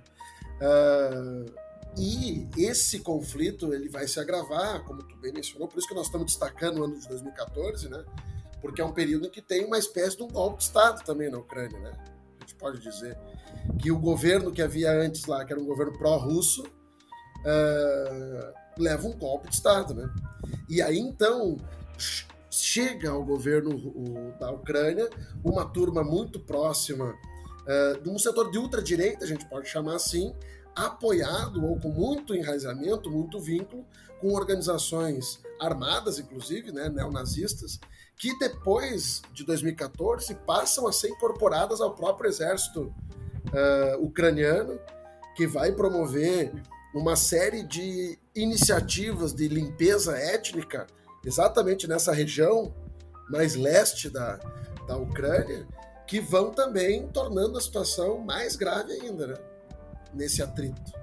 [0.61, 1.65] Uh,
[1.97, 6.07] e esse conflito ele vai se agravar, como tu bem mencionou, por isso que nós
[6.07, 8.03] estamos destacando o ano de 2014, né?
[8.61, 11.29] Porque é um período em que tem uma espécie de um golpe de Estado também
[11.29, 11.91] na Ucrânia, né?
[12.37, 13.17] A gente pode dizer
[13.79, 19.17] que o governo que havia antes lá, que era um governo pró-russo, uh, leva um
[19.17, 20.09] golpe de Estado, né?
[20.67, 21.57] E aí então
[22.61, 25.09] chega ao governo o, da Ucrânia
[25.43, 30.33] uma turma muito próxima uh, de um setor de ultradireita, a gente pode chamar assim,
[30.75, 33.85] apoiado ou com muito enraizamento, muito vínculo
[34.19, 37.79] com organizações armadas, inclusive, né, neonazistas,
[38.17, 44.79] que depois de 2014 passam a ser incorporadas ao próprio exército uh, ucraniano,
[45.35, 46.51] que vai promover
[46.93, 50.87] uma série de iniciativas de limpeza étnica
[51.25, 52.73] exatamente nessa região
[53.29, 54.37] mais leste da,
[54.87, 55.67] da Ucrânia,
[56.07, 59.35] que vão também tornando a situação mais grave ainda, né?
[60.13, 60.93] nesse atrito.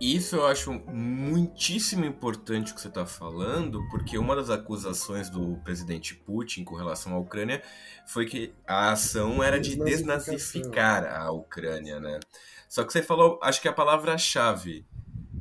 [0.00, 5.56] Isso eu acho muitíssimo importante o que você está falando, porque uma das acusações do
[5.64, 7.62] presidente Putin com relação à Ucrânia
[8.06, 12.20] foi que a ação era de desnazificar a Ucrânia, né?
[12.68, 14.86] Só que você falou, acho que a palavra-chave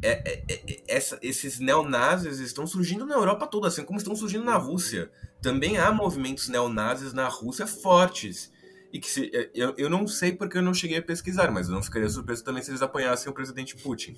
[0.01, 4.43] é, é, é, essa, esses neonazis estão surgindo na Europa toda, assim como estão surgindo
[4.43, 5.11] na Rússia.
[5.41, 8.51] Também há movimentos neonazis na Rússia fortes
[8.91, 11.67] e que se, é, eu, eu não sei porque eu não cheguei a pesquisar, mas
[11.67, 14.17] eu não ficaria surpreso também se eles apanhassem o presidente Putin.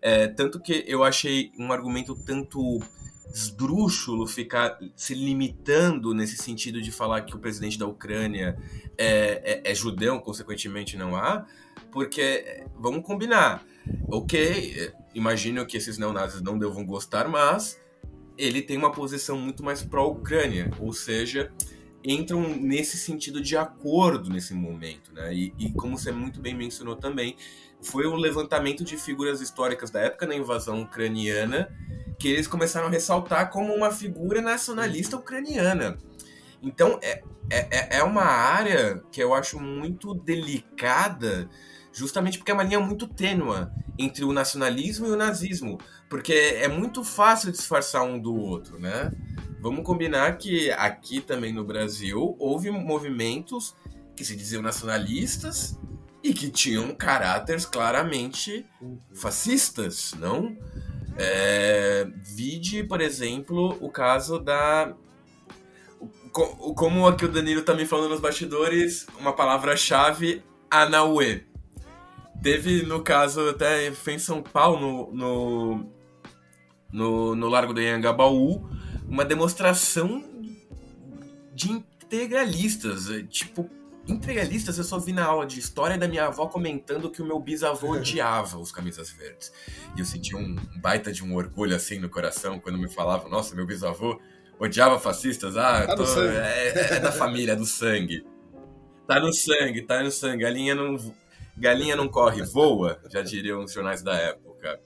[0.00, 2.80] É, tanto que eu achei um argumento tanto
[3.34, 8.56] esdrúxulo ficar se limitando nesse sentido de falar que o presidente da Ucrânia
[8.96, 11.46] é, é, é judeu, consequentemente não há,
[11.96, 13.64] porque, vamos combinar,
[14.06, 17.80] ok, imagino que esses neonazis não devam gostar, mas
[18.36, 21.50] ele tem uma posição muito mais pró-Ucrânia, ou seja,
[22.04, 25.32] entram nesse sentido de acordo nesse momento, né?
[25.32, 27.34] E, e, como você muito bem mencionou também,
[27.80, 31.74] foi o levantamento de figuras históricas da época da invasão ucraniana
[32.18, 35.96] que eles começaram a ressaltar como uma figura nacionalista ucraniana.
[36.62, 41.48] Então é, é, é uma área que eu acho muito delicada,
[41.96, 45.78] justamente porque é uma linha muito tênua entre o nacionalismo e o nazismo,
[46.10, 49.10] porque é muito fácil disfarçar um do outro, né?
[49.60, 53.74] Vamos combinar que aqui também no Brasil houve movimentos
[54.14, 55.78] que se diziam nacionalistas
[56.22, 58.66] e que tinham caráteres claramente
[59.14, 60.54] fascistas, não?
[61.16, 64.94] É, vide, por exemplo, o caso da.
[66.30, 71.55] Como aqui o Danilo tá me falando nos bastidores, uma palavra-chave, Anauê.
[72.42, 75.92] Teve, no caso, até foi em São Paulo, no, no,
[76.92, 78.68] no, no Largo do Anhangabaú,
[79.08, 80.24] uma demonstração
[81.54, 83.10] de integralistas.
[83.10, 83.68] É, tipo,
[84.06, 87.40] integralistas eu só vi na aula de história da minha avó comentando que o meu
[87.40, 89.52] bisavô odiava os camisas verdes.
[89.96, 93.54] E eu senti um baita de um orgulho assim no coração quando me falavam, nossa,
[93.54, 94.20] meu bisavô
[94.58, 95.56] odiava fascistas.
[95.56, 98.24] Ah, tá tô, é, é, da família, é do sangue.
[99.06, 100.42] Tá no sangue, tá no sangue.
[100.42, 100.98] Galinha não,
[101.56, 104.80] galinha não corre, voa, já diriam os jornais da época.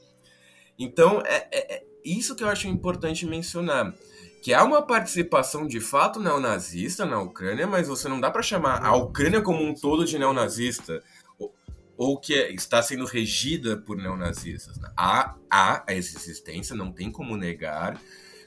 [0.78, 3.94] Então, é, é, é isso que eu acho importante mencionar
[4.42, 8.82] que há uma participação de fato neonazista na Ucrânia, mas você não dá para chamar
[8.82, 11.02] a Ucrânia como um todo de neonazista
[11.38, 11.54] ou,
[11.96, 14.78] ou que está sendo regida por neonazistas.
[14.96, 18.00] Há, há essa existência, não tem como negar,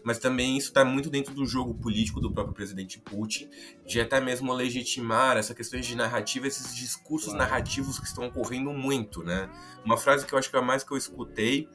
[0.03, 3.49] mas também isso está muito dentro do jogo político do próprio presidente Putin,
[3.85, 7.49] de até mesmo legitimar essa questão de narrativa, esses discursos claro.
[7.49, 9.49] narrativos que estão ocorrendo muito, né?
[9.85, 11.69] Uma frase que eu acho que é a mais que eu escutei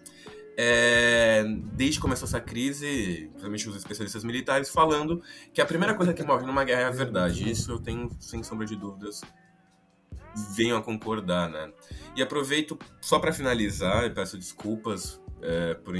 [0.60, 5.22] é, desde que começou essa crise, principalmente os especialistas militares, falando
[5.54, 7.48] que a primeira coisa que morre numa guerra é a verdade.
[7.48, 9.20] Isso eu tenho, sem sombra de dúvidas,
[10.56, 11.72] venho a concordar, né?
[12.16, 15.94] E aproveito só para finalizar, e peço desculpas é, por,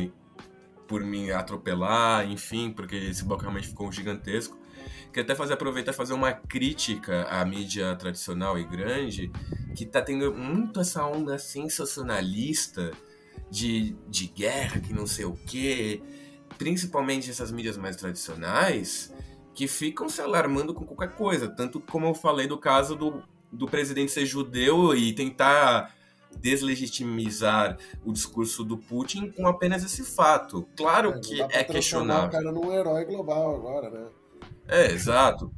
[0.89, 4.59] por me atropelar, enfim, porque esse bloco realmente ficou gigantesco.
[5.09, 9.31] Queria até fazer, aproveitar e fazer uma crítica à mídia tradicional e grande,
[9.77, 12.91] que está tendo muito essa onda sensacionalista
[13.51, 16.03] de, de guerra, que não sei o quê,
[16.57, 19.13] principalmente essas mídias mais tradicionais,
[19.55, 21.49] que ficam se alarmando com qualquer coisa.
[21.49, 25.95] Tanto como eu falei do caso do, do presidente ser judeu e tentar
[26.41, 30.69] deslegitimizar o discurso do Putin com apenas esse fato.
[30.77, 32.29] Claro é, que é questionável.
[32.29, 34.07] o cara num herói global agora, né?
[34.67, 35.51] É, exato.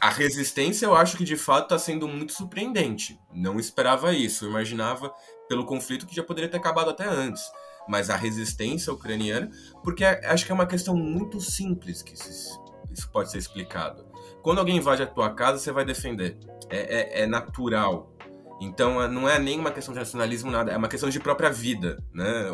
[0.00, 3.18] A resistência eu acho que de fato está sendo muito surpreendente.
[3.32, 4.44] Não esperava isso.
[4.44, 5.12] Eu imaginava
[5.48, 7.42] pelo conflito que já poderia ter acabado até antes.
[7.88, 9.50] Mas a resistência ucraniana,
[9.82, 14.06] porque acho que é uma questão muito simples que isso, isso pode ser explicado.
[14.42, 16.36] Quando alguém invade a tua casa, você vai defender.
[16.68, 18.12] É, é, é natural.
[18.60, 20.72] Então é, não é nenhuma questão de nacionalismo, nada.
[20.72, 22.50] É uma questão de própria vida, né?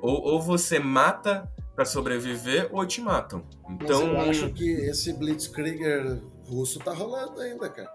[0.00, 3.44] Ou, ou você mata para sobreviver ou te matam.
[3.70, 7.90] Então Mas eu acho que esse Blitzkrieg russo tá rolando ainda, cara.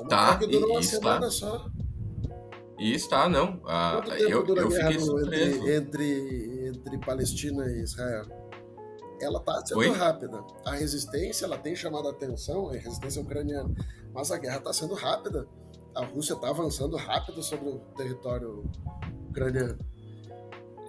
[0.00, 1.30] Uma tá, que dura uma semana tá.
[1.30, 1.70] só.
[2.78, 3.60] E está, não.
[3.66, 8.24] Ah, Quanto tempo eu, dura eu guerra entre, entre, entre Palestina e Israel?
[9.20, 9.90] Ela está sendo Oi?
[9.90, 10.42] rápida.
[10.64, 13.70] A resistência ela tem chamado a atenção, a resistência ucraniana,
[14.14, 15.46] mas a guerra está sendo rápida.
[15.94, 18.64] A Rússia está avançando rápido sobre o território
[19.28, 19.78] ucraniano.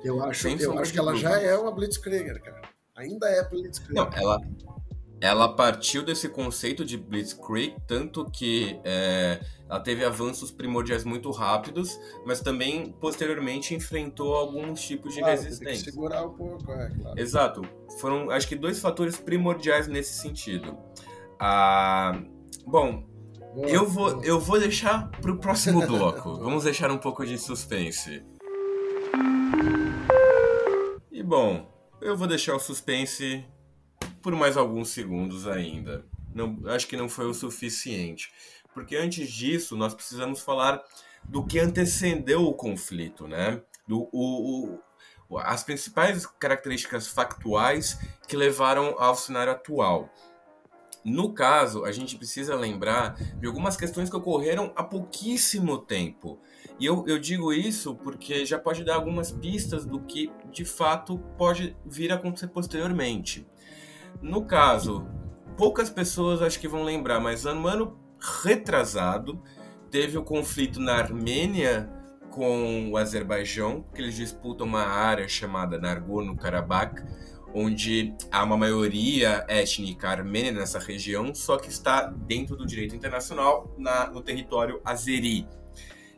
[0.03, 2.61] Eu acho, eu acho que ela já é uma Blitzkrieg, cara.
[2.95, 3.94] Ainda é Blitzkrieg.
[3.94, 4.40] Não, ela,
[5.22, 11.99] ela partiu desse conceito de Blitzkrieg, tanto que é, ela teve avanços primordiais muito rápidos,
[12.26, 15.86] mas também posteriormente enfrentou alguns tipos de claro, resistência.
[15.86, 17.19] Que segurar um pouco, é claro.
[17.19, 17.61] Exato.
[17.99, 20.76] Foram, acho que, dois fatores primordiais nesse sentido.
[21.40, 22.19] Ah,
[22.65, 23.03] bom,
[23.53, 24.26] boa, eu, vou, boa.
[24.26, 26.36] eu vou deixar para o próximo bloco.
[26.38, 28.23] Vamos deixar um pouco de suspense.
[31.11, 31.72] E bom,
[32.02, 33.45] eu vou deixar o suspense
[34.22, 36.06] por mais alguns segundos ainda.
[36.34, 38.32] Não, acho que não foi o suficiente.
[38.73, 40.82] Porque antes disso, nós precisamos falar
[41.23, 43.61] do que antecedeu o conflito, né?
[43.88, 44.80] Do, o,
[45.30, 50.10] o, as principais características factuais que levaram ao cenário atual.
[51.03, 56.40] No caso, a gente precisa lembrar de algumas questões que ocorreram há pouquíssimo tempo.
[56.80, 61.18] E eu, eu digo isso porque já pode dar algumas pistas do que de fato
[61.38, 63.48] pode vir a acontecer posteriormente.
[64.22, 65.07] No caso,
[65.57, 67.99] poucas pessoas acho que vão lembrar, mas ano, ano
[68.44, 69.41] retrasado
[69.90, 71.90] teve o conflito na Armênia
[72.30, 77.03] com o Azerbaijão, que eles disputam uma área chamada Nagorno-Karabakh,
[77.53, 83.73] onde há uma maioria étnica armênia nessa região, só que está dentro do direito internacional
[83.78, 85.48] na, no território azeri.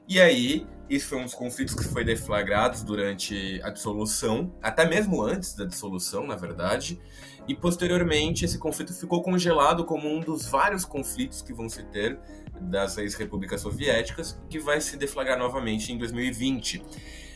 [0.07, 5.21] E aí, isso foi um dos conflitos que foi deflagrados durante a dissolução, até mesmo
[5.21, 7.01] antes da dissolução, na verdade,
[7.47, 12.19] e posteriormente esse conflito ficou congelado como um dos vários conflitos que vão se ter
[12.61, 16.83] das ex-repúblicas soviéticas, que vai se deflagrar novamente em 2020.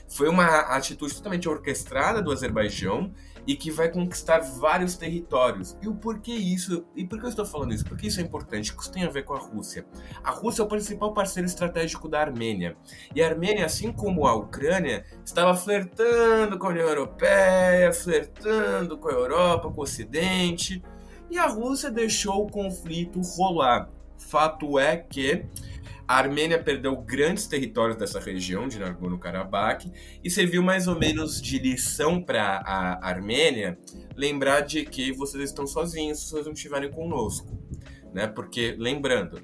[0.08, 3.14] Foi uma atitude totalmente orquestrada do Azerbaijão
[3.48, 5.78] e que vai conquistar vários territórios.
[5.82, 6.86] E o porquê isso?
[6.94, 7.86] E por que eu estou falando isso?
[7.86, 9.86] Porque isso é importante, isso tem a ver com a Rússia.
[10.22, 12.76] A Rússia é o principal parceiro estratégico da Armênia.
[13.16, 19.08] E a Armênia, assim como a Ucrânia, estava flertando com a União Europeia, flertando com
[19.08, 20.84] a Europa, com o Ocidente.
[21.32, 23.90] E a Rússia deixou o conflito rolar.
[24.18, 25.46] Fato é que
[26.08, 29.92] a Armênia perdeu grandes territórios dessa região de Nagorno-Karabakh
[30.24, 33.78] e serviu mais ou menos de lição para a Armênia
[34.16, 37.60] lembrar de que vocês estão sozinhos se vocês não estiverem conosco,
[38.14, 38.26] né?
[38.26, 39.42] Porque lembrando,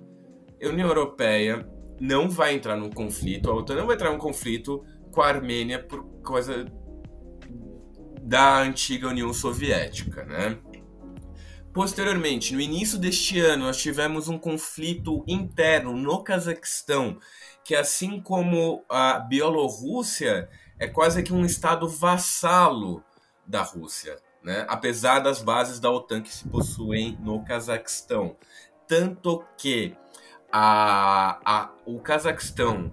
[0.63, 1.67] a União Europeia
[1.99, 5.83] não vai entrar num conflito, a OTAN não vai entrar num conflito com a Armênia
[5.83, 6.65] por causa
[8.21, 10.57] da antiga União Soviética, né?
[11.73, 17.17] Posteriormente, no início deste ano, nós tivemos um conflito interno no Cazaquistão,
[17.65, 20.47] que assim como a Bielorrússia,
[20.77, 23.03] é quase que um estado vassalo
[23.47, 24.65] da Rússia, né?
[24.67, 28.37] apesar das bases da OTAN que se possuem no Cazaquistão.
[28.87, 29.97] Tanto que
[30.51, 32.91] a, a, o Cazaquistão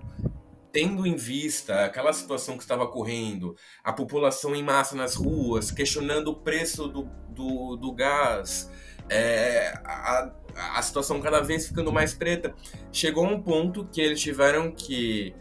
[0.73, 6.29] tendo em vista aquela situação que estava correndo, a população em massa nas ruas, questionando
[6.29, 8.70] o preço do, do, do gás,
[9.11, 10.31] é, a,
[10.77, 12.55] a situação cada vez ficando mais preta,
[12.93, 15.35] chegou um ponto que eles tiveram que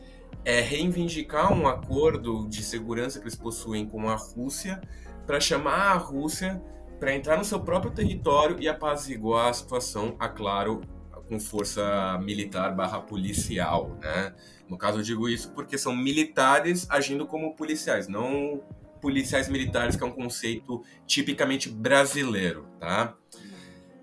[0.43, 4.81] é, reivindicar um acordo de segurança que eles possuem com a Rússia
[5.25, 6.61] para chamar a Rússia
[6.99, 10.81] para entrar no seu próprio território e apaziguar a situação, a claro,
[11.29, 14.33] com força militar barra policial, né?
[14.67, 18.61] No caso eu digo isso porque são militares agindo como policiais, não
[18.99, 23.15] policiais militares, que é um conceito tipicamente brasileiro, tá?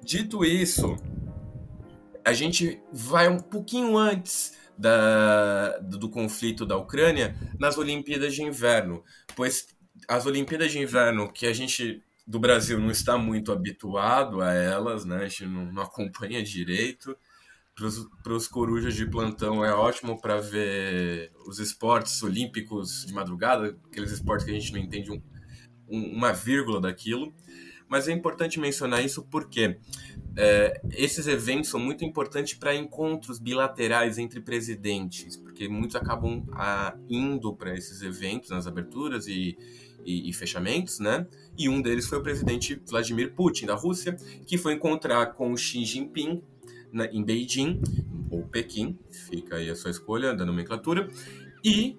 [0.07, 0.95] Dito isso,
[2.25, 9.03] a gente vai um pouquinho antes da, do conflito da Ucrânia nas Olimpíadas de Inverno,
[9.35, 9.67] pois
[10.07, 15.05] as Olimpíadas de Inverno que a gente do Brasil não está muito habituado a elas,
[15.05, 15.25] né?
[15.25, 17.17] A gente não, não acompanha direito.
[18.23, 24.13] Para os corujas de plantão é ótimo para ver os esportes olímpicos de madrugada, aqueles
[24.13, 25.21] esportes que a gente não entende um,
[25.89, 27.35] um, uma vírgula daquilo.
[27.89, 29.79] Mas é importante mencionar isso porque
[30.37, 36.89] é, esses eventos são muito importantes para encontros bilaterais entre presidentes, porque muitos acabam a,
[36.89, 39.57] ah, indo para esses eventos, nas aberturas e,
[40.05, 41.27] e, e, fechamentos, né?
[41.57, 45.85] E um deles foi o presidente Vladimir Putin, da Rússia, que foi encontrar com Xi
[45.85, 46.43] Jinping
[46.93, 47.81] na, em Beijing,
[48.31, 51.09] ou Pequim, fica aí a sua escolha da nomenclatura,
[51.65, 51.97] e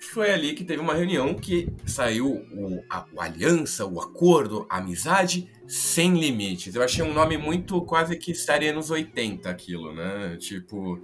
[0.00, 4.78] foi ali que teve uma reunião que saiu o, a, o Aliança, o Acordo, a
[4.78, 6.74] Amizade Sem Limites.
[6.74, 10.36] Eu achei um nome muito quase que estaria nos 80 aquilo, né?
[10.38, 11.00] Tipo,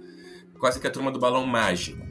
[0.59, 2.05] quase que a turma do balão mágico.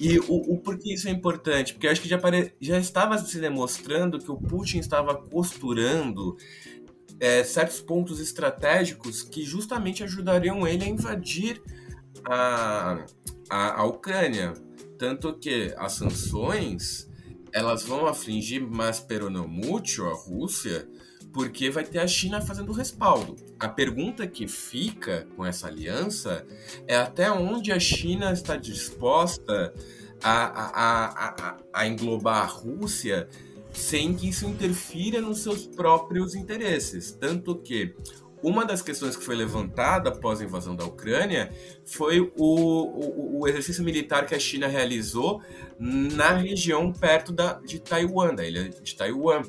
[0.00, 1.72] E o, o porquê isso é importante?
[1.72, 2.54] Porque eu acho que já, pare...
[2.60, 6.36] já estava se demonstrando que o Putin estava costurando
[7.18, 11.60] é, certos pontos estratégicos que justamente ajudariam ele a invadir
[12.24, 13.04] a,
[13.50, 14.52] a, a Ucrânia.
[14.98, 17.08] Tanto que as sanções
[17.52, 20.88] elas vão afligir mais peronomútil a Rússia,
[21.32, 23.36] porque vai ter a China fazendo respaldo.
[23.58, 26.46] A pergunta que fica com essa aliança
[26.86, 29.72] é até onde a China está disposta
[30.22, 33.28] a, a, a, a, englobar a Rússia
[33.72, 37.12] sem que isso interfira nos seus próprios interesses.
[37.12, 37.94] Tanto que
[38.42, 41.52] uma das questões que foi levantada após a invasão da Ucrânia
[41.84, 45.42] foi o, o, o, exercício militar que a China realizou
[45.78, 49.42] na região perto da, de Taiwan, da ilha de Taiwan.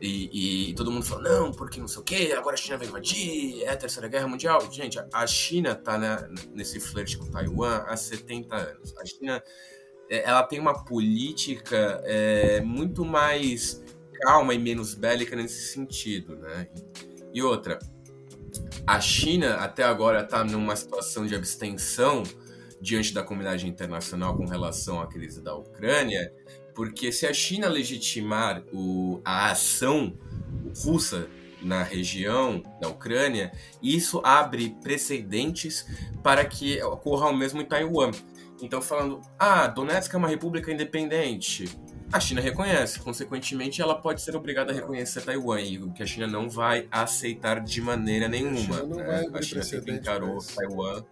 [0.00, 2.86] E, e, todo mundo falou, não, porque não sei o que, agora a China vai
[2.86, 4.70] invadir, é a Terceira Guerra Mundial.
[4.70, 8.94] Gente, a China tá na, nesse flerte com Taiwan há 70 anos.
[8.98, 9.42] A China
[10.10, 13.82] é, ela tem uma política é, muito mais
[14.20, 16.68] calma e menos bélica nesse sentido, né?
[17.32, 17.78] E outra,
[18.86, 22.22] a China até agora está numa situação de abstenção
[22.80, 26.32] diante da comunidade internacional com relação à crise da Ucrânia,
[26.74, 30.16] porque se a China legitimar o, a ação
[30.84, 31.26] russa
[31.62, 33.50] na região da Ucrânia,
[33.82, 35.86] isso abre precedentes
[36.22, 38.12] para que ocorra o mesmo em Taiwan.
[38.62, 41.64] Então, falando, ah, Donetsk é uma república independente,
[42.12, 46.06] a China reconhece, consequentemente, ela pode ser obrigada a reconhecer Taiwan, e o que a
[46.06, 48.76] China não vai aceitar de maneira nenhuma.
[48.76, 49.26] A China, né?
[49.34, 51.02] a China sempre encarou Taiwan.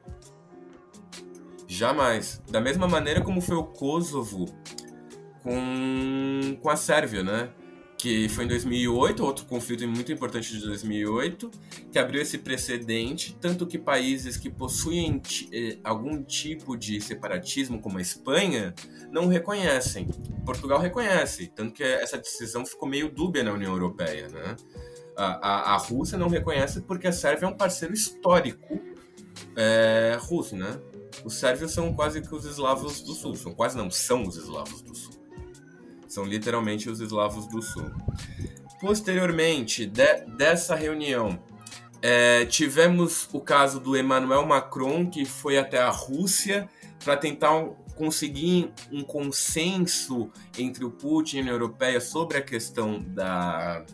[1.66, 2.41] Jamais.
[2.49, 4.47] Da mesma maneira como foi o Kosovo
[5.43, 7.51] com, com a Sérvia, né?
[8.05, 11.51] Que foi em 2008, outro conflito muito importante de 2008,
[11.90, 17.97] que abriu esse precedente, tanto que países que possuem eh, algum tipo de separatismo, como
[17.97, 18.74] a Espanha,
[19.10, 20.06] não reconhecem.
[20.44, 24.55] Portugal reconhece, tanto que essa decisão ficou meio dúbia na União Europeia, né?
[25.16, 28.82] A, a, a Rússia não reconhece porque a Sérvia é um parceiro histórico
[29.56, 30.78] é, russo, né?
[31.24, 34.82] Os sérvios são quase que os eslavos do sul, são quase não, são os eslavos
[34.82, 35.23] do sul.
[36.15, 37.91] São literalmente os eslavos do sul.
[38.81, 41.43] Posteriormente de, dessa reunião,
[42.01, 46.69] é, tivemos o caso do Emmanuel Macron, que foi até a Rússia
[47.05, 47.65] para tentar
[47.97, 53.85] conseguir um consenso entre o Putin e a União Europeia sobre a questão da,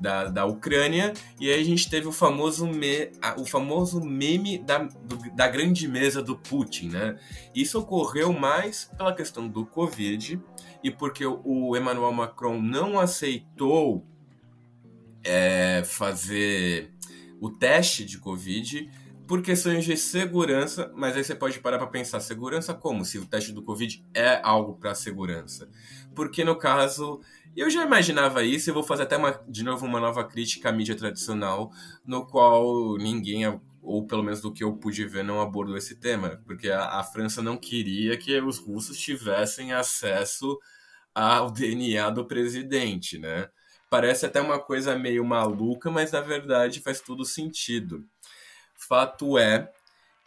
[0.00, 4.78] da, da Ucrânia, e aí a gente teve o famoso, me, o famoso meme da,
[4.78, 7.18] do, da grande mesa do Putin, né?
[7.54, 10.40] Isso ocorreu mais pela questão do Covid
[10.86, 14.06] e porque o Emmanuel Macron não aceitou
[15.24, 16.92] é, fazer
[17.40, 18.88] o teste de Covid
[19.26, 23.04] por questões de segurança, mas aí você pode parar para pensar, segurança como?
[23.04, 25.68] Se o teste do Covid é algo para segurança.
[26.14, 27.20] Porque no caso,
[27.56, 30.72] eu já imaginava isso, eu vou fazer até uma, de novo uma nova crítica à
[30.72, 31.72] mídia tradicional,
[32.06, 33.44] no qual ninguém
[33.82, 37.02] ou pelo menos do que eu pude ver, não abordou esse tema, porque a, a
[37.02, 40.58] França não queria que os russos tivessem acesso
[41.16, 43.48] ao DNA do presidente, né?
[43.88, 48.04] Parece até uma coisa meio maluca, mas na verdade faz todo sentido.
[48.74, 49.72] Fato é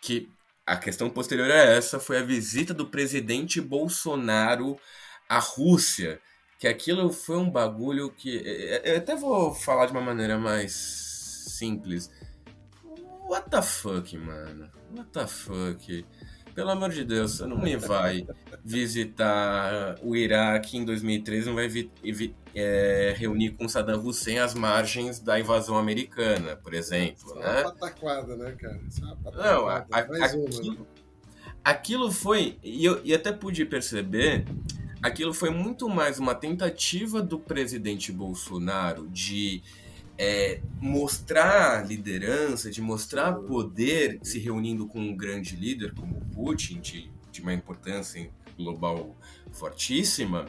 [0.01, 0.27] que
[0.65, 4.79] a questão posterior a essa foi a visita do presidente Bolsonaro
[5.27, 6.19] à Rússia,
[6.57, 8.41] que aquilo foi um bagulho que
[8.83, 10.71] eu até vou falar de uma maneira mais
[11.59, 12.09] simples.
[13.27, 14.71] What the fuck, mano?
[14.91, 16.05] What the fuck?
[16.59, 18.27] Pelo amor de Deus, você não me vai
[18.65, 24.53] visitar o Iraque em 2013, não vai vi, vi, é, reunir com Saddam Hussein às
[24.53, 27.15] margens da invasão americana, por exemplo.
[27.15, 27.45] Isso né?
[27.45, 28.77] é uma pataquada, né, cara?
[28.89, 29.53] Isso é uma pataquada.
[29.53, 30.85] Não, a, a, Mais uma, aquilo, né?
[31.63, 34.43] aquilo foi, e eu e até pude perceber,
[35.01, 39.63] aquilo foi muito mais uma tentativa do presidente Bolsonaro de
[40.19, 47.09] é, mostrar liderança, de mostrar poder, se reunindo com um grande líder como Putin, de,
[47.31, 49.15] de uma importância global
[49.49, 50.45] fortíssima,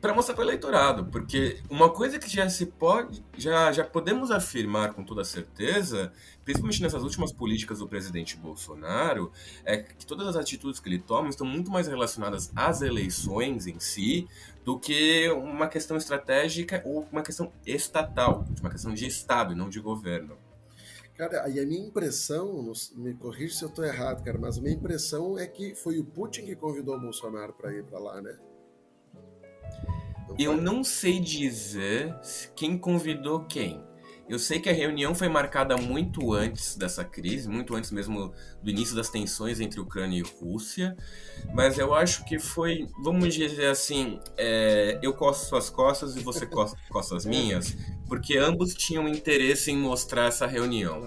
[0.00, 4.30] para mostrar para o eleitorado, porque uma coisa que já se pode, já, já podemos
[4.30, 6.12] afirmar com toda certeza,
[6.44, 9.32] principalmente nessas últimas políticas do presidente Bolsonaro,
[9.64, 13.78] é que todas as atitudes que ele toma estão muito mais relacionadas às eleições em
[13.78, 14.28] si
[14.66, 19.70] do que uma questão estratégica ou uma questão estatal, uma questão de Estado e não
[19.70, 20.36] de governo.
[21.16, 24.74] Cara, e a minha impressão, me corrija se eu tô errado, cara, mas a minha
[24.74, 28.36] impressão é que foi o Putin que convidou o Bolsonaro para ir para lá, né?
[30.28, 32.12] Não Eu não sei dizer
[32.56, 33.85] quem convidou quem.
[34.28, 38.68] Eu sei que a reunião foi marcada muito antes dessa crise, muito antes mesmo do
[38.70, 40.96] início das tensões entre Ucrânia e Rússia,
[41.54, 46.44] mas eu acho que foi, vamos dizer assim, é, eu costo suas costas e você
[46.44, 47.76] costa, costa as minhas,
[48.08, 51.00] porque ambos tinham interesse em mostrar essa reunião.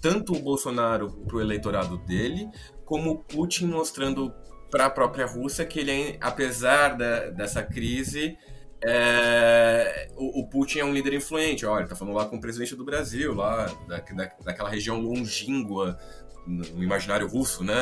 [0.00, 2.48] Tanto o Bolsonaro para o eleitorado dele,
[2.84, 4.34] como o Putin mostrando
[4.72, 8.36] para a própria Rússia que ele, é- apesar da- dessa crise,
[8.82, 11.64] é, o, o Putin é um líder influente.
[11.66, 15.98] Olha, tá falando lá com o presidente do Brasil, lá da, da- daquela região longínqua
[16.46, 17.74] no imaginário russo, né?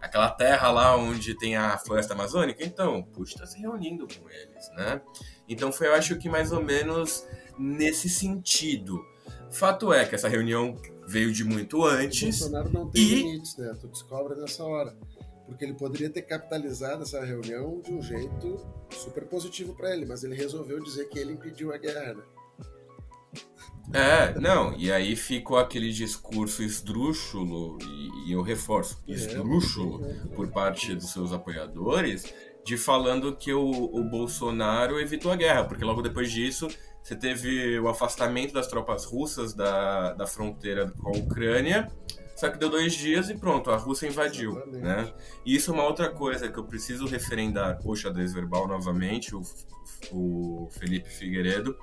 [0.00, 2.64] Aquela terra lá onde tem a floresta amazônica.
[2.64, 5.00] Então, o Putin está se reunindo com eles, né?
[5.48, 7.24] Então foi, eu acho que mais ou menos
[7.58, 9.00] nesse sentido.
[9.50, 12.40] Fato é que essa reunião veio de muito O antes.
[12.40, 13.72] Bolsonaro não tem E- limites, né?
[13.80, 14.96] Tu descobre nessa hora.
[15.46, 20.24] Porque ele poderia ter capitalizado essa reunião de um jeito super positivo para ele, mas
[20.24, 22.22] ele resolveu dizer que ele impediu a guerra, né?
[23.92, 30.02] É, não, e aí ficou aquele discurso esdrúxulo, e, e eu reforço, esdrúxulo,
[30.34, 32.24] por parte dos seus apoiadores,
[32.64, 36.66] de falando que o, o Bolsonaro evitou a guerra, porque logo depois disso
[37.02, 41.92] você teve o afastamento das tropas russas da, da fronteira com a Ucrânia,
[42.36, 44.82] só que deu dois dias e pronto, a Rússia invadiu, Exatamente.
[44.82, 45.12] né?
[45.46, 49.42] E isso é uma outra coisa que eu preciso referendar o xadrez verbal novamente, o,
[50.12, 51.76] o Felipe Figueiredo,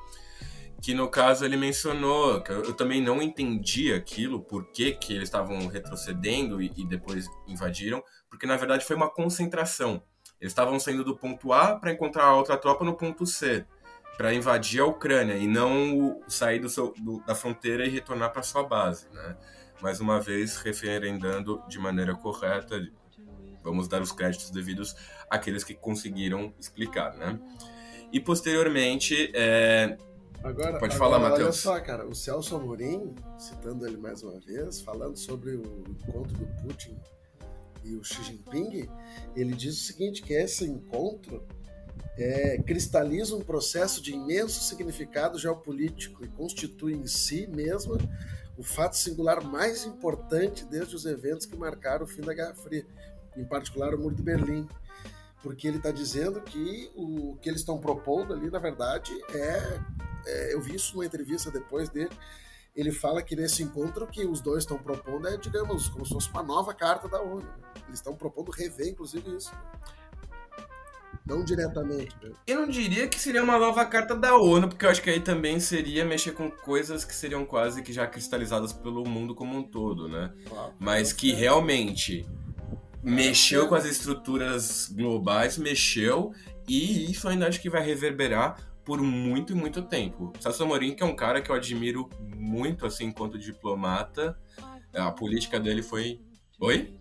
[0.81, 5.13] que no caso ele mencionou, que eu, eu também não entendi aquilo, por que, que
[5.13, 10.01] eles estavam retrocedendo e, e depois invadiram, porque na verdade foi uma concentração.
[10.39, 13.63] Eles estavam saindo do ponto A para encontrar a outra tropa no ponto C,
[14.17, 18.41] para invadir a Ucrânia e não sair do seu- do- da fronteira e retornar para
[18.41, 19.37] sua base, né?
[19.81, 22.87] Mais uma vez referendando de maneira correta,
[23.63, 24.95] vamos dar os créditos devidos
[25.29, 27.39] àqueles que conseguiram explicar, né?
[28.13, 29.97] E posteriormente, é,
[30.43, 31.57] Agora, Pode agora, falar, Olha Matheus.
[31.57, 36.47] só, cara, o Celso Amorim, citando ele mais uma vez, falando sobre o encontro do
[36.63, 36.97] Putin
[37.83, 38.89] e o Xi Jinping,
[39.35, 41.45] ele diz o seguinte, que esse encontro
[42.17, 47.97] é, cristaliza um processo de imenso significado geopolítico e constitui em si mesma
[48.61, 52.85] o fato singular mais importante desde os eventos que marcaram o fim da Guerra Fria,
[53.35, 54.67] em particular o Muro de Berlim.
[55.41, 59.79] Porque ele está dizendo que o que eles estão propondo ali, na verdade, é
[60.27, 62.11] é, eu vi isso numa entrevista depois dele.
[62.75, 66.29] Ele fala que nesse encontro que os dois estão propondo é, digamos, como se fosse
[66.29, 67.41] uma nova carta da ONU.
[67.41, 67.53] né?
[67.87, 69.51] Eles estão propondo rever, inclusive, isso.
[71.25, 72.15] Não diretamente.
[72.21, 72.31] né?
[72.47, 75.19] Eu não diria que seria uma nova carta da ONU, porque eu acho que aí
[75.19, 79.63] também seria mexer com coisas que seriam quase que já cristalizadas pelo mundo como um
[79.63, 80.33] todo, né?
[80.47, 80.73] Claro.
[80.79, 82.27] Mas que realmente
[83.03, 86.33] mexeu com as estruturas globais, mexeu,
[86.67, 90.33] e isso ainda acho que vai reverberar por muito e muito tempo.
[90.39, 94.37] Celso Amorim, que é um cara que eu admiro muito, assim, enquanto diplomata,
[94.93, 96.19] a política dele foi...
[96.59, 96.99] Oi?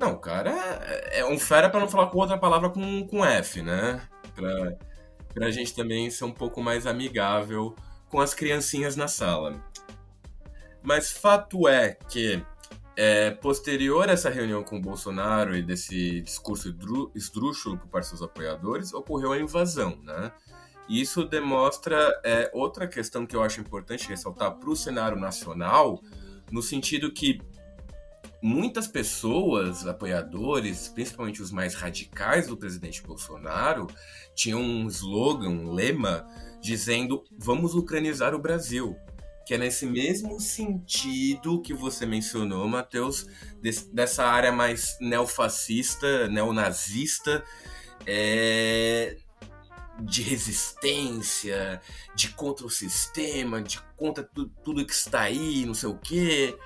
[0.00, 0.50] Não, o cara
[0.82, 4.00] é é um fera pra não falar com outra palavra com, com F, né?
[4.34, 4.76] Pra,
[5.34, 7.76] pra gente também ser um pouco mais amigável
[8.08, 9.62] com as criancinhas na sala.
[10.82, 12.42] Mas fato é que,
[12.96, 16.74] é, posterior a essa reunião com o Bolsonaro e desse discurso
[17.14, 20.32] esdrúxulo por parte dos apoiadores, ocorreu a invasão, né?
[20.88, 26.02] E isso demonstra é, outra questão que eu acho importante ressaltar para o cenário nacional,
[26.50, 27.40] no sentido que
[28.42, 33.86] muitas pessoas, apoiadores, principalmente os mais radicais do presidente Bolsonaro,
[34.34, 36.26] tinham um slogan, um lema,
[36.60, 38.96] dizendo: vamos ucranizar o Brasil.
[39.46, 43.26] Que é nesse mesmo sentido que você mencionou, Matheus,
[43.92, 47.42] dessa área mais neofascista, neonazista,
[48.06, 49.16] é,
[49.98, 51.80] de resistência,
[52.14, 56.56] de contra o sistema, de contra tudo, tudo que está aí, não sei o quê.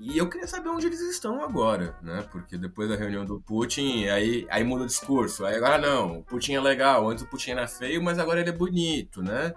[0.00, 2.26] E eu queria saber onde eles estão agora, né?
[2.32, 5.44] Porque depois da reunião do Putin, aí, aí muda o discurso.
[5.44, 8.48] Aí agora não, o Putin é legal, antes o Putin era feio, mas agora ele
[8.48, 9.52] é bonito, né?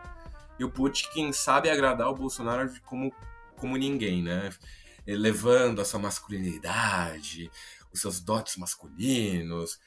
[0.60, 3.10] E o Putin, sabe agradar o Bolsonaro como,
[3.56, 4.49] como ninguém, né?
[5.07, 7.49] Elevando a sua masculinidade,
[7.94, 9.80] os seus dotes masculinos.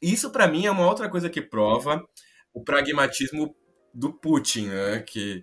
[0.00, 2.06] Isso para mim é uma outra coisa que prova
[2.52, 3.56] o pragmatismo
[3.94, 5.00] do Putin, né?
[5.00, 5.42] Que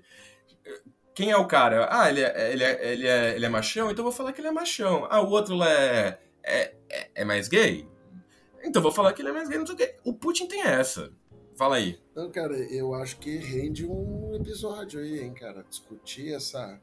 [1.21, 1.87] quem é o cara?
[1.91, 4.47] Ah, ele é, ele é, ele é, ele é machão, então vou falar que ele
[4.47, 5.05] é machão.
[5.07, 7.87] Ah, o outro é, é, é, é mais gay?
[8.63, 9.95] Então vou falar que ele é mais gay, não sei o quê.
[10.03, 11.13] O Putin tem essa.
[11.55, 11.99] Fala aí.
[12.15, 15.63] Não, cara, eu acho que rende um episódio aí, hein, cara.
[15.69, 16.81] Discutir essa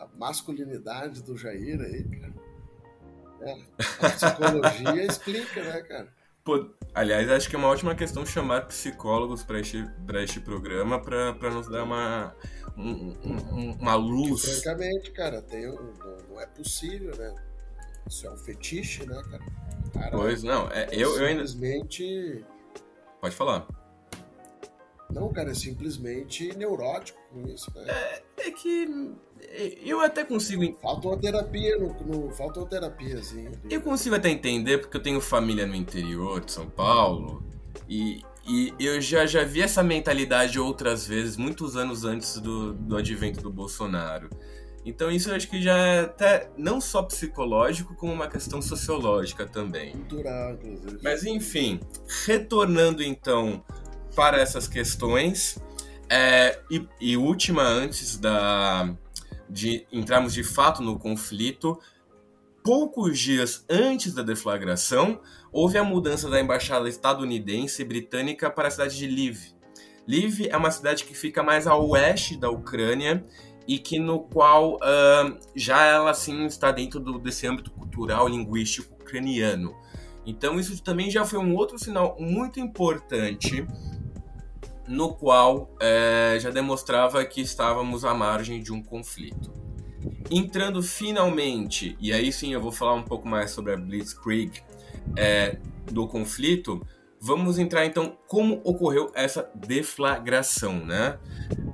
[0.00, 2.34] a masculinidade do Jair aí, cara.
[3.40, 3.52] É,
[4.04, 6.12] a psicologia explica, né, cara?
[6.44, 9.82] Pô, aliás, acho que é uma ótima questão chamar psicólogos para este,
[10.22, 12.36] este programa para nos dar uma,
[12.76, 14.42] um, um, uma luz.
[14.42, 17.34] Que, francamente, cara, tem, não, não, é possível, né?
[18.06, 19.44] Isso é um fetiche, né, cara?
[19.94, 21.46] cara pois não, é, eu, eu ainda.
[21.46, 22.44] Simplesmente.
[23.22, 23.66] Pode falar.
[25.10, 27.86] Não, cara, é simplesmente neurótico com isso, né?
[27.88, 29.14] É, é que
[29.84, 30.76] eu até consigo.
[30.80, 33.48] Falta uma terapia, no, no, falta uma terapia, assim.
[33.70, 37.42] Eu consigo até entender, porque eu tenho família no interior de São Paulo,
[37.88, 42.96] e, e eu já, já vi essa mentalidade outras vezes, muitos anos antes do, do
[42.96, 44.28] advento do Bolsonaro.
[44.84, 49.46] Então isso eu acho que já é até não só psicológico, como uma questão sociológica
[49.46, 49.92] também.
[49.92, 50.98] Cultural, inclusive.
[51.02, 51.80] Mas enfim,
[52.26, 53.64] retornando então
[54.14, 55.58] para essas questões,
[56.08, 58.94] é, e, e última antes da,
[59.54, 61.78] de entrarmos de fato no conflito,
[62.64, 65.20] poucos dias antes da deflagração,
[65.52, 69.54] houve a mudança da embaixada estadunidense e britânica para a cidade de Lviv.
[70.08, 73.24] Lviv é uma cidade que fica mais a oeste da Ucrânia
[73.66, 78.92] e que no qual uh, já ela assim está dentro do, desse âmbito cultural linguístico
[78.94, 79.72] ucraniano.
[80.26, 83.64] Então isso também já foi um outro sinal muito importante
[84.86, 89.52] no qual uh, já demonstrava que estávamos à margem de um conflito.
[90.30, 94.62] Entrando finalmente, e aí sim eu vou falar um pouco mais sobre a Blitzkrieg
[95.16, 95.58] é,
[95.90, 96.84] do conflito,
[97.24, 101.18] vamos entrar então como ocorreu essa deflagração, né?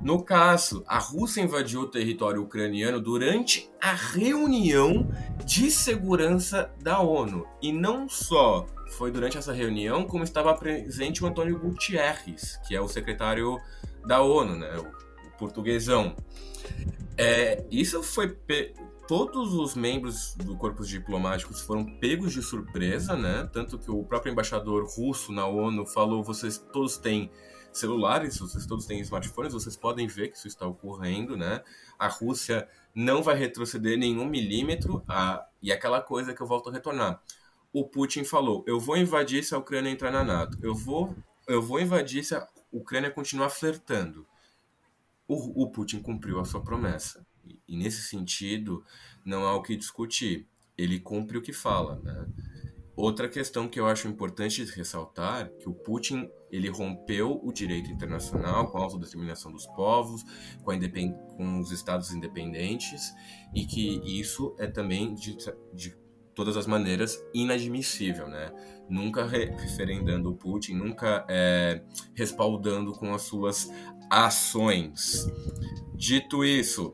[0.01, 5.09] No caso, a Rússia invadiu o território ucraniano durante a reunião
[5.45, 7.45] de segurança da ONU.
[7.61, 8.65] E não só
[8.97, 13.59] foi durante essa reunião, como estava presente o Antônio Gutierrez, que é o secretário
[14.05, 14.71] da ONU, né?
[14.77, 15.01] O,
[15.37, 16.15] portuguesão.
[17.17, 18.37] É, isso foi
[19.11, 23.45] todos os membros do corpo diplomático foram pegos de surpresa, né?
[23.51, 27.29] Tanto que o próprio embaixador russo na ONU falou: vocês todos têm
[27.73, 31.61] celulares, vocês todos têm smartphones, vocês podem ver que isso está ocorrendo, né?
[31.99, 32.65] A Rússia
[32.95, 35.45] não vai retroceder nenhum milímetro, a...
[35.61, 37.21] e aquela coisa que eu volto a retornar.
[37.73, 41.13] O Putin falou: eu vou invadir se a Ucrânia entrar na NATO, eu vou,
[41.49, 44.25] eu vou invadir se a Ucrânia continuar flertando.
[45.27, 47.25] O, o Putin cumpriu a sua promessa.
[47.71, 48.83] E nesse sentido,
[49.23, 50.45] não há o que discutir.
[50.77, 52.01] Ele cumpre o que fala.
[52.03, 52.27] Né?
[52.97, 58.69] Outra questão que eu acho importante ressaltar que o Putin ele rompeu o direito internacional
[58.69, 60.21] com a autodeterminação dos povos,
[60.61, 60.77] com,
[61.37, 63.13] com os estados independentes
[63.55, 65.37] e que isso é também de,
[65.73, 65.95] de
[66.35, 68.51] todas as maneiras inadmissível, né?
[68.89, 71.81] Nunca referendando o Putin, nunca é,
[72.13, 73.71] respaldando com as suas
[74.09, 75.25] ações.
[75.95, 76.93] Dito isso,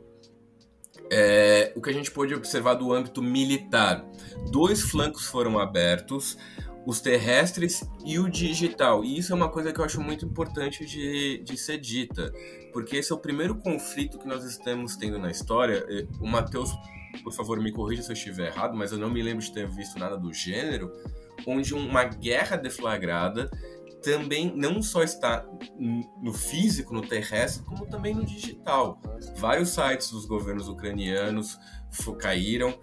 [1.12, 4.06] é, o que a gente pôde observar do âmbito militar.
[4.52, 6.38] Dois flancos foram abertos,
[6.86, 9.04] os terrestres e o digital.
[9.04, 12.32] E isso é uma coisa que eu acho muito importante de, de ser dita,
[12.72, 15.86] porque esse é o primeiro conflito que nós estamos tendo na história.
[16.20, 16.72] O Matheus,
[17.24, 19.68] por favor, me corrija se eu estiver errado, mas eu não me lembro de ter
[19.68, 20.92] visto nada do gênero,
[21.46, 23.50] onde uma guerra deflagrada
[24.08, 25.46] também não só está
[26.22, 29.02] no físico, no terrestre, como também no digital.
[29.36, 31.60] Vários sites dos governos ucranianos
[32.18, 32.80] caíram,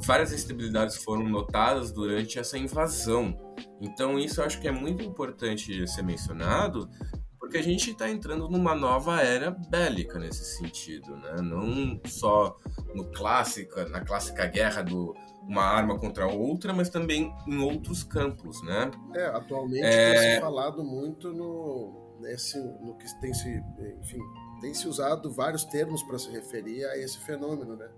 [0.00, 3.36] várias instabilidades foram notadas durante essa invasão.
[3.80, 6.90] Então, isso eu acho que é muito importante ser mencionado,
[7.38, 11.36] porque a gente está entrando numa nova era bélica nesse sentido, né?
[11.40, 12.58] Não só
[12.92, 15.14] no clássica, na clássica guerra do
[15.48, 18.90] uma arma contra outra, mas também em outros campos, né?
[19.14, 20.12] É, atualmente é...
[20.12, 23.62] tem se falado muito no, nesse, no que tem se,
[24.00, 24.20] enfim,
[24.60, 27.88] tem se usado vários termos para se referir a esse fenômeno, né?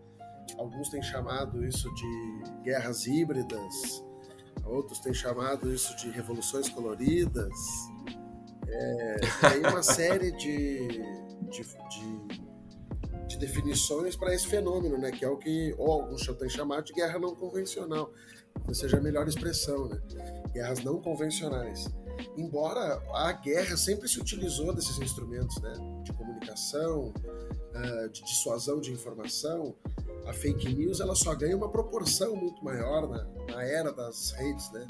[0.58, 4.04] Alguns têm chamado isso de guerras híbridas,
[4.64, 7.52] outros têm chamado isso de revoluções coloridas.
[8.68, 9.16] É,
[9.52, 10.88] tem uma série de,
[11.50, 12.25] de, de
[13.26, 15.10] de definições para esse fenômeno, né?
[15.10, 18.12] Que é o que ou alguns têm chamado de guerra não convencional,
[18.66, 20.00] ou seja a melhor expressão, né?
[20.52, 21.88] Guerras não convencionais.
[22.36, 25.72] Embora a guerra sempre se utilizou desses instrumentos, né?
[26.02, 27.12] De comunicação,
[27.74, 29.74] ah, de dissuasão de informação,
[30.26, 33.24] a fake news ela só ganha uma proporção muito maior na,
[33.54, 34.86] na era das redes, né?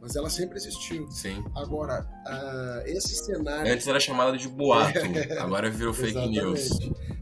[0.00, 1.10] mas ela sempre existiu.
[1.10, 1.44] Sim.
[1.54, 3.72] Agora, uh, esse cenário.
[3.72, 5.00] Antes era chamado de boato,
[5.40, 6.68] agora virou fake news.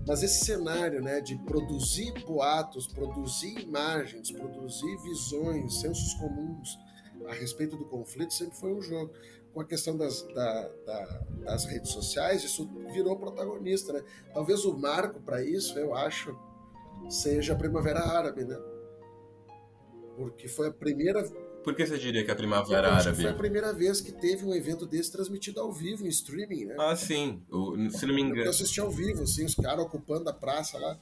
[0.06, 6.78] Mas esse cenário né, de produzir boatos, produzir imagens, produzir visões, sensos comuns
[7.26, 9.12] a respeito do conflito sempre foi um jogo.
[9.52, 13.92] Com a questão das, da, da, das redes sociais, isso virou protagonista.
[13.92, 14.02] Né?
[14.32, 16.36] Talvez o marco para isso, eu acho,
[17.08, 18.58] seja a Primavera Árabe, né?
[20.16, 21.22] Porque foi a primeira
[21.64, 23.22] por que você diria que é a Primavera Árabe?
[23.22, 26.76] Foi a primeira vez que teve um evento desse transmitido ao vivo, em streaming, né?
[26.78, 27.42] Ah, sim.
[27.90, 28.42] Se não me engano.
[28.42, 30.98] Eu assisti ao vivo, assim, os caras ocupando a praça lá.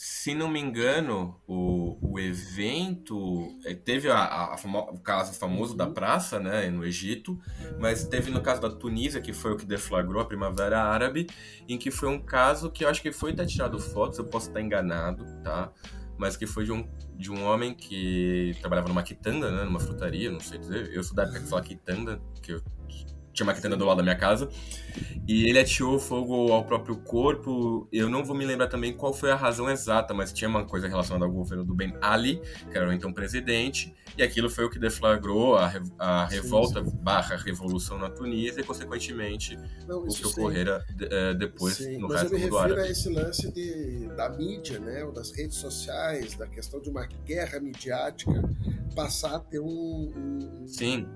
[0.00, 5.76] Se não me engano, o, o evento é, teve a, a, a o caso famoso
[5.76, 5.92] da uhum.
[5.92, 7.36] praça, né, no Egito,
[7.80, 11.26] mas teve no caso da Tunísia, que foi o que deflagrou a Primavera Árabe,
[11.68, 14.46] em que foi um caso que eu acho que foi até tirado fotos, eu posso
[14.46, 15.72] estar enganado, tá?
[16.18, 16.86] Mas que foi de um
[17.16, 20.92] de um homem que trabalhava numa quitanda, né, numa frutaria, não sei dizer.
[20.92, 22.62] Eu sou da época que fala quitanda, que eu
[23.32, 24.48] tinha uma quitanda do lado da minha casa.
[25.26, 27.86] E ele atirou fogo ao próprio corpo.
[27.92, 30.88] Eu não vou me lembrar também qual foi a razão exata, mas tinha uma coisa
[30.88, 32.40] relacionada ao governo do Ben Ali,
[32.70, 36.90] que era o então presidente, e aquilo foi o que deflagrou a, a revolta sim,
[36.90, 36.96] sim.
[36.96, 42.30] barra revolução na Tunísia e, consequentemente, não, o que ocorrera uh, depois sim, no resto
[42.30, 42.80] do mundo árabe.
[42.80, 47.06] A esse lance de, da mídia, né, ou das redes sociais, da questão de uma
[47.24, 48.42] guerra midiática
[48.96, 51.06] passar a ter um, um Sim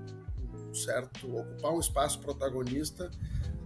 [0.75, 3.09] certo ocupar um espaço protagonista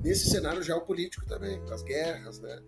[0.04, 2.62] nesse cenário geopolítico também, com as guerras, né?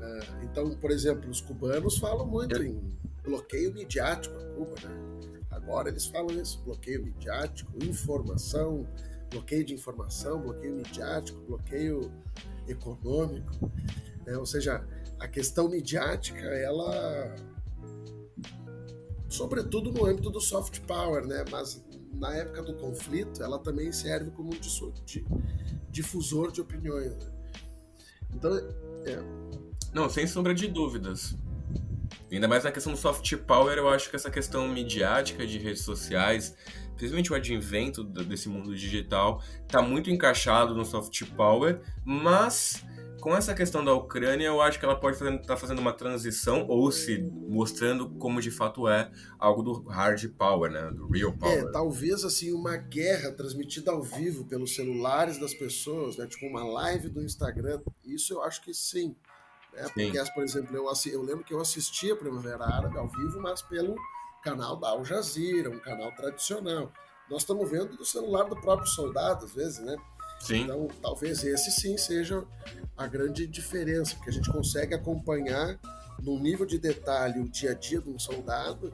[0.00, 5.12] Ah, então, por exemplo, os cubanos falam muito em bloqueio midiático a Cuba, né?
[5.50, 8.86] Agora eles falam isso, bloqueio midiático, informação,
[9.30, 12.12] bloqueio de informação, bloqueio midiático, bloqueio
[12.66, 13.70] econômico,
[14.26, 14.36] né?
[14.36, 14.84] ou seja,
[15.18, 17.34] a questão midiática, ela
[19.28, 21.44] sobretudo no âmbito do soft power, né?
[21.50, 21.82] Mas
[22.12, 24.58] na época do conflito, ela também serve como um
[25.90, 27.16] difusor de opiniões.
[27.16, 27.32] Né?
[28.34, 28.56] Então,
[29.06, 29.18] é.
[29.92, 31.36] Não, sem sombra de dúvidas.
[32.30, 35.82] Ainda mais na questão do soft power, eu acho que essa questão midiática de redes
[35.82, 36.56] sociais,
[36.96, 42.82] principalmente o advento desse mundo digital, está muito encaixado no soft power, mas
[43.22, 46.66] com essa questão da Ucrânia, eu acho que ela pode estar tá fazendo uma transição
[46.66, 51.36] ou se mostrando como de fato é algo do hard power, né, do real é,
[51.38, 51.58] power.
[51.60, 56.64] É, talvez assim uma guerra transmitida ao vivo pelos celulares das pessoas, né, tipo uma
[56.64, 57.80] live do Instagram.
[58.04, 59.14] Isso eu acho que sim.
[59.72, 59.84] Né?
[59.84, 60.10] sim.
[60.10, 63.62] Porque, por exemplo, eu, eu lembro que eu assistia a Primavera Árabe ao vivo, mas
[63.62, 63.94] pelo
[64.42, 66.92] canal da Al Jazeera, um canal tradicional.
[67.30, 69.96] Nós estamos vendo do celular do próprio soldado, às vezes, né?
[70.42, 70.62] Sim.
[70.62, 72.44] Então, talvez esse sim seja
[72.96, 75.78] a grande diferença, porque a gente consegue acompanhar
[76.20, 78.92] num nível de detalhe o dia a dia de um soldado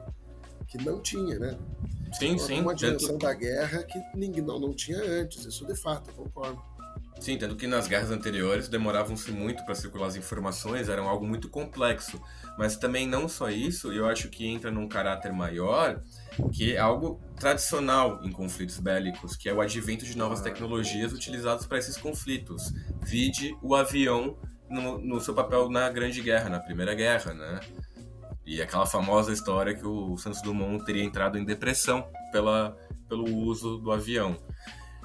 [0.67, 1.57] que não tinha, né?
[2.13, 2.61] Sim, então, sim.
[2.61, 6.61] Uma dimensão da guerra que ninguém não, não tinha antes, isso de fato, eu concordo.
[7.19, 11.49] Sim, tanto que nas guerras anteriores demoravam-se muito para circular as informações, eram algo muito
[11.49, 12.21] complexo.
[12.57, 16.01] Mas também não só isso, eu acho que entra num caráter maior,
[16.53, 21.65] que é algo tradicional em conflitos bélicos, que é o advento de novas tecnologias utilizadas
[21.65, 22.71] para esses conflitos.
[23.03, 24.37] Vide o avião
[24.69, 27.59] no, no, seu papel na Grande Guerra, na Primeira Guerra, né?
[28.45, 32.77] E aquela famosa história que o Santos Dumont teria entrado em depressão pela,
[33.09, 34.37] pelo uso do avião.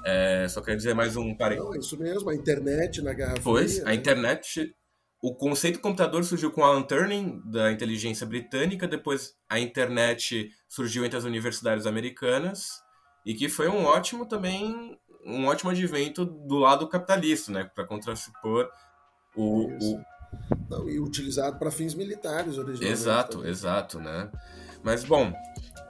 [0.05, 1.71] É, só quero dizer mais um parênteses.
[1.71, 3.95] Não, isso mesmo, a internet na Guerra Pois, Fria, a né?
[3.95, 4.75] internet.
[5.19, 11.03] O conceito de computador surgiu com Alan Turing, da inteligência britânica, depois a internet surgiu
[11.03, 12.83] entre as universidades americanas,
[13.25, 14.95] e que foi um ótimo também
[15.25, 17.63] um ótimo advento do lado capitalista, né?
[17.73, 18.69] Para contrapor
[19.35, 20.01] o, o...
[20.69, 22.91] Não, e utilizado para fins militares originalmente.
[22.91, 23.49] Exato, também.
[23.49, 24.29] exato, né?
[24.83, 25.33] Mas bom,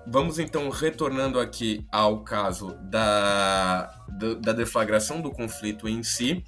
[0.07, 3.93] vamos então retornando aqui ao caso da,
[4.39, 6.43] da deflagração do conflito em si.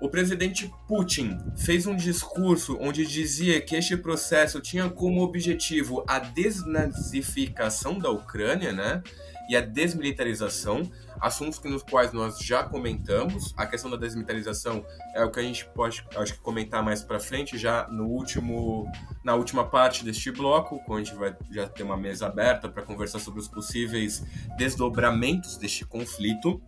[0.00, 6.18] O presidente Putin fez um discurso onde dizia que este processo tinha como objetivo a
[6.18, 9.02] desnazificação da Ucrânia, né?
[9.48, 10.82] E a desmilitarização,
[11.22, 13.54] assuntos que nos quais nós já comentamos.
[13.56, 14.84] A questão da desmilitarização
[15.14, 18.90] é o que a gente pode, acho que comentar mais para frente, já no último,
[19.24, 22.82] na última parte deste bloco, quando a gente vai já ter uma mesa aberta para
[22.82, 24.24] conversar sobre os possíveis
[24.58, 26.60] desdobramentos deste conflito.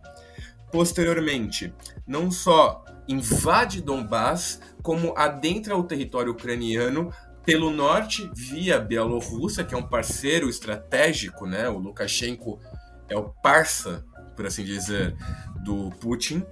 [0.71, 1.73] Posteriormente,
[2.07, 7.11] não só invade Donbass, como adentra o território ucraniano
[7.45, 11.69] pelo norte via Bielorrússia, que é um parceiro estratégico, né?
[11.69, 12.59] O Lukashenko
[13.07, 14.03] é o parça,
[14.35, 15.15] por assim dizer,
[15.63, 16.43] do Putin,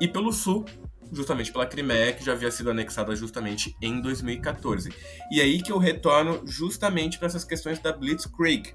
[0.00, 0.64] e pelo sul,
[1.12, 4.92] justamente pela Crimeia, que já havia sido anexada justamente em 2014.
[5.30, 8.74] E aí que eu retorno justamente para essas questões da Blitzkrieg,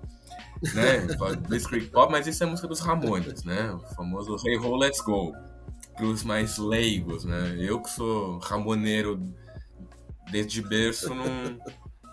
[0.73, 1.07] né?
[1.47, 3.71] Blitzkrieg Pop, mas isso é música dos Ramones, né?
[3.71, 5.33] O famoso Hey Ho, Let's Go
[5.99, 7.57] para os mais leigos, né?
[7.59, 9.21] Eu que sou ramoneiro
[10.31, 11.59] desde berço, não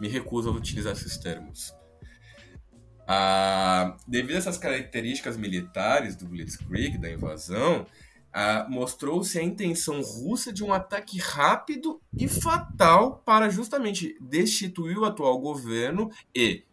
[0.00, 1.72] me recuso a utilizar esses termos.
[3.06, 7.86] Ah, devido a essas características militares do Blitzkrieg, da invasão,
[8.32, 15.04] ah, mostrou-se a intenção russa de um ataque rápido e fatal para justamente destituir o
[15.04, 16.64] atual governo e,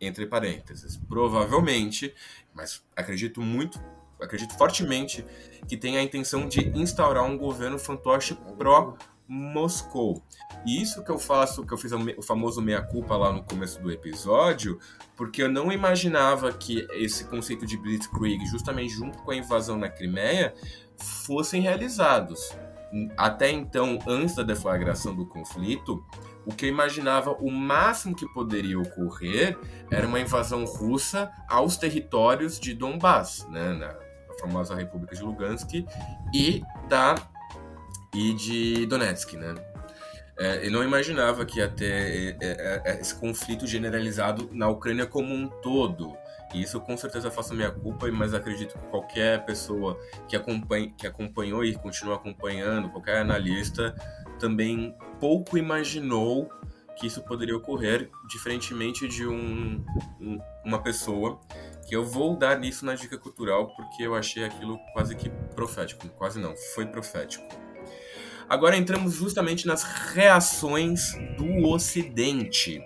[0.00, 2.14] entre parênteses, provavelmente,
[2.54, 3.78] mas acredito muito
[4.20, 5.24] acredito fortemente
[5.68, 8.96] que tem a intenção de instaurar um governo fantoche pró
[9.28, 10.22] Moscou.
[10.64, 13.90] E isso que eu faço, que eu fiz o famoso meia-culpa lá no começo do
[13.90, 14.78] episódio,
[15.16, 19.88] porque eu não imaginava que esse conceito de Blitzkrieg, justamente junto com a invasão na
[19.88, 20.54] Crimeia,
[20.96, 22.52] fossem realizados.
[23.16, 26.04] Até então, antes da deflagração do conflito,
[26.46, 29.58] o que eu imaginava o máximo que poderia ocorrer
[29.90, 33.96] era uma invasão russa aos territórios de Donbass, né, na
[34.40, 35.84] famosa República de Lugansk,
[36.32, 37.16] e da
[38.16, 39.54] e de Donetsk, né?
[40.38, 45.06] É, eu não imaginava que ia ter é, é, é, esse conflito generalizado na Ucrânia
[45.06, 46.16] como um todo.
[46.54, 49.98] E isso com certeza faço minha culpa, mas acredito que qualquer pessoa
[50.28, 53.94] que, acompanha, que acompanhou e continua acompanhando, qualquer analista,
[54.38, 56.50] também pouco imaginou
[56.96, 59.84] que isso poderia ocorrer, diferentemente de um,
[60.18, 61.38] um, uma pessoa
[61.86, 66.08] que eu vou dar nisso na dica cultural porque eu achei aquilo quase que profético,
[66.10, 67.65] quase não, foi profético.
[68.48, 72.80] Agora entramos justamente nas reações do Ocidente.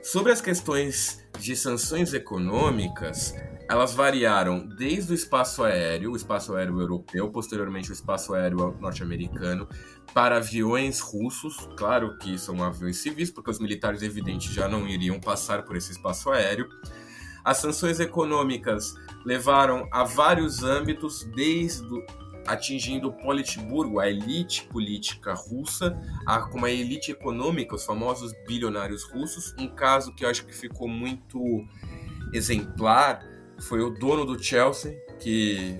[0.00, 3.34] Sobre as questões de sanções econômicas,
[3.68, 9.68] elas variaram desde o espaço aéreo, o espaço aéreo europeu, posteriormente o espaço aéreo norte-americano,
[10.12, 11.68] para aviões russos.
[11.76, 15.90] Claro que são aviões civis, porque os militares, evidente, já não iriam passar por esse
[15.90, 16.68] espaço aéreo.
[17.44, 18.94] As sanções econômicas
[19.24, 22.06] levaram a vários âmbitos, desde
[22.46, 29.04] atingindo o Politburgo, a elite política russa, a, como a elite econômica, os famosos bilionários
[29.04, 29.54] russos.
[29.58, 31.40] Um caso que eu acho que ficou muito
[32.32, 33.24] exemplar
[33.60, 35.76] foi o dono do Chelsea, que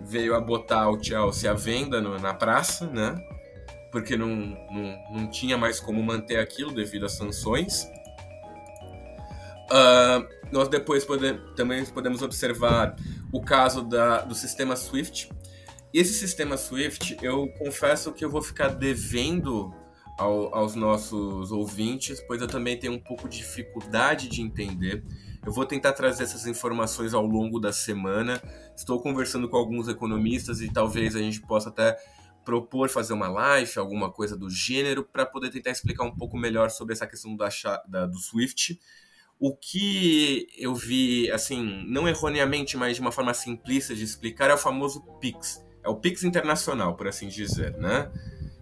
[0.00, 3.14] veio a botar o Chelsea à venda na praça, né?
[3.92, 7.84] Porque não, não, não tinha mais como manter aquilo devido às sanções.
[9.70, 12.96] Uh, nós depois pode, também podemos observar
[13.32, 15.30] o caso da, do sistema SWIFT.
[15.94, 19.72] Esse sistema SWIFT, eu confesso que eu vou ficar devendo
[20.18, 25.04] ao, aos nossos ouvintes, pois eu também tenho um pouco de dificuldade de entender.
[25.46, 28.42] Eu vou tentar trazer essas informações ao longo da semana.
[28.76, 31.96] Estou conversando com alguns economistas e talvez a gente possa até
[32.44, 36.70] propor fazer uma live, alguma coisa do gênero, para poder tentar explicar um pouco melhor
[36.70, 37.48] sobre essa questão da,
[37.86, 38.80] da, do SWIFT
[39.38, 44.54] o que eu vi, assim, não erroneamente, mas de uma forma simplista de explicar, é
[44.54, 45.63] o famoso PIX.
[45.84, 48.10] É o PIX internacional, por assim dizer, né?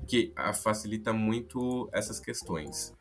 [0.06, 2.92] Que facilita muito essas questões.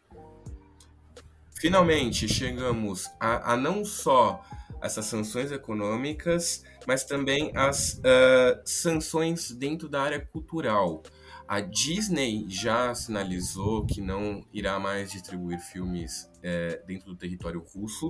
[1.60, 4.44] Finalmente, chegamos a, a não só
[4.82, 11.04] essas sanções econômicas, mas também as uh, sanções dentro da área cultural.
[11.48, 18.10] A Disney já sinalizou que não irá mais distribuir filmes é, dentro do território russo.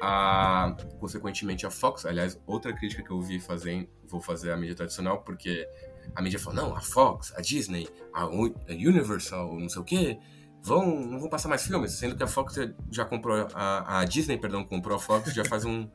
[0.00, 4.74] A, consequentemente, a Fox, aliás, outra crítica que eu vi fazendo, vou fazer a mídia
[4.74, 5.68] tradicional, porque
[6.14, 10.18] a mídia falou: não, a Fox, a Disney, a, Universal, não sei o quê,
[10.62, 12.56] vão, não vão passar mais filmes, sendo que a Fox
[12.90, 15.88] já comprou, a, a Disney, perdão, comprou a Fox já faz um,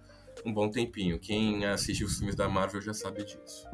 [0.46, 1.20] um bom tempinho.
[1.20, 3.68] Quem assiste os filmes da Marvel já sabe disso.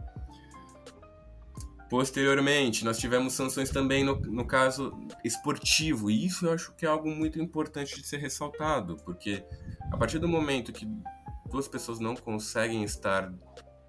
[1.90, 4.94] Posteriormente, nós tivemos sanções também no, no caso
[5.26, 9.44] esportivo, e isso eu acho que é algo muito importante de ser ressaltado, porque
[9.92, 10.88] a partir do momento que
[11.50, 13.34] duas pessoas não conseguem estar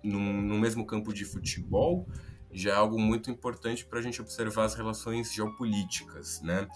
[0.03, 2.07] no, no mesmo campo de futebol,
[2.53, 6.67] já é algo muito importante para a gente observar as relações geopolíticas, né?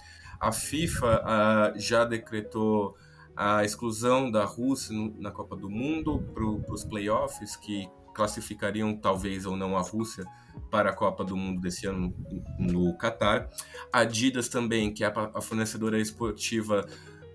[0.41, 2.97] A FIFA já decretou
[3.37, 9.57] a exclusão da Rússia na Copa do Mundo para os playoffs, que classificariam talvez ou
[9.57, 10.25] não a Rússia
[10.71, 12.15] para a Copa do Mundo desse ano
[12.59, 13.51] no Catar.
[13.93, 16.87] A Adidas também, que é a fornecedora esportiva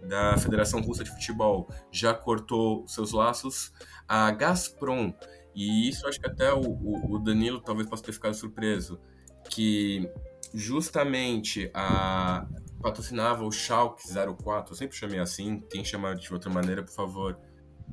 [0.08, 3.74] da Federação Russa de Futebol, já cortou seus laços.
[4.08, 5.14] A Gazprom,
[5.56, 9.00] e isso acho que até o, o Danilo talvez possa ter ficado surpreso,
[9.50, 10.10] que
[10.54, 12.48] justamente a
[12.82, 17.38] patrocinava o Schalke 04, eu sempre chamei assim, quem chamar de outra maneira, por favor,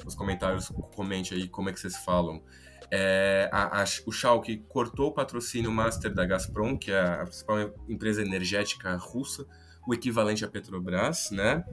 [0.05, 2.43] nos comentários comente aí como é que vocês falam.
[2.91, 7.75] É, a, a, o Schalke cortou o patrocínio master da Gazprom, que é a principal
[7.89, 9.45] empresa energética russa,
[9.87, 11.65] o equivalente à Petrobras, né?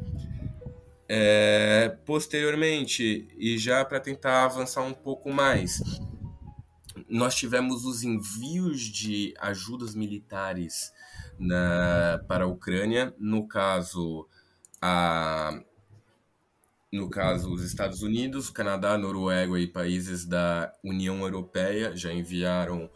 [1.16, 5.80] É, posteriormente, e já para tentar avançar um pouco mais,
[7.08, 10.92] nós tivemos os envios de ajudas militares
[11.38, 14.28] na, para a Ucrânia, no caso,
[14.82, 15.62] a,
[16.92, 22.90] no caso, os Estados Unidos, Canadá, Noruega e países da União Europeia já enviaram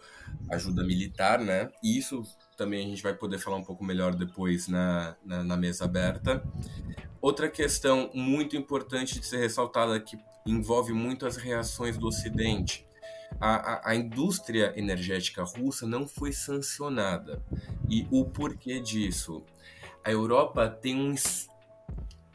[0.49, 1.69] ajuda militar, né?
[1.83, 2.23] E isso
[2.57, 6.43] também a gente vai poder falar um pouco melhor depois na, na, na mesa aberta.
[7.21, 12.85] Outra questão muito importante de ser ressaltada que envolve muito as reações do Ocidente.
[13.39, 17.43] A, a, a, indústria energética russa não foi sancionada.
[17.87, 19.43] E o porquê disso?
[20.03, 21.13] A Europa tem um,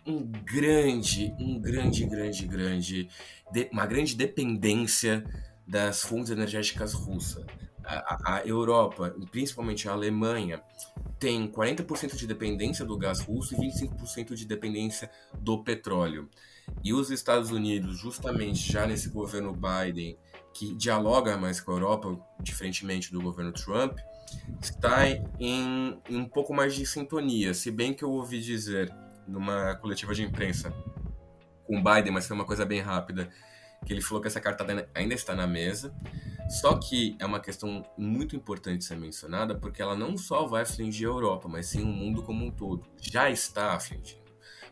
[0.07, 3.09] um grande, um grande, grande, grande,
[3.51, 5.25] de, uma grande dependência
[5.67, 7.45] das fontes energéticas russas.
[7.85, 10.63] A, Europa, principalmente a Alemanha,
[11.19, 16.29] tem 40% de dependência do gás russo e 25% de dependência do petróleo.
[16.83, 20.17] E os Estados Unidos, justamente já nesse governo Biden,
[20.53, 23.99] que dialoga mais com a Europa, diferentemente do governo Trump,
[24.61, 27.55] está em, em um pouco mais de sintonia.
[27.55, 28.93] Se bem que eu ouvi dizer
[29.27, 30.73] numa coletiva de imprensa
[31.65, 33.31] com Biden, mas foi uma coisa bem rápida,
[33.85, 34.65] que ele falou que essa carta
[34.95, 35.95] ainda está na mesa.
[36.49, 41.09] Só que é uma questão muito importante ser mencionada, porque ela não só vai afligir
[41.09, 42.87] a Europa, mas sim o mundo como um todo.
[43.01, 44.23] Já está afligindo.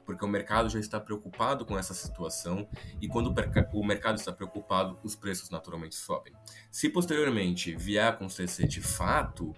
[0.05, 2.69] Porque o mercado já está preocupado com essa situação
[3.01, 3.32] e quando
[3.73, 6.32] o mercado está preocupado, os preços naturalmente sobem.
[6.70, 9.55] Se posteriormente vier a acontecer de fato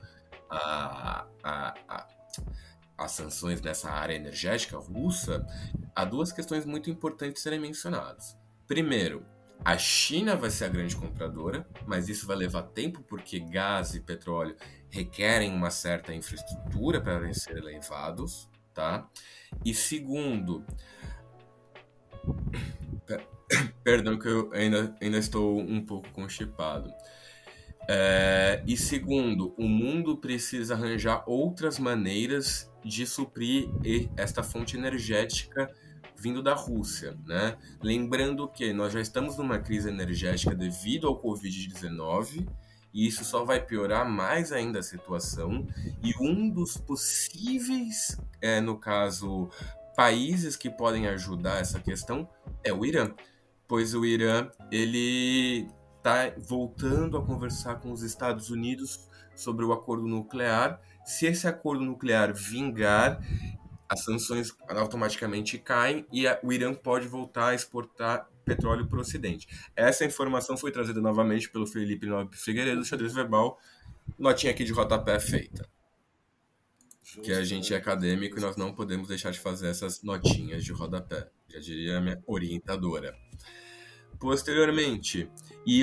[0.51, 2.07] a, a, a
[2.97, 5.45] as sanções nessa área energética russa,
[5.95, 8.37] há duas questões muito importantes serem mencionadas.
[8.67, 9.25] Primeiro,
[9.65, 14.01] a China vai ser a grande compradora, mas isso vai levar tempo porque gás e
[14.01, 14.57] petróleo
[14.91, 19.09] requerem uma certa infraestrutura para serem levados, tá?
[19.65, 20.65] E segundo,
[23.85, 26.93] perdão que eu ainda, ainda estou um pouco constipado.
[27.89, 33.69] É, e segundo, o mundo precisa arranjar outras maneiras de suprir
[34.17, 35.69] esta fonte energética
[36.23, 37.57] vindo da Rússia, né?
[37.83, 42.49] Lembrando que nós já estamos numa crise energética devido ao Covid-19
[42.95, 45.67] e isso só vai piorar mais ainda a situação.
[46.01, 49.51] E um dos possíveis, é, no caso,
[49.97, 52.29] países que podem ajudar essa questão
[52.63, 53.11] é o Irã,
[53.67, 60.07] pois o Irã ele está voltando a conversar com os Estados Unidos sobre o acordo
[60.07, 60.81] nuclear.
[61.05, 63.21] Se esse acordo nuclear vingar,
[63.93, 69.01] as sanções automaticamente caem e a, o Irã pode voltar a exportar petróleo para o
[69.03, 69.47] Ocidente.
[69.77, 73.59] Essa informação foi trazida novamente pelo Felipe Nobre Figueiredo, xadrez verbal,
[74.19, 75.69] notinha aqui de rodapé feita.
[77.03, 80.65] Justo, que a gente é acadêmico e nós não podemos deixar de fazer essas notinhas
[80.65, 83.15] de rodapé, já diria a minha orientadora.
[84.19, 85.31] Posteriormente,
[85.67, 85.83] e,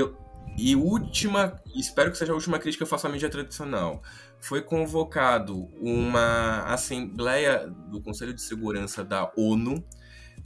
[0.58, 4.02] e última, espero que seja a última crítica que eu faço à mídia tradicional
[4.40, 9.84] foi convocado uma assembleia do Conselho de Segurança da ONU,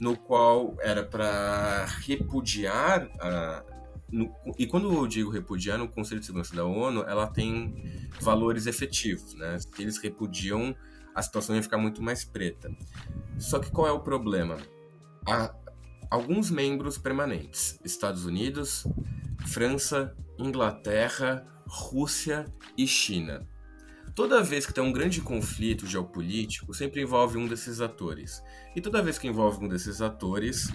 [0.00, 3.64] no qual era para repudiar a,
[4.14, 7.74] no, e quando eu digo repudiar no Conselho de Segurança da ONU, ela tem
[8.20, 9.58] valores efetivos, né?
[9.58, 10.74] Se eles repudiam,
[11.14, 12.70] a situação ia ficar muito mais preta.
[13.38, 14.58] Só que qual é o problema?
[15.26, 15.52] Há
[16.10, 18.86] alguns membros permanentes: Estados Unidos,
[19.46, 22.46] França, Inglaterra, Rússia
[22.76, 23.46] e China.
[24.14, 28.42] Toda vez que tem um grande conflito geopolítico, sempre envolve um desses atores.
[28.76, 30.68] E toda vez que envolve um desses atores,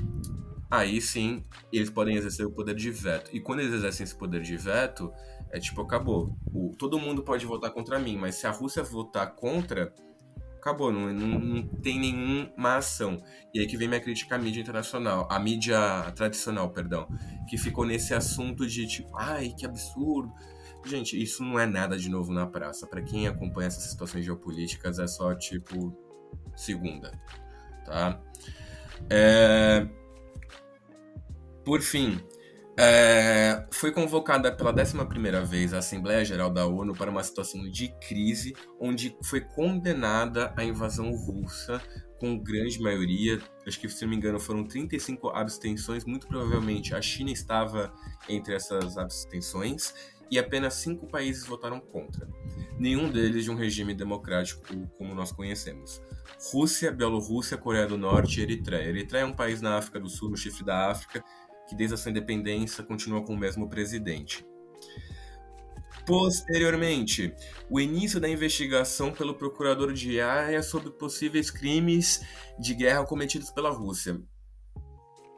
[0.69, 3.29] aí sim eles podem exercer o poder de veto.
[3.33, 5.11] E quando eles exercem esse poder de veto,
[5.51, 6.37] é tipo, acabou.
[6.53, 9.93] O, todo mundo pode votar contra mim, mas se a Rússia votar contra,
[10.59, 13.17] acabou, não, não, não, tem nenhuma ação.
[13.53, 17.07] E aí que vem minha crítica à mídia internacional, a mídia tradicional, perdão,
[17.49, 20.31] que ficou nesse assunto de tipo, ai, que absurdo.
[20.85, 22.87] Gente, isso não é nada de novo na praça.
[22.87, 25.95] Para quem acompanha essas situações geopolíticas, é só tipo
[26.55, 27.11] segunda,
[27.85, 28.21] tá?
[29.09, 29.87] É...
[31.65, 32.19] Por fim,
[32.81, 34.95] é, foi convocada pela 11
[35.45, 40.63] vez a Assembleia Geral da ONU para uma situação de crise, onde foi condenada a
[40.63, 41.81] invasão russa
[42.21, 47.01] com grande maioria, acho que se não me engano foram 35 abstenções, muito provavelmente a
[47.01, 47.93] China estava
[48.29, 49.93] entre essas abstenções,
[50.31, 52.29] e apenas cinco países votaram contra.
[52.77, 54.61] Nenhum deles de um regime democrático
[54.97, 56.01] como nós conhecemos.
[56.51, 58.87] Rússia, Bielorrússia, Coreia do Norte e Eritreia.
[58.87, 61.23] Eritreia é um país na África do Sul, no chifre da África,
[61.69, 64.43] que desde a sua independência continua com o mesmo presidente.
[66.05, 67.35] Posteriormente,
[67.69, 72.25] o início da investigação pelo procurador de Haia sobre possíveis crimes
[72.59, 74.19] de guerra cometidos pela Rússia.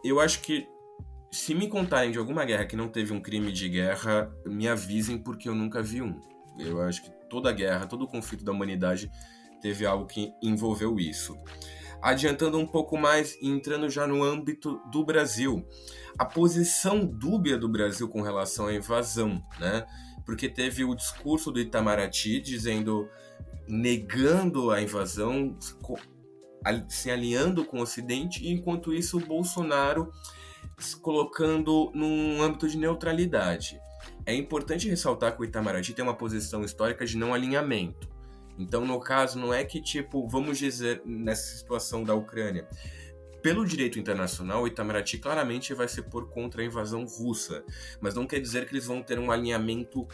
[0.03, 0.65] Eu acho que
[1.29, 5.17] se me contarem de alguma guerra que não teve um crime de guerra, me avisem
[5.17, 6.19] porque eu nunca vi um.
[6.57, 9.11] Eu acho que toda guerra, todo conflito da humanidade
[9.61, 11.37] teve algo que envolveu isso.
[12.01, 15.65] Adiantando um pouco mais entrando já no âmbito do Brasil,
[16.17, 19.85] a posição dúbia do Brasil com relação à invasão, né?
[20.25, 23.09] Porque teve o discurso do Itamaraty dizendo,
[23.67, 25.57] negando a invasão,
[26.87, 30.11] se alinhando com o Ocidente, e enquanto isso o Bolsonaro
[30.77, 33.79] se colocando num âmbito de neutralidade.
[34.25, 38.09] É importante ressaltar que o Itamaraty tem uma posição histórica de não alinhamento.
[38.57, 42.67] Então, no caso, não é que, tipo, vamos dizer, nessa situação da Ucrânia,
[43.41, 47.63] pelo direito internacional, o Itamaraty claramente vai ser por contra a invasão russa,
[47.99, 50.07] mas não quer dizer que eles vão ter um alinhamento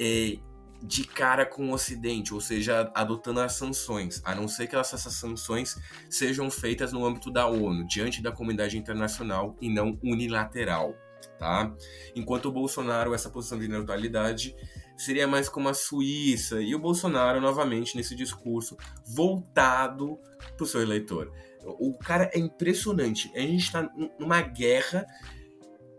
[0.00, 0.38] é,
[0.82, 5.00] de cara com o Ocidente, ou seja, adotando as sanções, a não ser que essas
[5.12, 5.76] sanções
[6.08, 10.94] sejam feitas no âmbito da ONU, diante da comunidade internacional e não unilateral,
[11.38, 11.74] tá?
[12.14, 14.54] Enquanto o Bolsonaro, essa posição de neutralidade
[14.96, 18.76] seria mais como a Suíça e o Bolsonaro novamente nesse discurso
[19.14, 20.18] voltado
[20.56, 21.32] para o seu eleitor.
[21.78, 23.30] O cara é impressionante.
[23.34, 23.88] A gente está
[24.18, 25.06] numa guerra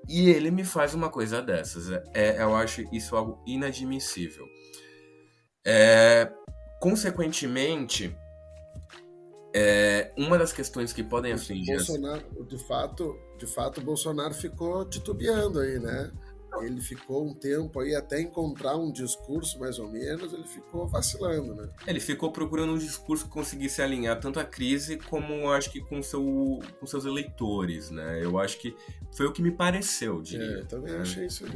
[0.08, 1.92] e ele me faz uma coisa dessas.
[2.14, 4.46] É, eu acho isso algo inadmissível.
[5.66, 6.32] É,
[6.80, 8.16] consequentemente,
[9.54, 11.76] é, uma das questões que podem afligir.
[11.76, 16.12] Bolsonaro, de fato, de fato, o Bolsonaro ficou titubeando aí, né?
[16.62, 21.56] Ele ficou um tempo aí até encontrar um discurso mais ou menos, ele ficou vacilando,
[21.56, 21.70] né?
[21.88, 26.02] Ele ficou procurando um discurso que conseguisse alinhar tanto a crise como acho que com,
[26.02, 28.24] seu, com seus eleitores, né?
[28.24, 28.76] Eu acho que
[29.16, 30.46] foi o que me pareceu, diria.
[30.46, 31.00] É, eu também né?
[31.00, 31.52] achei isso aí.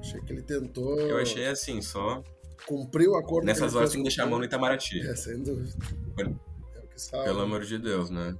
[0.00, 1.00] Achei que ele tentou.
[1.00, 2.22] Eu achei assim, só.
[2.66, 5.00] Cumpriu o acordo Nessas horas tem que deixar a mão no Itamaraty.
[5.00, 5.72] É, sem dúvida.
[6.18, 7.24] É o que salva.
[7.24, 8.36] Pelo amor de Deus, né?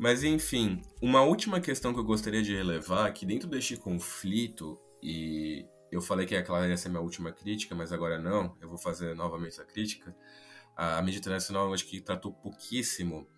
[0.00, 4.78] Mas enfim, uma última questão que eu gostaria de relevar é que dentro deste conflito,
[5.02, 8.78] e eu falei que aquela ia ser minha última crítica, mas agora não, eu vou
[8.78, 10.14] fazer novamente essa crítica.
[10.76, 13.28] A mídia internacional acho que tratou pouquíssimo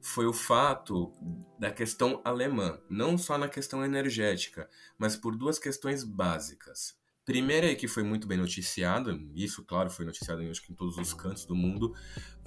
[0.00, 1.12] foi o fato
[1.58, 4.68] da questão alemã, não só na questão energética,
[4.98, 7.00] mas por duas questões básicas.
[7.24, 10.98] Primeira e que foi muito bem noticiada, isso, claro, foi noticiado acho que em todos
[10.98, 11.94] os cantos do mundo,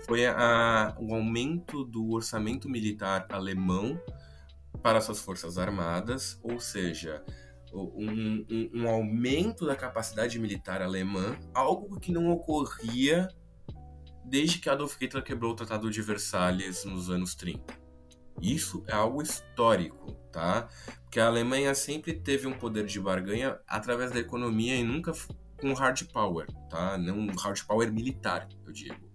[0.06, 3.98] foi a, o aumento do orçamento militar alemão
[4.84, 7.24] para suas forças armadas, ou seja,
[7.78, 13.28] um, um, um aumento da capacidade militar alemã, algo que não ocorria
[14.24, 17.86] desde que Adolf Hitler quebrou o Tratado de Versalhes nos anos 30.
[18.42, 20.68] Isso é algo histórico, tá?
[21.04, 25.14] Porque a Alemanha sempre teve um poder de barganha através da economia e nunca
[25.58, 26.98] com hard power, tá?
[26.98, 29.15] Não hard power militar, eu digo.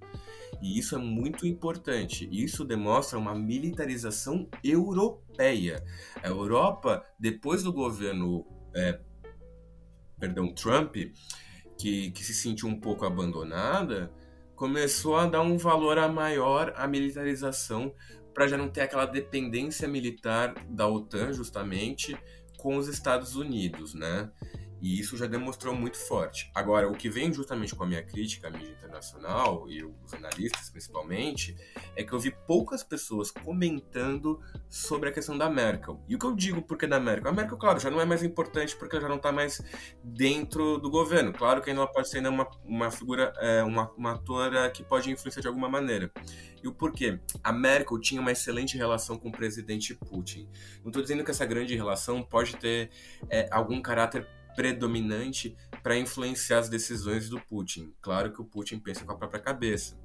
[0.61, 2.29] E isso é muito importante.
[2.31, 5.85] Isso demonstra uma militarização europeia.
[6.23, 9.01] A Europa, depois do governo, é,
[10.19, 10.97] perdão, Trump,
[11.79, 14.13] que, que se sentiu um pouco abandonada,
[14.55, 17.95] começou a dar um valor a maior à militarização
[18.35, 22.17] para já não ter aquela dependência militar da OTAN, justamente,
[22.59, 24.31] com os Estados Unidos, né?
[24.81, 26.51] E isso já demonstrou muito forte.
[26.55, 30.71] Agora, o que vem justamente com a minha crítica à mídia internacional, e os analistas
[30.71, 31.57] principalmente,
[31.95, 36.01] é que eu vi poucas pessoas comentando sobre a questão da Merkel.
[36.09, 37.31] E o que eu digo por que da Merkel?
[37.31, 39.61] A Merkel, claro, já não é mais importante porque ela já não está mais
[40.03, 41.33] dentro do governo.
[41.33, 44.83] Claro que ainda ela pode ser ainda uma, uma figura, é, uma, uma atora que
[44.83, 46.11] pode influenciar de alguma maneira.
[46.63, 47.19] E o porquê?
[47.43, 50.49] A Merkel tinha uma excelente relação com o presidente Putin.
[50.83, 52.91] Não estou dizendo que essa grande relação pode ter
[53.31, 57.95] é, algum caráter predominante para influenciar as decisões do Putin.
[58.01, 59.99] Claro que o Putin pensa com a própria cabeça.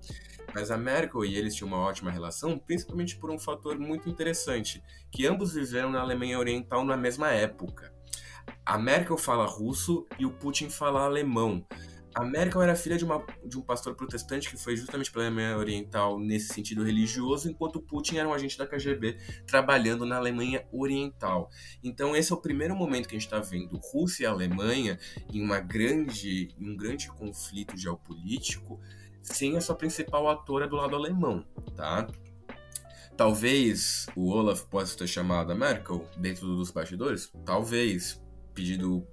[0.54, 4.84] Mas a Merkel e eles tinham uma ótima relação, principalmente por um fator muito interessante,
[5.12, 7.94] que ambos viveram na Alemanha Oriental na mesma época.
[8.66, 11.66] A Merkel fala russo e o Putin fala alemão.
[12.16, 15.58] A Merkel era filha de, uma, de um pastor protestante que foi justamente pela Alemanha
[15.58, 21.50] Oriental nesse sentido religioso, enquanto Putin era um agente da KGB trabalhando na Alemanha Oriental.
[21.84, 24.98] Então esse é o primeiro momento que a gente está vendo Rússia e Alemanha
[25.34, 28.80] em uma grande, um grande conflito geopolítico,
[29.22, 32.08] sem a sua principal atora do lado alemão, tá?
[33.18, 38.22] Talvez o Olaf possa ter chamado a Merkel dentro dos bastidores, talvez
[38.54, 39.06] pedido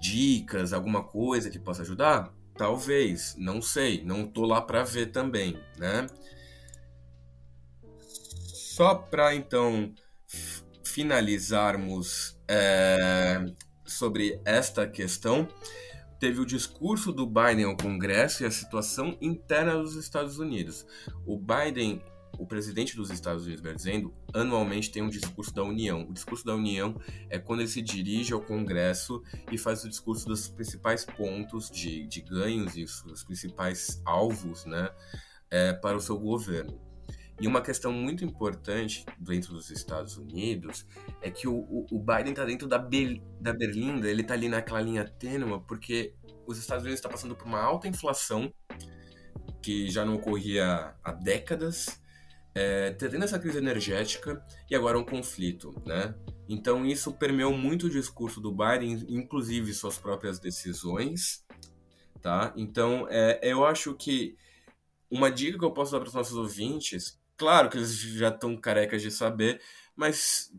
[0.00, 2.32] dicas, alguma coisa que possa ajudar?
[2.56, 6.06] Talvez, não sei, não tô lá para ver também, né?
[8.46, 9.92] Só para então
[10.84, 13.44] finalizarmos é,
[13.84, 15.48] sobre esta questão,
[16.20, 20.86] teve o discurso do Biden ao Congresso e a situação interna dos Estados Unidos.
[21.26, 22.00] O Biden
[22.38, 26.06] o presidente dos Estados Unidos, melhor dizendo, anualmente tem um discurso da União.
[26.08, 30.26] O discurso da União é quando ele se dirige ao Congresso e faz o discurso
[30.26, 34.90] dos principais pontos de, de ganhos e os principais alvos né,
[35.50, 36.80] é, para o seu governo.
[37.40, 40.86] E uma questão muito importante dentro dos Estados Unidos
[41.20, 44.80] é que o, o, Biden está dentro da, Be da Berlinda, ele está ali naquela
[44.80, 46.14] linha tênua, porque
[46.46, 48.52] os Estados Unidos estão tá passando por uma alta inflação
[49.60, 52.00] que já não ocorria há décadas
[52.54, 56.14] é, tendo essa crise energética e agora um conflito, né?
[56.48, 61.44] Então isso permeou muito o discurso do Biden, inclusive suas próprias decisões,
[62.22, 62.52] tá?
[62.56, 64.36] Então é, eu acho que
[65.10, 68.56] uma dica que eu posso dar para os nossos ouvintes, claro que eles já estão
[68.56, 69.60] carecas de saber,
[69.96, 70.52] mas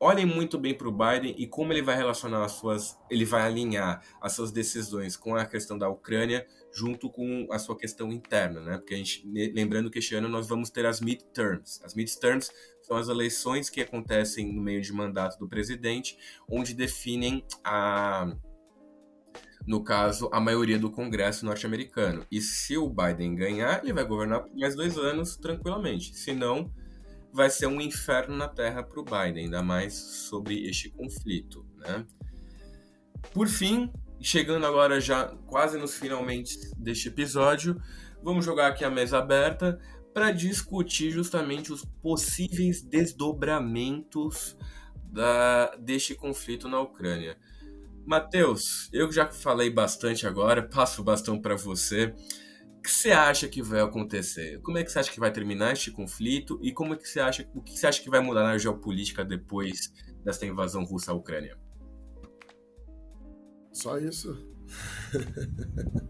[0.00, 3.42] olhem muito bem para o Biden e como ele vai relacionar as suas, ele vai
[3.42, 8.60] alinhar as suas decisões com a questão da Ucrânia junto com a sua questão interna,
[8.60, 8.78] né?
[8.78, 9.24] Porque a gente,
[9.54, 11.80] lembrando que este ano nós vamos ter as midterms.
[11.84, 12.50] As midterms
[12.82, 16.18] são as eleições que acontecem no meio de mandato do presidente,
[16.48, 18.34] onde definem a
[19.66, 22.26] no caso, a maioria do Congresso norte-americano.
[22.30, 26.14] E se o Biden ganhar, ele vai governar por mais dois anos tranquilamente.
[26.14, 26.70] Se não,
[27.32, 31.66] vai ser um inferno na Terra para o Biden, ainda mais sobre este conflito.
[31.78, 32.04] Né?
[33.32, 33.90] Por fim,
[34.24, 37.78] chegando agora já quase nos finalmente deste episódio,
[38.22, 39.78] vamos jogar aqui a mesa aberta
[40.14, 44.56] para discutir justamente os possíveis desdobramentos
[45.12, 47.36] da, deste conflito na Ucrânia.
[48.06, 52.14] Matheus, eu já falei bastante agora, passo o bastão para você.
[52.78, 54.58] O que você acha que vai acontecer?
[54.62, 57.20] Como é que você acha que vai terminar este conflito e como é que você
[57.20, 59.92] acha, o que você acha que vai mudar na geopolítica depois
[60.24, 61.62] desta invasão russa à Ucrânia?
[63.74, 64.38] Só isso.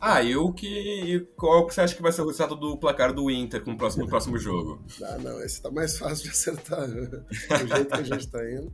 [0.00, 1.28] ah, e o que.
[1.36, 3.76] Qual que você acha que vai ser o resultado do placar do Inter com o
[3.76, 4.84] próximo, próximo jogo?
[5.04, 6.88] Ah, não, esse tá mais fácil de acertar.
[6.88, 7.06] Né?
[7.06, 8.72] Do jeito que a gente tá indo.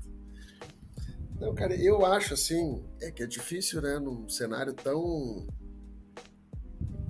[1.40, 5.46] Não, cara, eu acho assim, é que é difícil, né, num cenário tão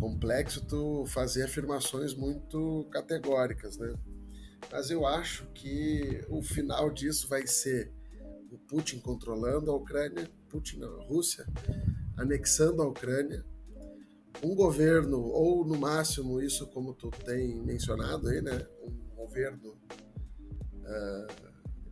[0.01, 3.95] complexo, tu fazer afirmações muito categóricas, né?
[4.71, 7.93] Mas eu acho que o final disso vai ser
[8.51, 11.47] o Putin controlando a Ucrânia, Putin não, a Rússia
[12.17, 13.45] anexando a Ucrânia,
[14.43, 21.27] um governo, ou no máximo isso como tu tem mencionado aí, né, um governo uh,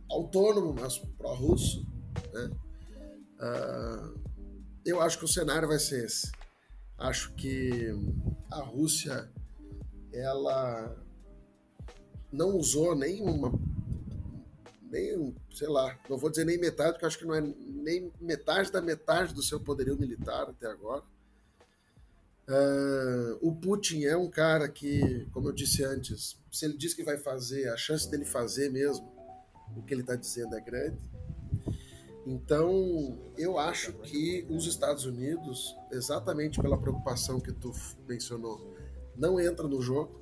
[0.09, 1.85] autônomo, mas pró-russo,
[2.33, 2.49] né,
[3.39, 4.19] uh,
[4.83, 6.31] eu acho que o cenário vai ser esse.
[6.97, 7.91] Acho que
[8.51, 9.29] a Rússia,
[10.11, 11.05] ela
[12.31, 13.51] não usou nenhuma
[14.95, 18.71] nem, sei lá, não vou dizer nem metade, porque acho que não é nem metade
[18.71, 21.03] da metade do seu poderio militar até agora.
[22.47, 27.03] Uh, o Putin é um cara que, como eu disse antes, se ele diz que
[27.03, 29.13] vai fazer, a chance dele fazer mesmo
[29.75, 30.97] o que ele está dizendo é grande.
[32.25, 37.71] Então, eu acho que os Estados Unidos, exatamente pela preocupação que tu
[38.07, 38.73] mencionou,
[39.15, 40.19] não entra no jogo,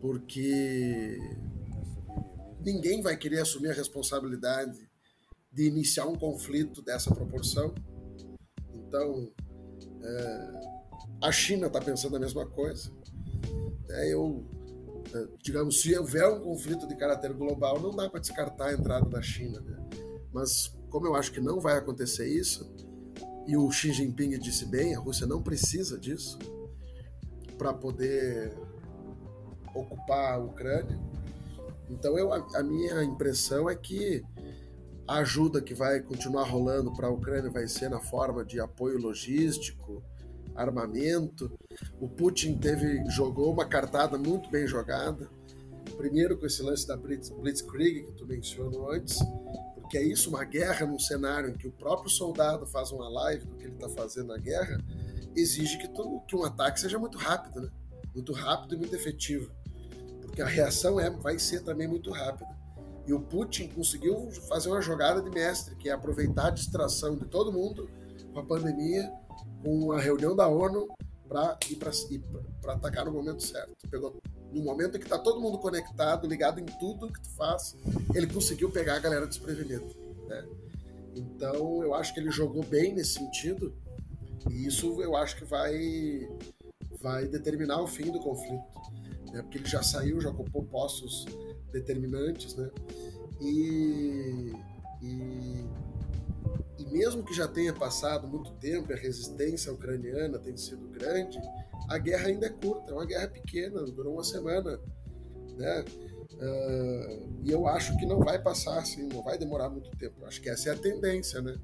[0.00, 1.18] porque
[2.64, 4.88] ninguém vai querer assumir a responsabilidade
[5.52, 7.74] de iniciar um conflito dessa proporção.
[8.72, 9.30] Então,
[10.02, 10.52] é,
[11.22, 12.90] a China está pensando a mesma coisa.
[13.90, 14.44] É, eu,
[15.14, 19.08] é, digamos, se houver um conflito de caráter global, não dá para descartar a entrada
[19.08, 19.60] da China.
[19.60, 19.76] Né?
[20.32, 22.72] Mas, como eu acho que não vai acontecer isso,
[23.46, 26.38] e o Xi Jinping disse bem, a Rússia não precisa disso
[27.58, 28.56] para poder
[29.74, 30.98] ocupar a Ucrânia.
[31.92, 34.24] Então, eu, a, a minha impressão é que
[35.06, 38.98] a ajuda que vai continuar rolando para a Ucrânia vai ser na forma de apoio
[38.98, 40.02] logístico,
[40.54, 41.52] armamento.
[42.00, 45.28] O Putin teve jogou uma cartada muito bem jogada.
[45.96, 49.18] Primeiro com esse lance da Blitz, Blitzkrieg que tu mencionou antes,
[49.74, 53.44] porque é isso, uma guerra num cenário em que o próprio soldado faz uma live
[53.44, 54.78] do que ele está fazendo na guerra,
[55.36, 57.70] exige que, tu, que um ataque seja muito rápido, né?
[58.14, 59.50] Muito rápido e muito efetivo,
[60.32, 62.50] porque a reação é, vai ser também muito rápida.
[63.06, 67.26] E o Putin conseguiu fazer uma jogada de mestre, que é aproveitar a distração de
[67.26, 67.90] todo mundo
[68.32, 69.12] com a pandemia
[69.62, 70.88] com a reunião da ONU
[71.28, 73.74] para ir para atacar no momento certo.
[73.90, 74.16] Pegou
[74.50, 77.76] no momento em que está todo mundo conectado, ligado em tudo que tu faz,
[78.14, 79.84] ele conseguiu pegar a galera desprevenida.
[80.28, 80.48] Né?
[81.14, 83.74] Então eu acho que ele jogou bem nesse sentido
[84.50, 86.26] e isso eu acho que vai
[87.02, 88.62] vai determinar o fim do conflito,
[89.32, 89.42] né?
[89.42, 91.26] porque ele já saiu, já ocupou postos
[91.72, 92.70] determinantes, né?
[93.40, 94.52] E,
[95.02, 95.66] e
[96.78, 101.38] e mesmo que já tenha passado muito tempo a resistência ucraniana tenha sido grande,
[101.88, 104.80] a guerra ainda é curta, é uma guerra pequena, durou uma semana.
[105.56, 105.84] Né?
[106.32, 110.24] Uh, e eu acho que não vai passar assim, não vai demorar muito tempo.
[110.24, 111.56] Acho que essa é a tendência, né?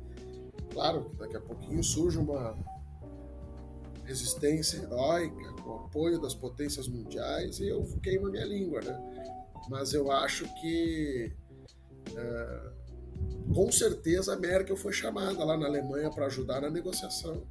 [0.73, 2.57] Claro, daqui a pouquinho surge uma
[4.09, 8.99] resistência heróica, com o apoio das potências mundiais, e eu queimo a minha língua, né?
[9.69, 11.31] Mas eu acho que
[12.13, 17.47] uh, com certeza a Merkel foi chamada lá na Alemanha para ajudar na negociação.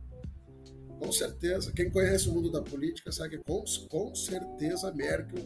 [1.00, 1.72] Com certeza.
[1.72, 5.44] Quem conhece o mundo da política sabe que com, com certeza Merkel,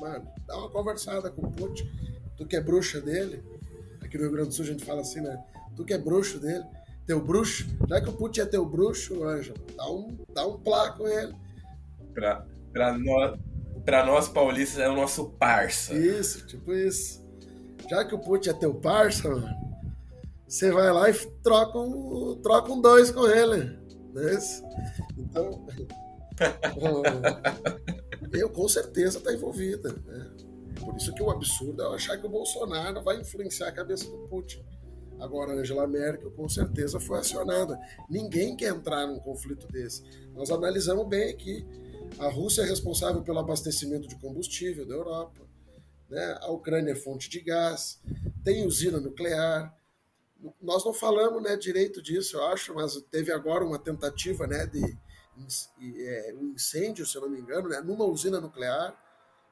[0.00, 1.90] mano, dá uma conversada com o Putin.
[2.36, 3.42] Tu que é bruxa dele,
[4.00, 5.42] aqui no Rio Grande do Sul a gente fala assim, né?
[5.74, 6.64] Tu que é bruxo dele,
[7.06, 10.92] teu bruxo, já que o Putin é teu bruxo, Ângelo, dá um, dá um plá
[10.92, 11.34] com ele.
[12.14, 13.40] Pra, pra, nós,
[13.84, 15.94] pra nós paulistas é o nosso parça.
[15.94, 17.22] Isso, tipo isso.
[17.88, 19.48] Já que o Putin é teu parça, mano,
[20.46, 23.78] você vai lá e troca um, troca um dois com ele.
[24.12, 24.38] Né?
[25.18, 25.66] Então,
[28.32, 29.92] eu com certeza está envolvida.
[30.04, 30.30] Né?
[30.80, 34.18] Por isso que o absurdo é achar que o Bolsonaro vai influenciar a cabeça do
[34.28, 34.64] Putin.
[35.22, 37.78] Agora, Angela Merkel com certeza foi acionada.
[38.10, 40.02] Ninguém quer entrar num conflito desse.
[40.34, 41.64] Nós analisamos bem aqui.
[42.18, 45.40] A Rússia é responsável pelo abastecimento de combustível da Europa.
[46.10, 46.38] Né?
[46.40, 48.00] A Ucrânia é fonte de gás.
[48.44, 49.74] Tem usina nuclear
[50.60, 54.98] nós não falamos né, direito disso, eu acho, mas teve agora uma tentativa né, de
[56.04, 58.96] é, um incêndio, se eu não me engano, né, numa usina nuclear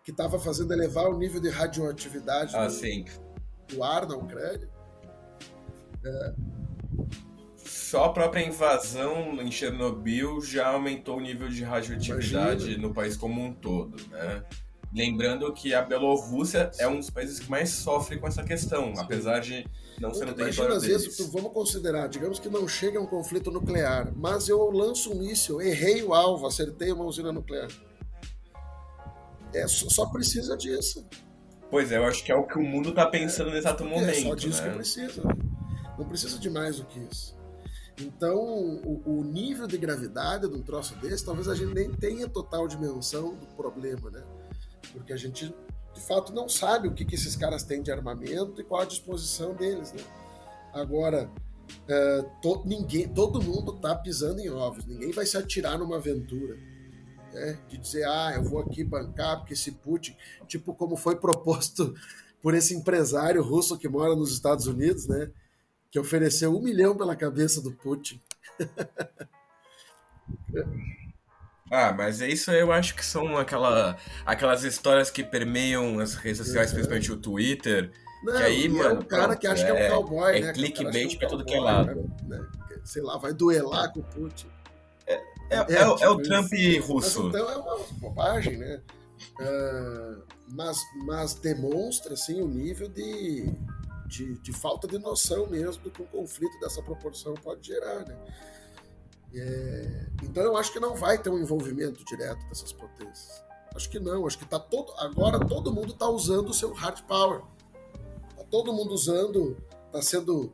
[0.03, 4.69] que estava fazendo elevar o nível de radioatividade ah, do, do, ar na Ucrânia.
[7.57, 12.89] Só a própria invasão em Chernobyl já aumentou o nível de radioatividade Imagina.
[12.89, 14.45] no país como um todo, né?
[14.93, 19.01] Lembrando que a Bielorrússia é um dos países que mais sofre com essa questão, Sim.
[19.01, 19.65] apesar de
[20.01, 23.53] não ser no território às vezes, vamos considerar, digamos que não chega a um conflito
[23.53, 27.69] nuclear, mas eu lanço um míssil, errei o alvo, acertei uma usina nuclear.
[29.55, 31.07] É, só precisa disso.
[31.71, 33.85] Pois é, eu acho que é o que o mundo está pensando é, no exato
[33.85, 34.11] momento.
[34.11, 34.71] É só disso né?
[34.71, 35.23] que precisa.
[36.01, 37.37] Não precisa de mais do que isso.
[38.01, 42.27] Então, o, o, nível de gravidade de um troço desse, talvez a gente nem tenha
[42.27, 44.25] total dimensão do problema, né?
[44.93, 45.55] porque a gente
[45.93, 48.87] de fato não sabe o que, que esses caras têm de armamento e qual a
[48.87, 49.93] disposição deles.
[49.93, 50.03] Né?
[50.73, 51.31] Agora,
[51.87, 56.57] é, to, ninguém, todo mundo está pisando em ovos, ninguém vai se atirar numa aventura.
[57.35, 57.59] Né?
[57.69, 60.17] De dizer, ah, eu vou aqui bancar porque esse Putin,
[60.49, 61.95] tipo como foi proposto
[62.41, 65.31] por esse empresário russo que mora nos Estados Unidos, né?
[65.91, 68.21] Que ofereceu um milhão pela cabeça do Putin.
[71.73, 73.97] Ah, mas é isso eu acho que são aquela,
[74.27, 77.93] aquelas histórias que permeiam as redes sociais, principalmente o Twitter.
[78.25, 78.91] Não, que aí, mano.
[78.91, 80.53] É um cara que acha é, que é um cowboy, é né?
[80.53, 82.11] clickbait pra tudo que é lado.
[82.25, 82.45] Né?
[82.85, 84.49] Sei lá, vai duelar com o Putin.
[85.07, 86.93] É, é, é, é, é tipo o Trump isso.
[86.93, 87.23] russo.
[87.25, 88.83] Mas, então é uma bobagem, né?
[89.41, 93.55] Uh, mas, mas demonstra assim, o nível de,
[94.11, 98.19] de, de, falta de noção mesmo do que um conflito dessa proporção pode gerar, né?
[99.33, 103.45] É, então eu acho que não vai ter um envolvimento direto dessas potências.
[103.75, 104.27] Acho que não.
[104.27, 107.43] Acho que tá todo agora todo mundo está usando o seu hard power.
[108.37, 109.57] Tá todo mundo usando,
[109.87, 110.53] está sendo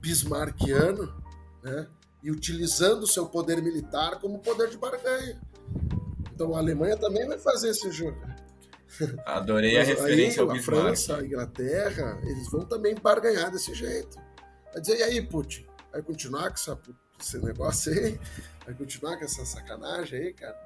[0.00, 1.14] bismarckiano,
[1.62, 1.86] né?
[2.22, 5.40] e utilizando o seu poder militar como poder de barganha.
[6.32, 8.18] Então a Alemanha também vai fazer esse jogo.
[9.26, 14.18] Adorei a referência aí, ao A França, a Inglaterra, eles vão também barganhar desse jeito.
[14.72, 15.66] Vai dizer, e aí, Putin?
[15.92, 16.78] Vai continuar com essa,
[17.20, 18.18] esse negócio aí?
[18.64, 20.56] Vai continuar com essa sacanagem aí, cara?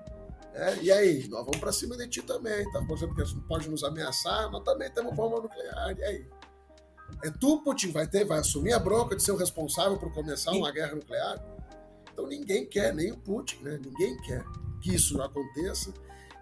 [0.55, 2.83] É, e aí, nós vamos para cima de ti também, tá?
[2.83, 6.27] Por exemplo, que pode nos ameaçar, nós também temos bomba nuclear, e aí?
[7.25, 10.53] É tu, Putin, vai ter, vai assumir a bronca de ser o responsável por começar
[10.53, 11.43] uma guerra nuclear?
[12.13, 13.79] Então ninguém quer, nem o Putin, né?
[13.83, 14.45] Ninguém quer
[14.81, 15.93] que isso aconteça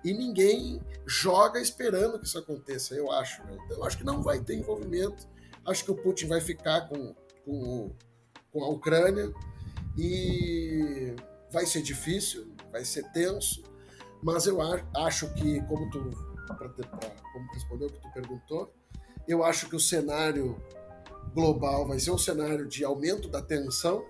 [0.05, 3.43] e ninguém joga esperando que isso aconteça, eu acho.
[3.45, 3.57] Né?
[3.65, 5.29] Então acho que não vai ter envolvimento.
[5.67, 7.15] Acho que o Putin vai ficar com,
[7.45, 7.93] com,
[8.53, 9.33] com a Ucrânia
[9.97, 11.15] e
[11.51, 13.63] vai ser difícil, vai ser tenso,
[14.23, 14.59] mas eu
[14.97, 16.11] acho que, como tu
[16.47, 18.73] pra, pra, como respondeu o que tu perguntou,
[19.27, 20.61] eu acho que o cenário
[21.35, 24.05] global vai ser um cenário de aumento da tensão,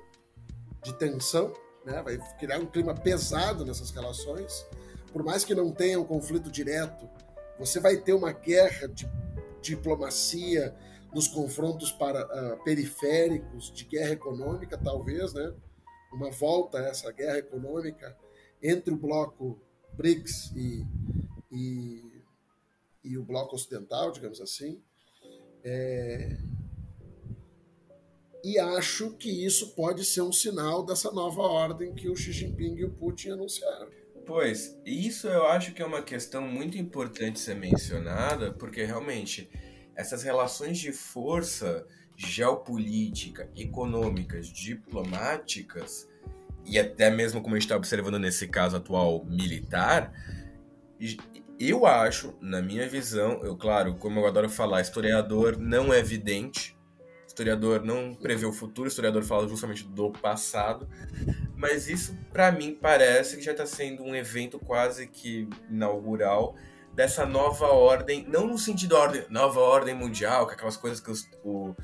[0.82, 1.52] de tensão,
[1.84, 2.02] né?
[2.02, 4.66] vai criar um clima pesado nessas relações.
[5.12, 7.08] Por mais que não tenha um conflito direto,
[7.58, 9.08] você vai ter uma guerra de
[9.60, 10.74] diplomacia
[11.12, 15.52] nos confrontos para uh, periféricos, de guerra econômica, talvez, né?
[16.12, 18.16] uma volta a essa guerra econômica
[18.62, 19.60] entre o bloco
[19.92, 20.86] BRICS e,
[21.50, 22.22] e,
[23.04, 24.82] e o bloco ocidental, digamos assim.
[25.62, 26.38] É...
[28.42, 32.76] E acho que isso pode ser um sinal dessa nova ordem que o Xi Jinping
[32.76, 33.99] e o Putin anunciaram.
[34.30, 39.50] Pois, isso eu acho que é uma questão muito importante ser mencionada, porque realmente
[39.96, 41.84] essas relações de força
[42.14, 46.08] geopolítica, econômicas, diplomáticas,
[46.64, 50.12] e até mesmo como a gente está observando nesse caso atual militar,
[51.58, 56.78] eu acho, na minha visão, eu, claro, como eu adoro falar, historiador não é evidente,
[57.26, 60.88] historiador não prevê o futuro, historiador fala justamente do passado,
[61.60, 66.56] mas isso para mim parece que já está sendo um evento quase que inaugural
[66.94, 71.00] dessa nova ordem, não no sentido da ordem, nova ordem mundial, que é aquelas coisas
[71.00, 71.76] que os, o,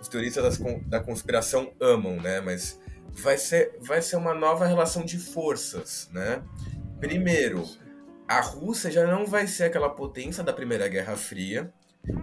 [0.00, 2.40] os teoristas das, da conspiração amam, né?
[2.42, 2.78] Mas
[3.10, 6.42] vai ser, vai ser uma nova relação de forças, né?
[7.00, 7.66] Primeiro,
[8.28, 11.72] a Rússia já não vai ser aquela potência da Primeira Guerra Fria.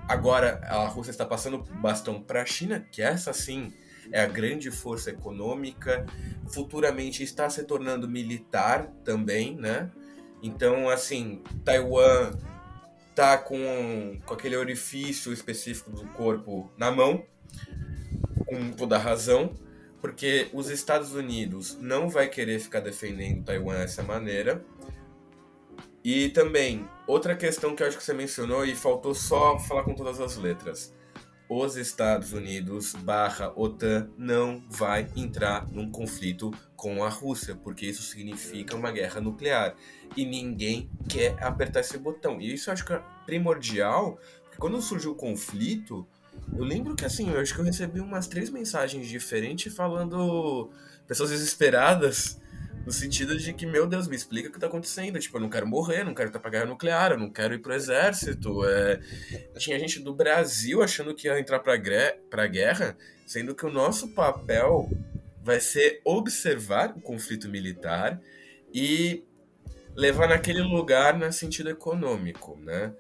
[0.08, 3.74] Agora a Rússia está passando bastão para a China, que essa sim
[4.12, 6.06] é a grande força econômica.
[6.48, 9.92] Futuramente está se tornando militar também, né?
[10.42, 12.38] Então, assim, Taiwan
[13.14, 17.24] tá com, com aquele orifício específico do corpo na mão,
[18.46, 19.54] com toda a razão
[20.02, 24.64] porque os Estados Unidos não vai querer ficar defendendo Taiwan dessa maneira.
[26.04, 29.94] E também, outra questão que eu acho que você mencionou e faltou só falar com
[29.94, 30.94] todas as letras.
[31.50, 38.04] Os Estados Unidos barra OTAN não vai entrar num conflito com a Rússia, porque isso
[38.04, 39.76] significa uma guerra nuclear.
[40.16, 42.40] E ninguém quer apertar esse botão.
[42.40, 46.08] E isso eu acho que é primordial, porque quando surgiu o conflito,
[46.56, 50.70] eu lembro que assim, eu acho que eu recebi umas três mensagens diferentes falando.
[51.08, 52.39] pessoas desesperadas.
[52.86, 55.20] No sentido de que, meu Deus, me explica o que tá acontecendo.
[55.20, 57.60] Tipo, eu não quero morrer, não quero estar pra guerra nuclear, eu não quero ir
[57.60, 58.66] pro exército.
[58.66, 59.00] É...
[59.58, 62.14] Tinha gente do Brasil achando que ia entrar pra, gre...
[62.30, 64.90] pra guerra, sendo que o nosso papel
[65.44, 68.20] vai ser observar o conflito militar
[68.74, 69.24] e
[69.96, 72.94] levar naquele lugar no sentido econômico, né?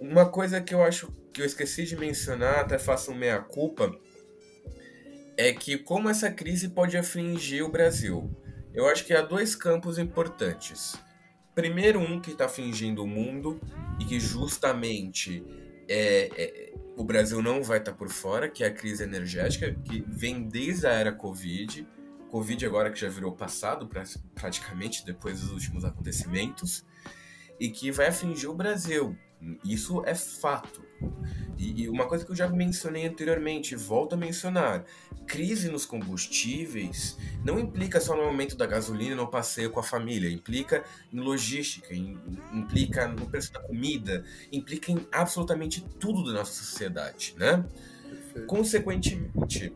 [0.00, 3.92] Uma coisa que eu acho que eu esqueci de mencionar, até faço um meia-culpa,
[5.36, 8.30] é que como essa crise pode afligir o Brasil.
[8.74, 10.96] Eu acho que há dois campos importantes.
[11.54, 13.60] Primeiro, um que está fingindo o mundo
[14.00, 15.44] e que justamente
[15.88, 19.72] é, é, o Brasil não vai estar tá por fora, que é a crise energética,
[19.72, 21.86] que vem desde a era Covid.
[22.28, 23.88] Covid agora que já virou passado
[24.34, 26.84] praticamente depois dos últimos acontecimentos
[27.60, 29.16] e que vai afligir o Brasil.
[29.64, 30.83] Isso é fato.
[31.56, 34.84] E, uma coisa que eu já mencionei anteriormente, volto a mencionar:
[35.26, 40.28] crise nos combustíveis não implica só no aumento da gasolina no passeio com a família,
[40.28, 42.18] implica em logística, em,
[42.52, 47.64] implica no preço da comida, implica em absolutamente tudo da nossa sociedade, né?
[48.08, 48.46] Perfeito.
[48.46, 49.72] Consequentemente,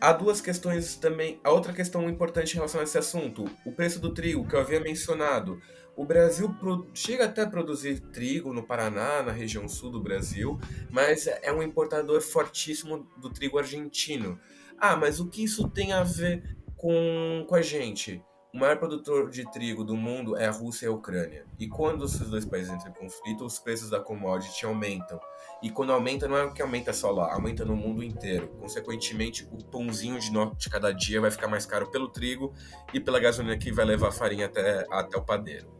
[0.00, 1.40] há duas questões também.
[1.42, 4.60] A outra questão importante em relação a esse assunto: o preço do trigo, que eu
[4.60, 5.60] havia mencionado.
[5.98, 6.54] O Brasil
[6.94, 10.56] chega até a produzir trigo no Paraná, na região sul do Brasil,
[10.90, 14.38] mas é um importador fortíssimo do trigo argentino.
[14.78, 18.22] Ah, mas o que isso tem a ver com, com a gente?
[18.52, 21.44] o maior produtor de trigo do mundo é a Rússia e a Ucrânia.
[21.58, 25.20] E quando esses dois países entram em conflito, os preços da commodity aumentam.
[25.62, 28.48] E quando aumenta, não é que aumenta só lá, aumenta no mundo inteiro.
[28.58, 30.54] Consequentemente, o pãozinho de, no...
[30.54, 32.54] de cada dia vai ficar mais caro pelo trigo
[32.94, 35.77] e pela gasolina que vai levar a farinha até, até o padeiro.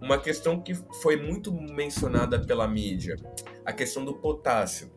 [0.00, 3.16] Uma questão que foi muito mencionada pela mídia,
[3.64, 4.92] a questão do potássio.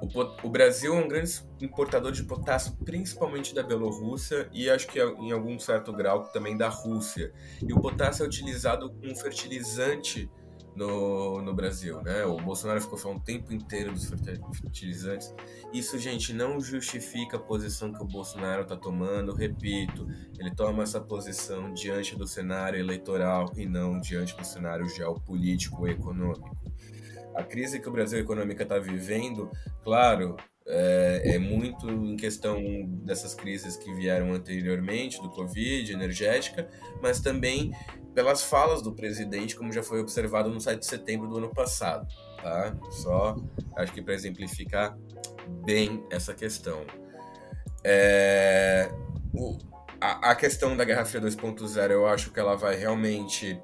[0.00, 5.00] O, o, Brasil é um grande importador de potássio, principalmente da Bielorrússia e acho que
[5.00, 7.32] em algum certo grau também da Rússia.
[7.60, 10.30] E o potássio é utilizado como fertilizante
[10.78, 12.24] no, no Brasil, né?
[12.24, 15.34] O Bolsonaro ficou falando o tempo inteiro dos fertilizantes.
[15.72, 19.34] Isso, gente, não justifica a posição que o Bolsonaro está tomando.
[19.34, 20.06] Repito,
[20.38, 25.90] ele toma essa posição diante do cenário eleitoral e não diante do cenário geopolítico e
[25.90, 26.56] econômico.
[27.34, 29.50] A crise que o Brasil econômica está vivendo,
[29.82, 30.36] claro,
[30.68, 32.60] é, é, muito em questão
[33.02, 36.68] dessas crises que vieram anteriormente, do Covid, energética,
[37.02, 37.72] mas também
[38.14, 42.06] pelas falas do presidente, como já foi observado no 7 de setembro do ano passado.
[42.42, 42.76] Tá?
[42.90, 43.36] Só
[43.76, 44.96] acho que para exemplificar
[45.64, 46.84] bem essa questão.
[47.82, 48.90] É,
[49.32, 49.56] o,
[50.00, 53.58] a, a, questão da Guerra Fria 2.0, eu acho que ela vai realmente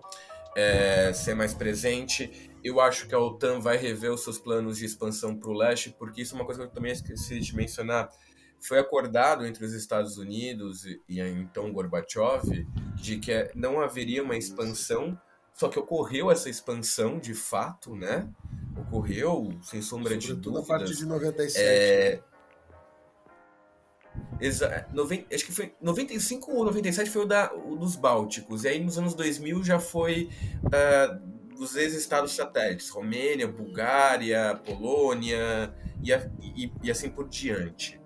[0.57, 4.87] é, ser mais presente eu acho que a OTAN vai rever os seus planos de
[4.87, 8.09] expansão para o leste, porque isso é uma coisa que eu também esqueci de mencionar.
[8.59, 14.35] Foi acordado entre os Estados Unidos e, e então Gorbachev de que não haveria uma
[14.35, 15.21] expansão,
[15.53, 18.27] só que ocorreu essa expansão de fato, né?
[18.79, 20.65] Ocorreu, sem sombra Sobretudo de dúvidas.
[20.65, 21.63] a partir de 97.
[21.63, 22.23] É...
[24.41, 24.87] Exa
[25.33, 28.65] acho que foi 95 ou 97 foi o, da, o dos Bálticos.
[28.65, 30.31] E aí nos anos 2000 já foi
[30.65, 38.01] uh, dos ex-estados satélites, Romênia, Bulgária, Polônia e, e, e, assim por diante.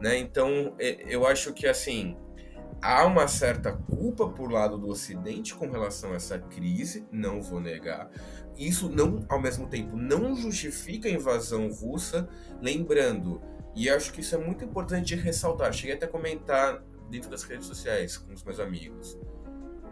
[0.00, 0.18] Né?
[0.18, 2.16] Então, eu acho que assim
[2.82, 7.60] há uma certa culpa por lado do Ocidente com relação a essa crise, não vou
[7.60, 8.10] negar.
[8.56, 12.28] Isso não, ao mesmo tempo, não justifica a invasão russa,
[12.60, 13.40] lembrando,
[13.74, 15.72] e acho que isso é muito importante de ressaltar.
[15.72, 19.18] Cheguei até a comentar dentro das redes sociais com os meus amigos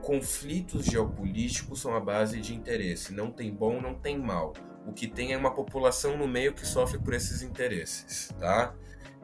[0.08, 3.12] conflitos geopolíticos são a base de interesse.
[3.12, 4.54] Não tem bom, não tem mal.
[4.86, 8.74] O que tem é uma população no meio que sofre por esses interesses, tá?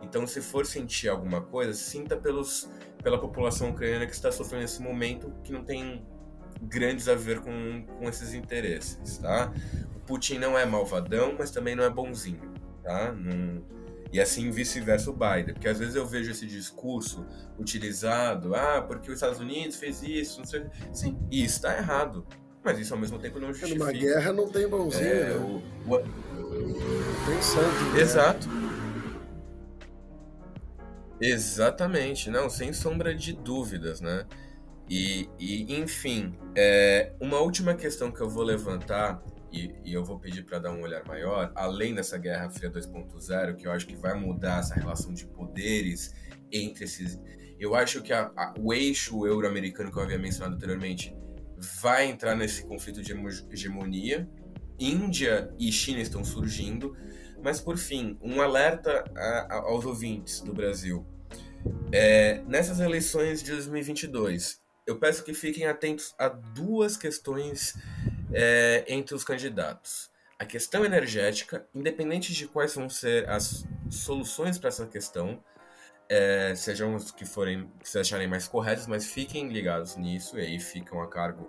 [0.02, 2.68] Então, se for sentir alguma coisa, sinta pelos,
[3.02, 6.06] pela população ucraniana que está sofrendo nesse momento, que não tem
[6.60, 9.50] grandes a ver com, com esses interesses, tá?
[9.96, 13.10] O Putin não é malvadão, mas também não é bonzinho, tá?
[13.10, 13.64] Não,
[14.14, 15.54] e assim vice-versa o Biden.
[15.54, 17.26] Porque às vezes eu vejo esse discurso
[17.58, 20.64] utilizado, ah, porque os Estados Unidos fez isso, não sei.
[20.92, 22.24] Sim, isso está errado.
[22.62, 23.76] Mas isso ao mesmo tempo não justifica.
[23.76, 25.34] Numa guerra não tem bonzinho, é, né?
[25.34, 25.98] o, o...
[27.26, 27.84] Tem santo.
[27.92, 28.00] Né?
[28.00, 28.48] Exato.
[31.20, 34.26] Exatamente, não, sem sombra de dúvidas, né?
[34.88, 39.20] E, e enfim, é, uma última questão que eu vou levantar
[39.54, 43.54] e, e eu vou pedir para dar um olhar maior, além dessa Guerra Fria 2.0,
[43.54, 46.12] que eu acho que vai mudar essa relação de poderes
[46.50, 47.20] entre esses.
[47.58, 51.16] Eu acho que a, a, o eixo euro-americano que eu havia mencionado anteriormente
[51.80, 53.14] vai entrar nesse conflito de
[53.50, 54.28] hegemonia.
[54.76, 56.96] Índia e China estão surgindo,
[57.40, 61.06] mas por fim, um alerta a, aos ouvintes do Brasil.
[61.92, 67.74] É, nessas eleições de 2022, eu peço que fiquem atentos a duas questões
[68.32, 70.10] é, entre os candidatos.
[70.38, 75.42] A questão energética, independente de quais vão ser as soluções para essa questão,
[76.08, 80.42] é, sejam os que forem que se acharem mais corretos, mas fiquem ligados nisso e
[80.42, 81.48] aí ficam a cargo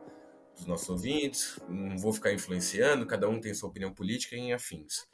[0.55, 1.59] dos nossos ouvintes.
[1.67, 5.05] Não vou ficar influenciando, cada um tem sua opinião política em afins.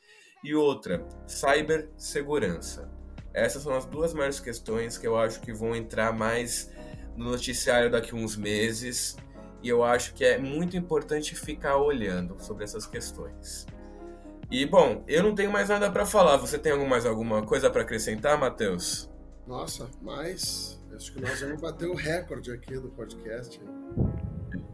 [0.44, 2.90] E outra, cibersegurança.
[3.34, 6.71] Essas são as duas maiores questões que eu acho que vão entrar mais
[7.16, 9.18] no noticiário daqui a uns meses
[9.64, 13.66] e eu acho que é muito importante ficar olhando sobre essas questões.
[14.50, 16.38] E bom, eu não tenho mais nada para falar.
[16.38, 19.10] Você tem mais alguma coisa para acrescentar, Matheus?
[19.48, 23.62] Nossa, mas acho que nós vamos bater o recorde aqui do podcast.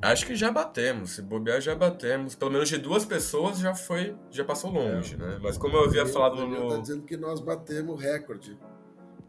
[0.02, 2.34] Acho que já batemos, se bobear já batemos.
[2.34, 5.18] Pelo menos de duas pessoas já foi, já passou longe, é.
[5.18, 5.40] né?
[5.42, 6.70] Mas como eu havia falado no.
[6.70, 8.58] Tá dizendo que nós batemos o recorde.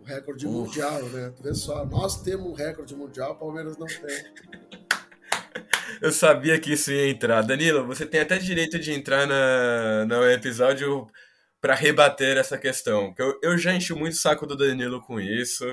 [0.08, 0.54] Recorde Uf.
[0.54, 1.32] mundial, né?
[1.36, 3.98] Tu vê só, nós temos um recorde mundial, o Palmeiras não tem.
[6.00, 7.42] Eu sabia que isso ia entrar.
[7.42, 11.06] Danilo, você tem até direito de entrar na, no episódio
[11.60, 13.12] para rebater essa questão.
[13.18, 15.64] Eu, eu já enchi muito o saco do Danilo com isso.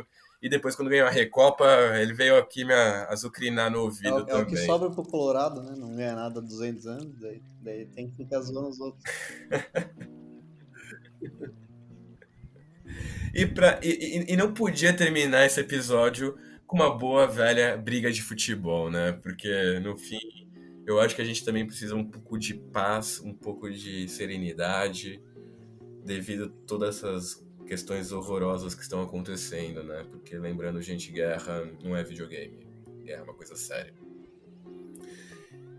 [0.42, 1.66] E depois, quando ganhou a Recopa,
[2.00, 4.36] ele veio aqui me azucrinar no ouvido é, também.
[4.36, 5.76] É o que sobra pro Colorado, né?
[5.78, 9.04] Não ganha nada há 200 anos, daí, daí tem que ficar zoando os outros.
[13.36, 18.22] e, pra, e, e, não podia terminar esse episódio com uma boa velha briga de
[18.22, 19.12] futebol, né?
[19.12, 20.20] Porque no fim,
[20.88, 25.22] eu acho que a gente também precisa um pouco de paz, um pouco de serenidade,
[26.06, 30.06] devido a todas essas questões horrorosas que estão acontecendo, né?
[30.10, 32.66] Porque lembrando, gente, guerra não é videogame,
[33.06, 33.94] é uma coisa séria.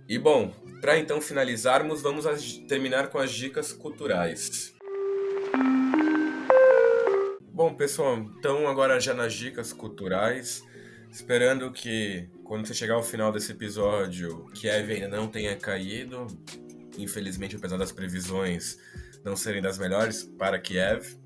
[0.07, 0.52] E bom,
[0.83, 2.26] para então finalizarmos, vamos
[2.68, 4.76] terminar com as dicas culturais.
[7.57, 10.62] Bom, pessoal, então agora já nas dicas culturais,
[11.10, 16.26] esperando que quando você chegar ao final desse episódio, Kiev ainda não tenha caído,
[16.99, 18.76] infelizmente, apesar das previsões
[19.25, 21.17] não serem das melhores para Kiev.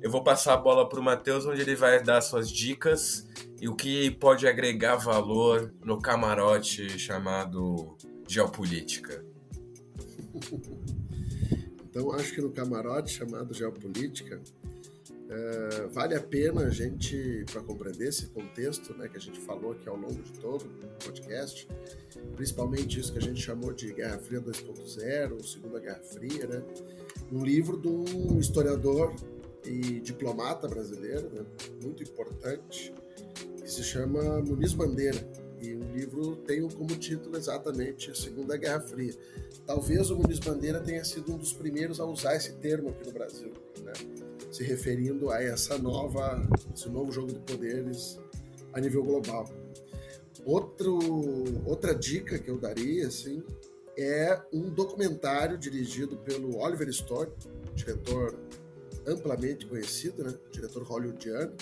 [0.00, 3.28] Eu vou passar a bola para o Matheus, onde ele vai dar suas dicas
[3.60, 9.24] e o que pode agregar valor no camarote chamado geopolítica.
[11.94, 14.40] Então, acho que no camarote chamado geopolítica,
[15.32, 19.72] é, vale a pena a gente, para compreender esse contexto né, que a gente falou
[19.72, 21.66] aqui ao longo de todo o podcast,
[22.36, 26.62] principalmente isso que a gente chamou de Guerra Fria 2.0, Segunda Guerra Fria, né,
[27.32, 29.14] um livro de um historiador
[29.64, 31.46] e diplomata brasileiro, né,
[31.82, 32.92] muito importante,
[33.56, 35.26] que se chama Muniz Bandeira.
[35.62, 39.14] E o livro tem como título exatamente Segunda Guerra Fria.
[39.64, 43.12] Talvez o Muniz Bandeira tenha sido um dos primeiros a usar esse termo aqui no
[43.12, 43.52] Brasil,
[43.84, 43.92] né?
[44.52, 48.20] Se referindo a essa nova, esse novo jogo de poderes
[48.72, 49.50] a nível global.
[50.44, 50.98] Outro,
[51.64, 53.42] outra dica que eu daria, assim,
[53.98, 57.32] é um documentário dirigido pelo Oliver Stone,
[57.74, 58.38] diretor
[59.06, 60.34] amplamente conhecido, né?
[60.50, 61.52] diretor hollywoodiano,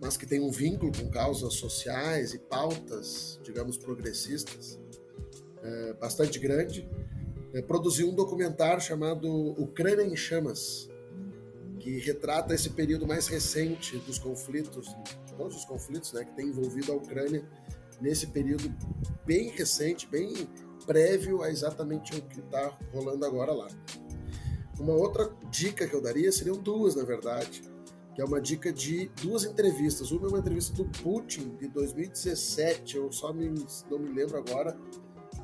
[0.00, 4.80] mas que tem um vínculo com causas sociais e pautas, digamos, progressistas,
[5.62, 6.88] é, bastante grande.
[7.52, 9.28] É, produziu um documentário chamado
[9.60, 10.89] Ucrânia em Chamas,
[11.80, 14.94] que retrata esse período mais recente dos conflitos,
[15.36, 17.42] todos os conflitos né, que tem envolvido a Ucrânia
[18.00, 18.72] nesse período
[19.26, 20.48] bem recente, bem
[20.86, 23.68] prévio a exatamente o que está rolando agora lá.
[24.78, 27.62] Uma outra dica que eu daria seriam duas, na verdade,
[28.14, 30.10] que é uma dica de duas entrevistas.
[30.10, 33.48] Uma é uma entrevista do Putin de 2017, eu só me,
[33.90, 34.76] não me lembro agora,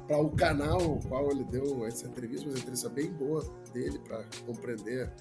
[0.07, 3.43] para o canal qual ele deu essa entrevista, uma entrevista bem boa
[3.73, 5.13] dele para compreender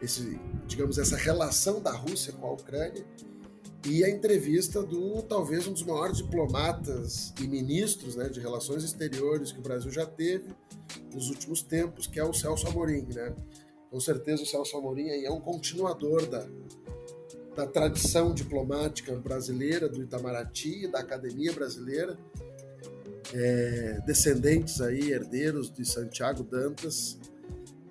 [0.00, 3.04] esse, digamos, essa relação da Rússia com a Ucrânia
[3.86, 9.52] e a entrevista do talvez um dos maiores diplomatas e ministros né, de relações exteriores
[9.52, 10.50] que o Brasil já teve
[11.12, 13.06] nos últimos tempos, que é o Celso Amorim.
[13.12, 13.34] Né?
[13.90, 16.46] Com certeza o Celso Amorim é um continuador da,
[17.56, 22.18] da tradição diplomática brasileira, do Itamaraty, da academia brasileira,
[23.32, 27.18] é, descendentes aí, herdeiros de Santiago Dantas,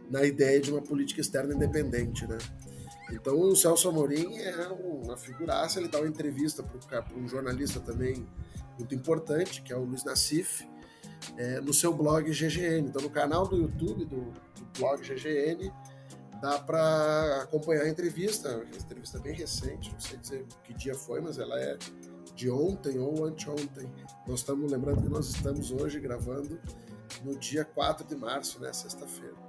[0.09, 2.37] na ideia de uma política externa independente, né?
[3.11, 8.27] Então o Celso Amorim é uma figuraça, ele dá uma entrevista para um jornalista também
[8.77, 10.67] muito importante, que é o Luiz Nassif,
[11.37, 12.89] é, no seu blog GGN.
[12.89, 15.71] Então no canal do YouTube do, do blog GGN
[16.41, 21.21] dá para acompanhar a entrevista, uma entrevista bem recente, não sei dizer que dia foi,
[21.21, 21.77] mas ela é
[22.35, 23.91] de ontem ou anteontem.
[24.27, 26.59] Nós estamos lembrando que nós estamos hoje gravando
[27.23, 29.46] no dia 4 de março, né, sexta-feira.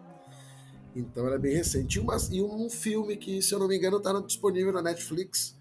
[0.94, 1.98] Então ela é bem recente.
[1.98, 5.56] E, uma, e um filme que, se eu não me engano, está disponível na Netflix,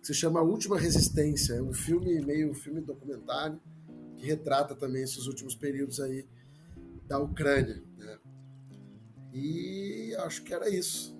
[0.00, 1.54] que se chama Última Resistência.
[1.54, 3.60] É um filme, meio um filme documentário,
[4.16, 6.26] que retrata também esses últimos períodos aí
[7.06, 7.82] da Ucrânia.
[7.96, 8.18] Né?
[9.32, 11.16] E acho que era isso,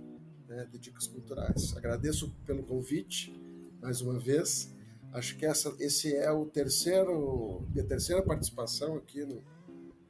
[0.46, 1.76] né, de dicas culturais.
[1.76, 3.32] Agradeço pelo convite,
[3.80, 4.72] mais uma vez.
[5.12, 9.42] Acho que essa, esse é o terceiro, minha terceira participação aqui no,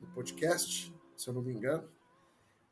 [0.01, 1.94] no podcast, se eu não me engano.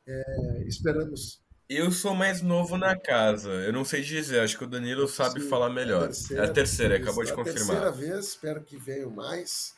[0.07, 1.41] É, esperamos.
[1.69, 3.49] Eu sou mais novo na casa.
[3.49, 6.03] Eu não sei dizer, acho que o Danilo sabe Sim, falar melhor.
[6.03, 7.77] É a terceira, é a terceira acabou de confirmar.
[7.77, 9.73] A terceira vez, espero que venham mais.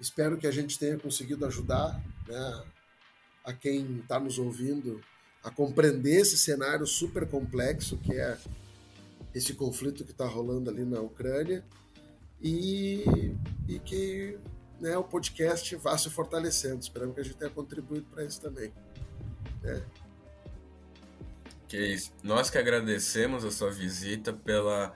[0.00, 2.64] Espero que a gente tenha conseguido ajudar né,
[3.44, 5.00] a quem está nos ouvindo
[5.42, 8.38] a compreender esse cenário super complexo que é
[9.34, 11.64] esse conflito que está rolando ali na Ucrânia
[12.42, 13.34] e,
[13.68, 14.38] e que
[14.80, 16.80] né, o podcast vá se fortalecendo.
[16.80, 18.72] Esperamos que a gente tenha contribuído para isso também.
[19.64, 19.82] É.
[21.68, 22.12] Que isso.
[22.22, 24.92] Nós que agradecemos a sua visita pela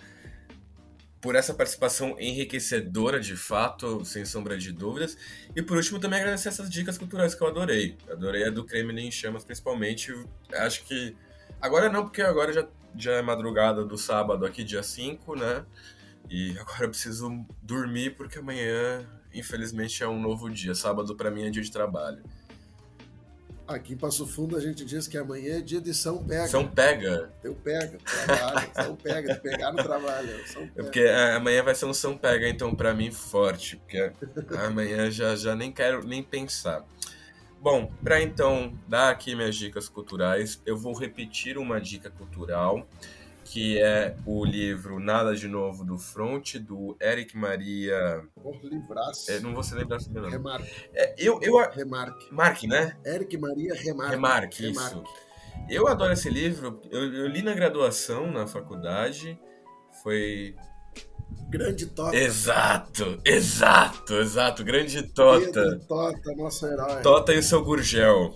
[1.24, 5.16] por essa participação enriquecedora de fato, sem sombra de dúvidas.
[5.56, 7.96] E por último, também agradecer essas dicas culturais que eu adorei.
[8.10, 10.12] Adorei a do Kremlin em Chamas, principalmente.
[10.52, 11.16] Acho que.
[11.62, 15.64] Agora não, porque agora já, já é madrugada do sábado aqui, dia 5, né?
[16.28, 20.74] E agora eu preciso dormir, porque amanhã, infelizmente, é um novo dia.
[20.74, 22.22] Sábado para mim é dia de trabalho.
[23.66, 26.48] Aqui em Passo Fundo a gente diz que amanhã é dia de São Pega.
[26.48, 27.32] São Pega.
[27.42, 30.46] Eu pego, trabalho, São Pega, de pegar no trabalho.
[30.46, 30.82] São É pega.
[30.84, 33.76] porque é, amanhã vai ser um São Pega, então, pra mim, forte.
[33.76, 34.12] Porque
[34.58, 36.84] amanhã já, já nem quero nem pensar.
[37.58, 42.86] Bom, pra então dar aqui minhas dicas culturais, eu vou repetir uma dica cultural,
[43.44, 48.22] que é o livro Nada de Novo do Front, do Eric Maria.
[48.62, 49.30] Livraço.
[49.30, 50.30] é, não vou se lembrar nome.
[50.30, 51.56] Remarque, É, eu, eu.
[51.70, 52.32] remarque.
[52.32, 52.96] Mark, né?
[53.04, 54.14] Eric Maria Remarque.
[54.14, 55.02] Remarque, isso.
[55.68, 56.80] Eu adoro esse livro.
[56.90, 59.38] Eu, eu li na graduação, na faculdade.
[60.02, 60.56] Foi.
[61.48, 62.16] Grande Tota.
[62.16, 64.64] Exato, exato, exato.
[64.64, 65.46] Grande Tota.
[65.46, 67.02] Pedro Tota, nosso herói.
[67.02, 68.34] Tota e o seu Gurgel.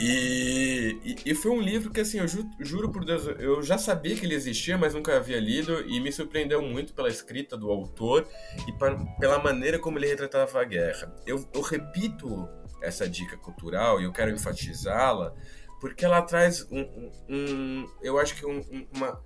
[0.00, 3.78] E, e, e foi um livro que, assim, eu ju- juro por Deus, eu já
[3.78, 7.70] sabia que ele existia, mas nunca havia lido, e me surpreendeu muito pela escrita do
[7.70, 8.26] autor
[8.66, 11.14] e pa- pela maneira como ele retratava a guerra.
[11.26, 12.48] Eu, eu repito
[12.82, 15.34] essa dica cultural e eu quero enfatizá-la,
[15.80, 16.80] porque ela traz um.
[16.80, 19.20] um- um- eu acho que um- um- uma.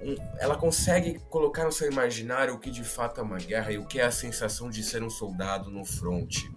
[0.00, 3.78] um- ela consegue colocar no seu imaginário o que de fato é uma guerra e
[3.78, 6.48] o que é a sensação de ser um soldado no fronte.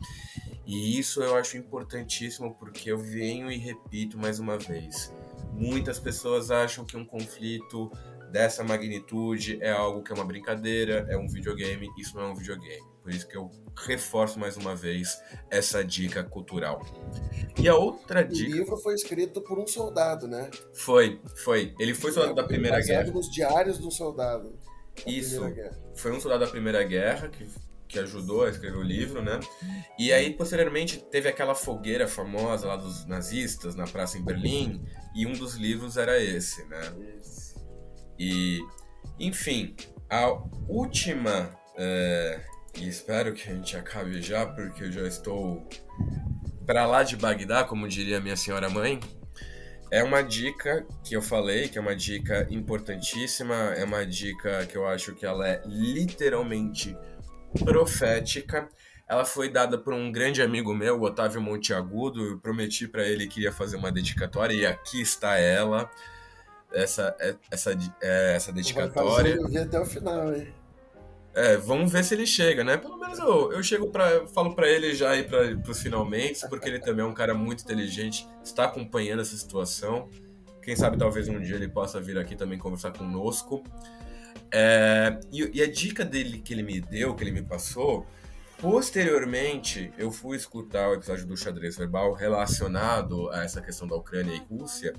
[0.65, 5.13] E isso eu acho importantíssimo porque eu venho e repito mais uma vez.
[5.53, 7.91] Muitas pessoas acham que um conflito
[8.31, 11.89] dessa magnitude é algo que é uma brincadeira, é um videogame.
[11.97, 12.89] Isso não é um videogame.
[13.03, 16.85] Por isso que eu reforço mais uma vez essa dica cultural.
[17.59, 20.49] E a outra O dica livro foi escrito por um soldado, né?
[20.73, 21.73] foi, foi.
[21.79, 23.17] Ele foi soldado da Primeira Baseado Guerra.
[23.17, 24.51] nos diários do soldado.
[24.51, 25.41] da Isso.
[25.95, 27.47] Foi um soldado da Primeira Guerra que,
[27.91, 29.39] que ajudou a escrever o livro, né?
[29.99, 34.81] E aí, posteriormente, teve aquela fogueira famosa lá dos nazistas na praça em Berlim,
[35.13, 36.81] e um dos livros era esse, né?
[38.17, 38.59] E,
[39.19, 39.75] enfim,
[40.09, 40.27] a
[40.67, 42.41] última, é,
[42.77, 45.67] e espero que a gente acabe já, porque eu já estou
[46.65, 48.99] para lá de Bagdá, como diria minha senhora mãe.
[49.91, 54.77] É uma dica que eu falei, que é uma dica importantíssima, é uma dica que
[54.77, 56.95] eu acho que ela é literalmente
[57.59, 58.69] profética.
[59.07, 62.25] Ela foi dada por um grande amigo meu, Otávio Monteagudo.
[62.25, 65.91] Eu prometi para ele que iria fazer uma dedicatória e aqui está ela,
[66.71, 67.15] essa
[67.51, 69.35] essa é, essa Vai dedicatória.
[69.35, 70.53] fazer eu vi até o final, hein?
[71.33, 72.77] É, vamos ver se ele chega, né?
[72.77, 76.67] Pelo menos eu, eu chego para falo pra ele já ir para os finalmente, porque
[76.67, 80.09] ele também é um cara muito inteligente, está acompanhando essa situação.
[80.61, 83.63] Quem sabe talvez um dia ele possa vir aqui também conversar conosco.
[84.53, 88.05] É, e, e a dica dele que ele me deu, que ele me passou,
[88.59, 94.35] posteriormente eu fui escutar o episódio do xadrez verbal relacionado a essa questão da Ucrânia
[94.35, 94.93] e Rússia,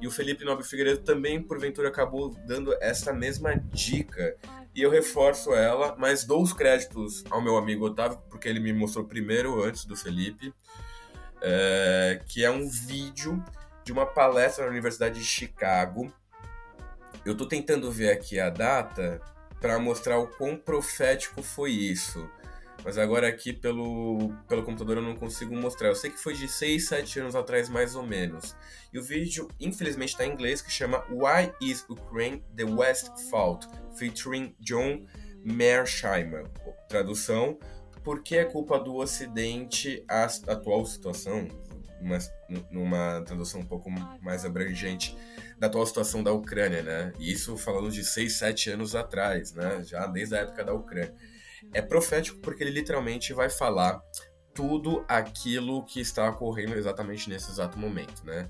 [0.00, 4.36] e o Felipe Nobre Figueiredo também, porventura, acabou dando essa mesma dica
[4.74, 8.74] e eu reforço ela, mas dou os créditos ao meu amigo Otávio, porque ele me
[8.74, 10.52] mostrou primeiro antes do Felipe,
[11.40, 13.42] é, que é um vídeo
[13.82, 16.12] de uma palestra na Universidade de Chicago.
[17.26, 19.20] Eu tô tentando ver aqui a data
[19.60, 22.30] para mostrar o quão profético foi isso.
[22.84, 25.88] Mas agora aqui pelo, pelo computador eu não consigo mostrar.
[25.88, 28.54] Eu sei que foi de 6, 7 anos atrás, mais ou menos.
[28.92, 33.66] E o vídeo, infelizmente, está em inglês, que chama Why is Ukraine the West Fault?
[33.98, 35.04] Featuring John
[35.42, 36.46] Mearsheimer.
[36.88, 37.58] Tradução,
[38.04, 41.48] por que é culpa do Ocidente a atual situação?
[42.00, 42.18] Uma,
[42.70, 43.90] numa tradução um pouco
[44.22, 45.16] mais abrangente
[45.58, 47.12] da atual situação da Ucrânia, né?
[47.18, 49.82] E isso falando de 6, 7 anos atrás, né?
[49.82, 51.14] Já desde a época da Ucrânia.
[51.72, 54.00] É profético porque ele literalmente vai falar
[54.54, 58.48] tudo aquilo que está ocorrendo exatamente nesse exato momento, né?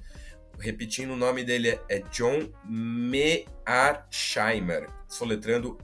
[0.58, 5.78] Repetindo, o nome dele é, John Mearsheimer, soletrando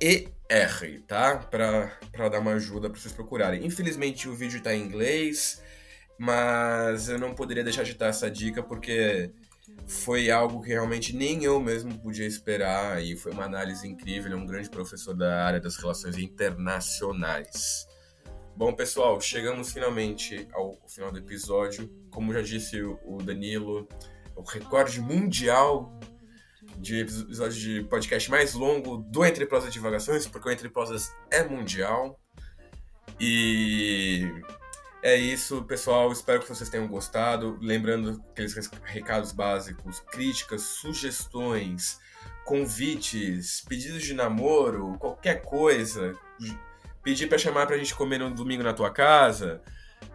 [0.00, 1.36] M-E-A-R-S-H-E-I-M-E-R, tá?
[1.36, 3.64] Para dar uma ajuda para vocês procurarem.
[3.66, 5.62] Infelizmente o vídeo está em inglês,
[6.18, 9.30] mas eu não poderia deixar de dar essa dica porque
[9.86, 14.32] foi algo que realmente nem eu mesmo podia esperar e foi uma análise incrível.
[14.32, 17.86] É um grande professor da área das relações internacionais.
[18.56, 21.88] Bom, pessoal, chegamos finalmente ao final do episódio.
[22.10, 23.86] Como já disse o Danilo,
[24.34, 25.96] o recorde mundial
[26.80, 31.42] de episódio de podcast mais longo do Entre Prosas Divagações, porque o Entre Prosas é
[31.44, 32.18] mundial.
[33.20, 34.26] E
[35.02, 36.10] é isso, pessoal.
[36.12, 37.58] Espero que vocês tenham gostado.
[37.60, 41.98] Lembrando aqueles recados básicos, críticas, sugestões,
[42.44, 46.14] convites, pedidos de namoro, qualquer coisa.
[47.02, 49.62] Pedir para chamar pra gente comer no domingo na tua casa.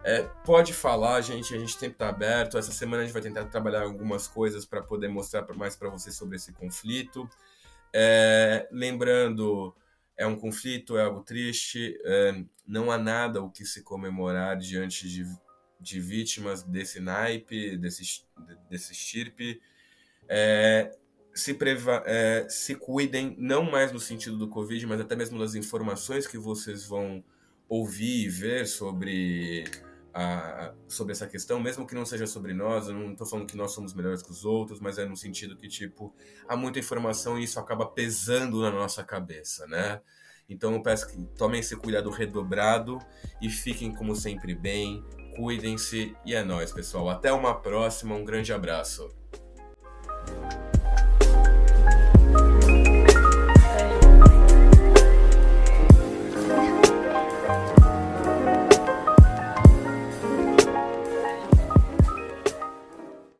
[0.02, 1.54] É, pode falar, gente.
[1.54, 2.58] A gente sempre tá aberto.
[2.58, 6.14] Essa semana a gente vai tentar trabalhar algumas coisas para poder mostrar mais para vocês
[6.14, 7.28] sobre esse conflito.
[7.92, 9.74] É, lembrando
[10.16, 15.08] é um conflito, é algo triste, é, não há nada o que se comemorar diante
[15.08, 15.24] de,
[15.80, 18.24] de vítimas desse naipe, desse,
[18.70, 19.60] desse estirpe.
[20.28, 20.96] É,
[21.34, 25.54] se, preva é, se cuidem, não mais no sentido do Covid, mas até mesmo das
[25.54, 27.24] informações que vocês vão
[27.68, 29.64] ouvir e ver sobre,
[30.12, 33.56] a, sobre essa questão, mesmo que não seja sobre nós, eu não estou falando que
[33.56, 36.14] nós somos melhores que os outros, mas é no sentido que, tipo,
[36.48, 40.00] há muita informação e isso acaba pesando na nossa cabeça, né?
[40.48, 42.98] Então eu peço que tomem esse cuidado redobrado
[43.40, 45.02] e fiquem, como sempre, bem,
[45.36, 47.08] cuidem-se e é nóis, pessoal.
[47.08, 49.08] Até uma próxima, um grande abraço.